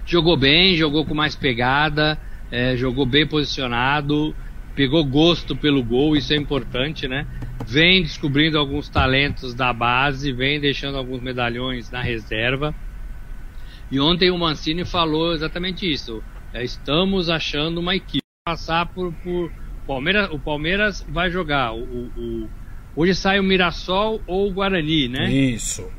Jogou 0.08 0.36
bem, 0.36 0.76
jogou 0.76 1.06
com 1.06 1.14
mais 1.14 1.36
pegada, 1.36 2.20
é, 2.52 2.76
jogou 2.76 3.06
bem 3.06 3.28
posicionado, 3.28 4.36
pegou 4.76 5.06
gosto 5.06 5.56
pelo 5.56 5.84
gol, 5.84 6.18
isso 6.18 6.34
é 6.34 6.36
importante, 6.36 7.08
né? 7.08 7.28
Vem 7.68 8.02
descobrindo 8.02 8.58
alguns 8.58 8.90
talentos 8.90 9.54
da 9.54 9.72
base, 9.72 10.32
vem 10.32 10.60
deixando 10.60 10.98
alguns 10.98 11.22
medalhões 11.22 11.92
na 11.92 12.02
reserva. 12.02 12.74
E 13.92 14.00
ontem 14.00 14.32
o 14.32 14.38
Mancini 14.38 14.84
falou 14.84 15.36
exatamente 15.36 15.88
isso. 15.88 16.24
É, 16.52 16.64
estamos 16.64 17.30
achando 17.30 17.80
uma 17.80 17.96
equipe 17.96 18.26
passar 18.44 18.88
por, 18.88 19.14
por 19.24 19.52
Palmeiras, 19.86 20.30
o 20.32 20.40
Palmeiras 20.40 21.06
vai 21.08 21.30
jogar. 21.30 21.74
O, 21.74 21.80
o, 22.18 22.50
hoje 22.96 23.16
sai 23.16 23.40
o 23.40 23.44
Mirassol 23.44 24.22
ou 24.26 24.50
o 24.50 24.54
Guarani, 24.54 25.08
né? 25.08 25.32
Isso. 25.32 25.90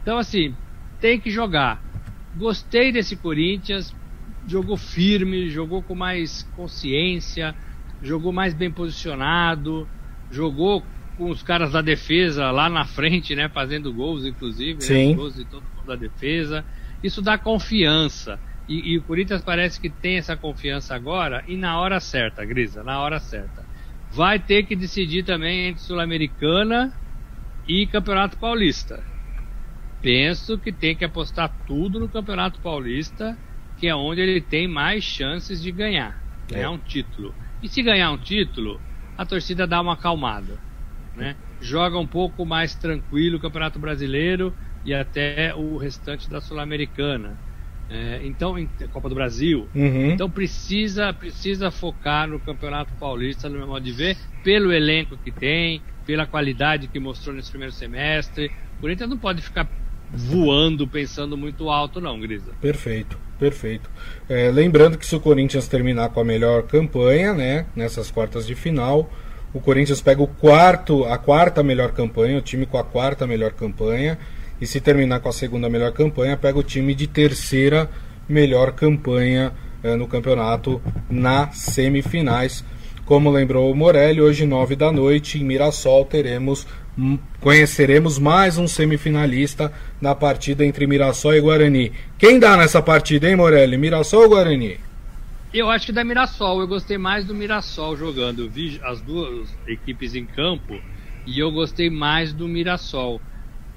Então, 0.00 0.18
assim, 0.18 0.54
tem 1.00 1.20
que 1.20 1.30
jogar. 1.30 1.82
Gostei 2.36 2.92
desse 2.92 3.16
Corinthians. 3.16 3.94
Jogou 4.46 4.78
firme, 4.78 5.50
jogou 5.50 5.82
com 5.82 5.94
mais 5.94 6.42
consciência, 6.56 7.54
jogou 8.02 8.32
mais 8.32 8.54
bem 8.54 8.70
posicionado, 8.70 9.86
jogou 10.30 10.82
com 11.18 11.28
os 11.30 11.42
caras 11.42 11.72
da 11.72 11.82
defesa 11.82 12.50
lá 12.50 12.70
na 12.70 12.86
frente, 12.86 13.34
né? 13.34 13.50
Fazendo 13.50 13.92
gols, 13.92 14.24
inclusive. 14.24 14.74
Né? 14.74 14.80
Sim. 14.80 15.08
Né, 15.08 15.14
gols 15.14 15.34
de 15.34 15.44
todo 15.44 15.62
mundo 15.76 15.86
da 15.86 15.96
defesa. 15.96 16.64
Isso 17.02 17.20
dá 17.20 17.36
confiança. 17.36 18.40
E, 18.68 18.92
e, 18.92 18.98
o 18.98 19.02
Corinthians 19.02 19.40
parece 19.40 19.80
que 19.80 19.88
tem 19.88 20.18
essa 20.18 20.36
confiança 20.36 20.94
agora 20.94 21.42
e 21.48 21.56
na 21.56 21.80
hora 21.80 21.98
certa, 22.00 22.44
Grisa, 22.44 22.82
na 22.82 23.00
hora 23.00 23.18
certa. 23.18 23.64
Vai 24.12 24.38
ter 24.38 24.64
que 24.64 24.76
decidir 24.76 25.24
também 25.24 25.68
entre 25.68 25.82
Sul-Americana 25.82 26.92
e 27.66 27.86
Campeonato 27.86 28.36
Paulista. 28.36 29.02
Penso 30.02 30.58
que 30.58 30.70
tem 30.70 30.94
que 30.94 31.04
apostar 31.04 31.50
tudo 31.66 31.98
no 31.98 32.08
Campeonato 32.08 32.60
Paulista, 32.60 33.36
que 33.78 33.88
é 33.88 33.94
onde 33.94 34.20
ele 34.20 34.40
tem 34.40 34.68
mais 34.68 35.02
chances 35.02 35.62
de 35.62 35.72
ganhar, 35.72 36.22
ganhar 36.48 36.66
é. 36.66 36.68
um 36.68 36.78
título. 36.78 37.34
E 37.62 37.68
se 37.68 37.82
ganhar 37.82 38.10
um 38.10 38.18
título, 38.18 38.80
a 39.16 39.24
torcida 39.26 39.66
dá 39.66 39.80
uma 39.80 39.94
acalmada, 39.94 40.58
né? 41.16 41.36
Joga 41.60 41.98
um 41.98 42.06
pouco 42.06 42.46
mais 42.46 42.74
tranquilo 42.74 43.38
o 43.38 43.40
Campeonato 43.40 43.78
Brasileiro 43.78 44.54
e 44.84 44.94
até 44.94 45.54
o 45.54 45.76
restante 45.76 46.30
da 46.30 46.40
Sul-Americana. 46.40 47.47
É, 47.90 48.20
então, 48.24 48.54
Copa 48.92 49.08
do 49.08 49.14
Brasil. 49.14 49.66
Uhum. 49.74 50.10
Então 50.10 50.28
precisa, 50.28 51.12
precisa 51.12 51.70
focar 51.70 52.28
no 52.28 52.38
Campeonato 52.38 52.92
Paulista, 53.00 53.48
no 53.48 53.58
meu 53.58 53.66
modo 53.66 53.82
de 53.82 53.92
ver, 53.92 54.16
pelo 54.44 54.72
elenco 54.72 55.16
que 55.16 55.30
tem, 55.30 55.80
pela 56.04 56.26
qualidade 56.26 56.88
que 56.88 57.00
mostrou 57.00 57.34
nesse 57.34 57.50
primeiro 57.50 57.72
semestre. 57.72 58.50
O 58.78 58.80
Corinthians 58.80 59.08
não 59.08 59.18
pode 59.18 59.40
ficar 59.40 59.68
voando, 60.12 60.86
pensando 60.86 61.36
muito 61.36 61.70
alto, 61.70 62.00
não, 62.00 62.18
Grisa. 62.20 62.52
Perfeito, 62.60 63.18
perfeito. 63.38 63.90
É, 64.28 64.50
lembrando 64.50 64.98
que 64.98 65.06
se 65.06 65.16
o 65.16 65.20
Corinthians 65.20 65.66
terminar 65.66 66.10
com 66.10 66.20
a 66.20 66.24
melhor 66.24 66.64
campanha, 66.64 67.32
né, 67.32 67.66
nessas 67.74 68.10
quartas 68.10 68.46
de 68.46 68.54
final, 68.54 69.10
o 69.52 69.60
Corinthians 69.60 70.00
pega 70.00 70.22
o 70.22 70.26
quarto, 70.26 71.04
a 71.04 71.16
quarta 71.16 71.62
melhor 71.62 71.92
campanha, 71.92 72.38
o 72.38 72.42
time 72.42 72.66
com 72.66 72.76
a 72.76 72.84
quarta 72.84 73.26
melhor 73.26 73.52
campanha 73.52 74.18
e 74.60 74.66
se 74.66 74.80
terminar 74.80 75.20
com 75.20 75.28
a 75.28 75.32
segunda 75.32 75.68
melhor 75.68 75.92
campanha, 75.92 76.36
pega 76.36 76.58
o 76.58 76.62
time 76.62 76.94
de 76.94 77.06
terceira 77.06 77.88
melhor 78.28 78.72
campanha 78.72 79.52
eh, 79.82 79.96
no 79.96 80.06
campeonato 80.06 80.80
nas 81.08 81.56
semifinais. 81.56 82.64
Como 83.04 83.30
lembrou 83.30 83.70
o 83.70 83.74
Morelli, 83.74 84.20
hoje 84.20 84.44
nove 84.44 84.76
da 84.76 84.92
noite 84.92 85.38
em 85.38 85.44
Mirassol 85.44 86.04
teremos 86.04 86.66
conheceremos 87.40 88.18
mais 88.18 88.58
um 88.58 88.66
semifinalista 88.66 89.72
na 90.00 90.14
partida 90.14 90.64
entre 90.64 90.86
Mirassol 90.86 91.34
e 91.34 91.40
Guarani. 91.40 91.92
Quem 92.18 92.40
dá 92.40 92.56
nessa 92.56 92.82
partida, 92.82 93.28
hein, 93.28 93.36
Morelli? 93.36 93.78
Mirassol 93.78 94.22
ou 94.22 94.28
Guarani? 94.30 94.78
Eu 95.54 95.70
acho 95.70 95.86
que 95.86 95.92
da 95.92 96.04
Mirassol. 96.04 96.60
Eu 96.60 96.66
gostei 96.66 96.98
mais 96.98 97.24
do 97.24 97.34
Mirassol 97.34 97.96
jogando. 97.96 98.42
Eu 98.42 98.50
vi 98.50 98.80
as 98.82 99.00
duas 99.00 99.48
equipes 99.66 100.14
em 100.14 100.26
campo 100.26 100.78
e 101.26 101.38
eu 101.38 101.50
gostei 101.52 101.88
mais 101.88 102.32
do 102.32 102.48
Mirassol. 102.48 103.20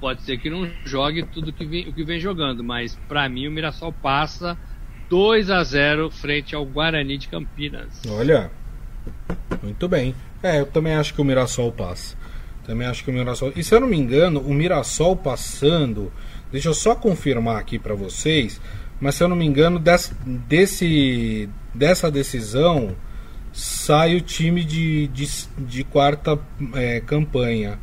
Pode 0.01 0.23
ser 0.23 0.39
que 0.39 0.49
não 0.49 0.67
jogue 0.83 1.23
tudo 1.27 1.53
que 1.53 1.63
vem, 1.63 1.87
o 1.87 1.93
que 1.93 2.03
vem 2.03 2.19
jogando, 2.19 2.63
mas 2.63 2.97
para 3.07 3.29
mim 3.29 3.47
o 3.47 3.51
Mirassol 3.51 3.93
passa 3.93 4.57
2 5.11 5.51
a 5.51 5.63
0 5.63 6.09
frente 6.09 6.55
ao 6.55 6.65
Guarani 6.65 7.19
de 7.19 7.27
Campinas. 7.27 8.01
Olha, 8.09 8.49
muito 9.61 9.87
bem. 9.87 10.15
É, 10.41 10.59
eu 10.59 10.65
também 10.65 10.95
acho 10.95 11.13
que 11.13 11.21
o 11.21 11.23
Mirassol 11.23 11.71
passa. 11.71 12.17
Também 12.65 12.87
acho 12.87 13.03
que 13.03 13.11
o 13.11 13.13
Mirassol. 13.13 13.53
E 13.55 13.63
se 13.63 13.75
eu 13.75 13.79
não 13.79 13.87
me 13.87 13.95
engano, 13.95 14.39
o 14.39 14.51
Mirassol 14.51 15.15
passando. 15.15 16.11
Deixa 16.51 16.69
eu 16.69 16.73
só 16.73 16.95
confirmar 16.95 17.57
aqui 17.57 17.77
para 17.77 17.93
vocês. 17.93 18.59
Mas 18.99 19.13
se 19.13 19.23
eu 19.23 19.27
não 19.27 19.35
me 19.35 19.45
engano, 19.45 19.77
desse, 19.77 20.15
desse, 20.25 21.47
dessa 21.75 22.09
decisão 22.09 22.95
sai 23.53 24.15
o 24.15 24.21
time 24.21 24.63
de, 24.63 25.07
de, 25.09 25.27
de 25.59 25.83
quarta 25.83 26.39
é, 26.73 26.99
campanha 27.01 27.77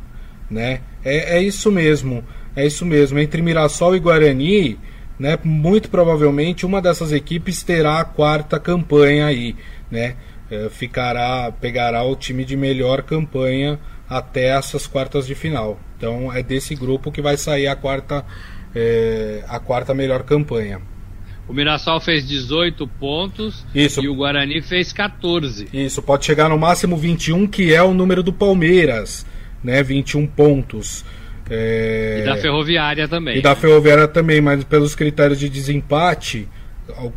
né? 0.49 0.81
É, 1.03 1.37
é 1.37 1.43
isso 1.43 1.71
mesmo, 1.71 2.23
é 2.55 2.65
isso 2.65 2.85
mesmo. 2.85 3.19
Entre 3.19 3.41
Mirassol 3.41 3.95
e 3.95 3.99
Guarani, 3.99 4.77
né? 5.17 5.37
Muito 5.43 5.89
provavelmente 5.89 6.65
uma 6.65 6.81
dessas 6.81 7.11
equipes 7.11 7.61
terá 7.61 7.99
a 7.99 8.05
quarta 8.05 8.59
campanha 8.59 9.27
aí, 9.27 9.55
né? 9.91 10.15
É, 10.49 10.67
ficará, 10.69 11.51
pegará 11.51 12.03
o 12.03 12.15
time 12.15 12.43
de 12.43 12.57
melhor 12.57 13.03
campanha 13.03 13.79
até 14.09 14.47
essas 14.57 14.87
quartas 14.87 15.27
de 15.27 15.35
final. 15.35 15.79
Então 15.95 16.33
é 16.33 16.41
desse 16.41 16.73
grupo 16.73 17.11
que 17.11 17.21
vai 17.21 17.37
sair 17.37 17.67
a 17.67 17.75
quarta, 17.75 18.25
é, 18.73 19.43
a 19.47 19.59
quarta 19.59 19.93
melhor 19.93 20.23
campanha. 20.23 20.81
O 21.47 21.53
Mirassol 21.53 21.99
fez 21.99 22.27
18 22.27 22.87
pontos 22.87 23.65
Isso. 23.73 24.03
e 24.03 24.07
o 24.07 24.15
Guarani 24.15 24.61
fez 24.61 24.93
14. 24.93 25.67
Isso, 25.73 25.99
pode 25.99 26.23
chegar 26.23 26.47
no 26.47 26.59
máximo 26.59 26.95
21, 26.95 27.47
que 27.47 27.73
é 27.73 27.81
o 27.81 27.91
número 27.91 28.21
do 28.21 28.31
Palmeiras 28.31 29.25
né, 29.63 29.81
21 29.83 30.27
pontos. 30.27 31.05
É... 31.49 32.21
E 32.21 32.25
da 32.25 32.37
Ferroviária 32.37 33.07
também. 33.07 33.37
E 33.37 33.41
da 33.41 33.55
Ferroviária 33.55 34.07
também, 34.07 34.39
mas 34.39 34.63
pelos 34.63 34.95
critérios 34.95 35.39
de 35.39 35.49
desempate, 35.49 36.47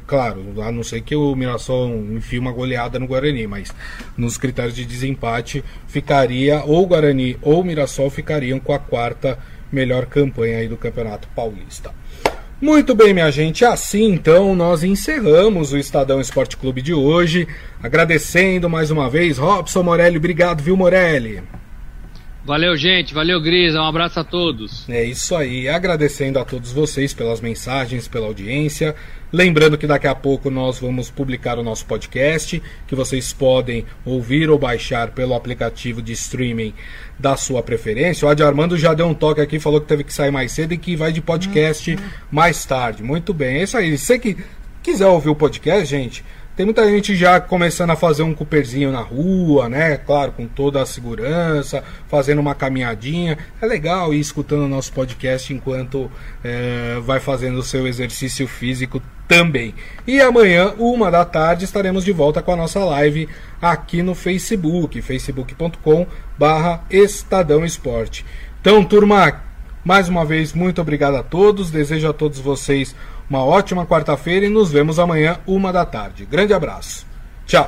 claro, 0.06 0.54
a 0.62 0.72
não 0.72 0.82
ser 0.82 1.00
que 1.02 1.14
o 1.14 1.34
Mirassol 1.34 1.88
enfie 2.12 2.38
uma 2.38 2.52
goleada 2.52 2.98
no 2.98 3.06
Guarani, 3.06 3.46
mas 3.46 3.74
nos 4.16 4.36
critérios 4.36 4.74
de 4.74 4.84
desempate 4.84 5.64
ficaria 5.86 6.62
ou 6.64 6.82
o 6.82 6.86
Guarani 6.86 7.36
ou 7.42 7.60
o 7.60 7.64
Mirassol 7.64 8.10
ficariam 8.10 8.58
com 8.58 8.72
a 8.72 8.78
quarta 8.78 9.38
melhor 9.70 10.06
campanha 10.06 10.58
aí 10.58 10.68
do 10.68 10.76
Campeonato 10.76 11.28
Paulista. 11.34 11.90
Muito 12.60 12.94
bem, 12.94 13.12
minha 13.12 13.30
gente, 13.30 13.64
assim 13.64 14.12
então 14.12 14.54
nós 14.54 14.84
encerramos 14.84 15.72
o 15.72 15.78
Estadão 15.78 16.20
Esporte 16.20 16.56
Clube 16.56 16.80
de 16.80 16.94
hoje, 16.94 17.48
agradecendo 17.82 18.70
mais 18.70 18.90
uma 18.90 19.10
vez 19.10 19.36
Robson 19.36 19.82
Morelli, 19.82 20.16
obrigado, 20.16 20.62
viu 20.62 20.76
Morelli? 20.76 21.42
Valeu, 22.44 22.76
gente. 22.76 23.14
Valeu, 23.14 23.40
Grisa. 23.40 23.80
Um 23.80 23.86
abraço 23.86 24.18
a 24.18 24.24
todos. 24.24 24.88
É 24.88 25.04
isso 25.04 25.36
aí. 25.36 25.68
Agradecendo 25.68 26.40
a 26.40 26.44
todos 26.44 26.72
vocês 26.72 27.14
pelas 27.14 27.40
mensagens, 27.40 28.08
pela 28.08 28.26
audiência. 28.26 28.96
Lembrando 29.32 29.78
que 29.78 29.86
daqui 29.86 30.08
a 30.08 30.14
pouco 30.14 30.50
nós 30.50 30.78
vamos 30.78 31.08
publicar 31.08 31.58
o 31.58 31.62
nosso 31.62 31.86
podcast, 31.86 32.60
que 32.86 32.94
vocês 32.94 33.32
podem 33.32 33.86
ouvir 34.04 34.50
ou 34.50 34.58
baixar 34.58 35.12
pelo 35.12 35.34
aplicativo 35.34 36.02
de 36.02 36.12
streaming 36.12 36.74
da 37.18 37.36
sua 37.36 37.62
preferência. 37.62 38.26
O 38.26 38.28
Adi 38.28 38.42
Armando 38.42 38.76
já 38.76 38.92
deu 38.92 39.06
um 39.06 39.14
toque 39.14 39.40
aqui, 39.40 39.60
falou 39.60 39.80
que 39.80 39.86
teve 39.86 40.04
que 40.04 40.12
sair 40.12 40.30
mais 40.30 40.52
cedo 40.52 40.74
e 40.74 40.78
que 40.78 40.96
vai 40.96 41.12
de 41.12 41.22
podcast 41.22 41.96
mais 42.30 42.66
tarde. 42.66 43.02
Muito 43.02 43.32
bem, 43.32 43.60
é 43.60 43.62
isso 43.62 43.76
aí. 43.76 43.96
Se 43.96 44.04
você 44.04 44.18
que 44.18 44.36
quiser 44.82 45.06
ouvir 45.06 45.30
o 45.30 45.36
podcast, 45.36 45.86
gente, 45.86 46.24
tem 46.62 46.66
muita 46.66 46.88
gente 46.88 47.16
já 47.16 47.40
começando 47.40 47.90
a 47.90 47.96
fazer 47.96 48.22
um 48.22 48.32
Cooperzinho 48.32 48.92
na 48.92 49.00
rua, 49.00 49.68
né? 49.68 49.96
Claro, 49.96 50.30
com 50.30 50.46
toda 50.46 50.80
a 50.80 50.86
segurança, 50.86 51.82
fazendo 52.06 52.38
uma 52.38 52.54
caminhadinha. 52.54 53.36
É 53.60 53.66
legal 53.66 54.14
ir 54.14 54.20
escutando 54.20 54.62
o 54.62 54.68
nosso 54.68 54.92
podcast 54.92 55.52
enquanto 55.52 56.08
é, 56.44 57.00
vai 57.02 57.18
fazendo 57.18 57.58
o 57.58 57.64
seu 57.64 57.84
exercício 57.84 58.46
físico 58.46 59.02
também. 59.26 59.74
E 60.06 60.20
amanhã, 60.20 60.72
uma 60.78 61.10
da 61.10 61.24
tarde, 61.24 61.64
estaremos 61.64 62.04
de 62.04 62.12
volta 62.12 62.40
com 62.40 62.52
a 62.52 62.56
nossa 62.56 62.78
live 62.84 63.28
aqui 63.60 64.00
no 64.00 64.14
Facebook, 64.14 65.02
facebook.com 65.02 66.06
Estadão 66.88 67.64
Esporte. 67.64 68.24
Então, 68.60 68.84
turma, 68.84 69.42
mais 69.84 70.08
uma 70.08 70.24
vez, 70.24 70.52
muito 70.52 70.80
obrigado 70.80 71.16
a 71.16 71.24
todos. 71.24 71.72
Desejo 71.72 72.08
a 72.08 72.12
todos 72.12 72.38
vocês 72.38 72.94
uma 73.32 73.42
ótima 73.42 73.86
quarta-feira 73.86 74.44
e 74.44 74.50
nos 74.50 74.70
vemos 74.70 74.98
amanhã, 74.98 75.38
uma 75.46 75.72
da 75.72 75.86
tarde. 75.86 76.26
Grande 76.26 76.52
abraço. 76.52 77.06
Tchau. 77.46 77.66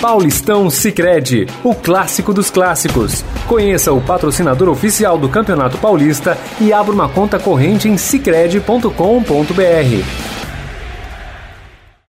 Paulistão 0.00 0.68
Sicredi, 0.68 1.46
o 1.62 1.76
clássico 1.76 2.34
dos 2.34 2.50
clássicos. 2.50 3.24
Conheça 3.46 3.92
o 3.92 4.00
patrocinador 4.00 4.68
oficial 4.68 5.16
do 5.16 5.28
Campeonato 5.28 5.78
Paulista 5.78 6.36
e 6.60 6.72
abra 6.72 6.92
uma 6.92 7.08
conta 7.08 7.38
corrente 7.38 7.88
em 7.88 7.96
sicredi.com.br. 7.96 10.43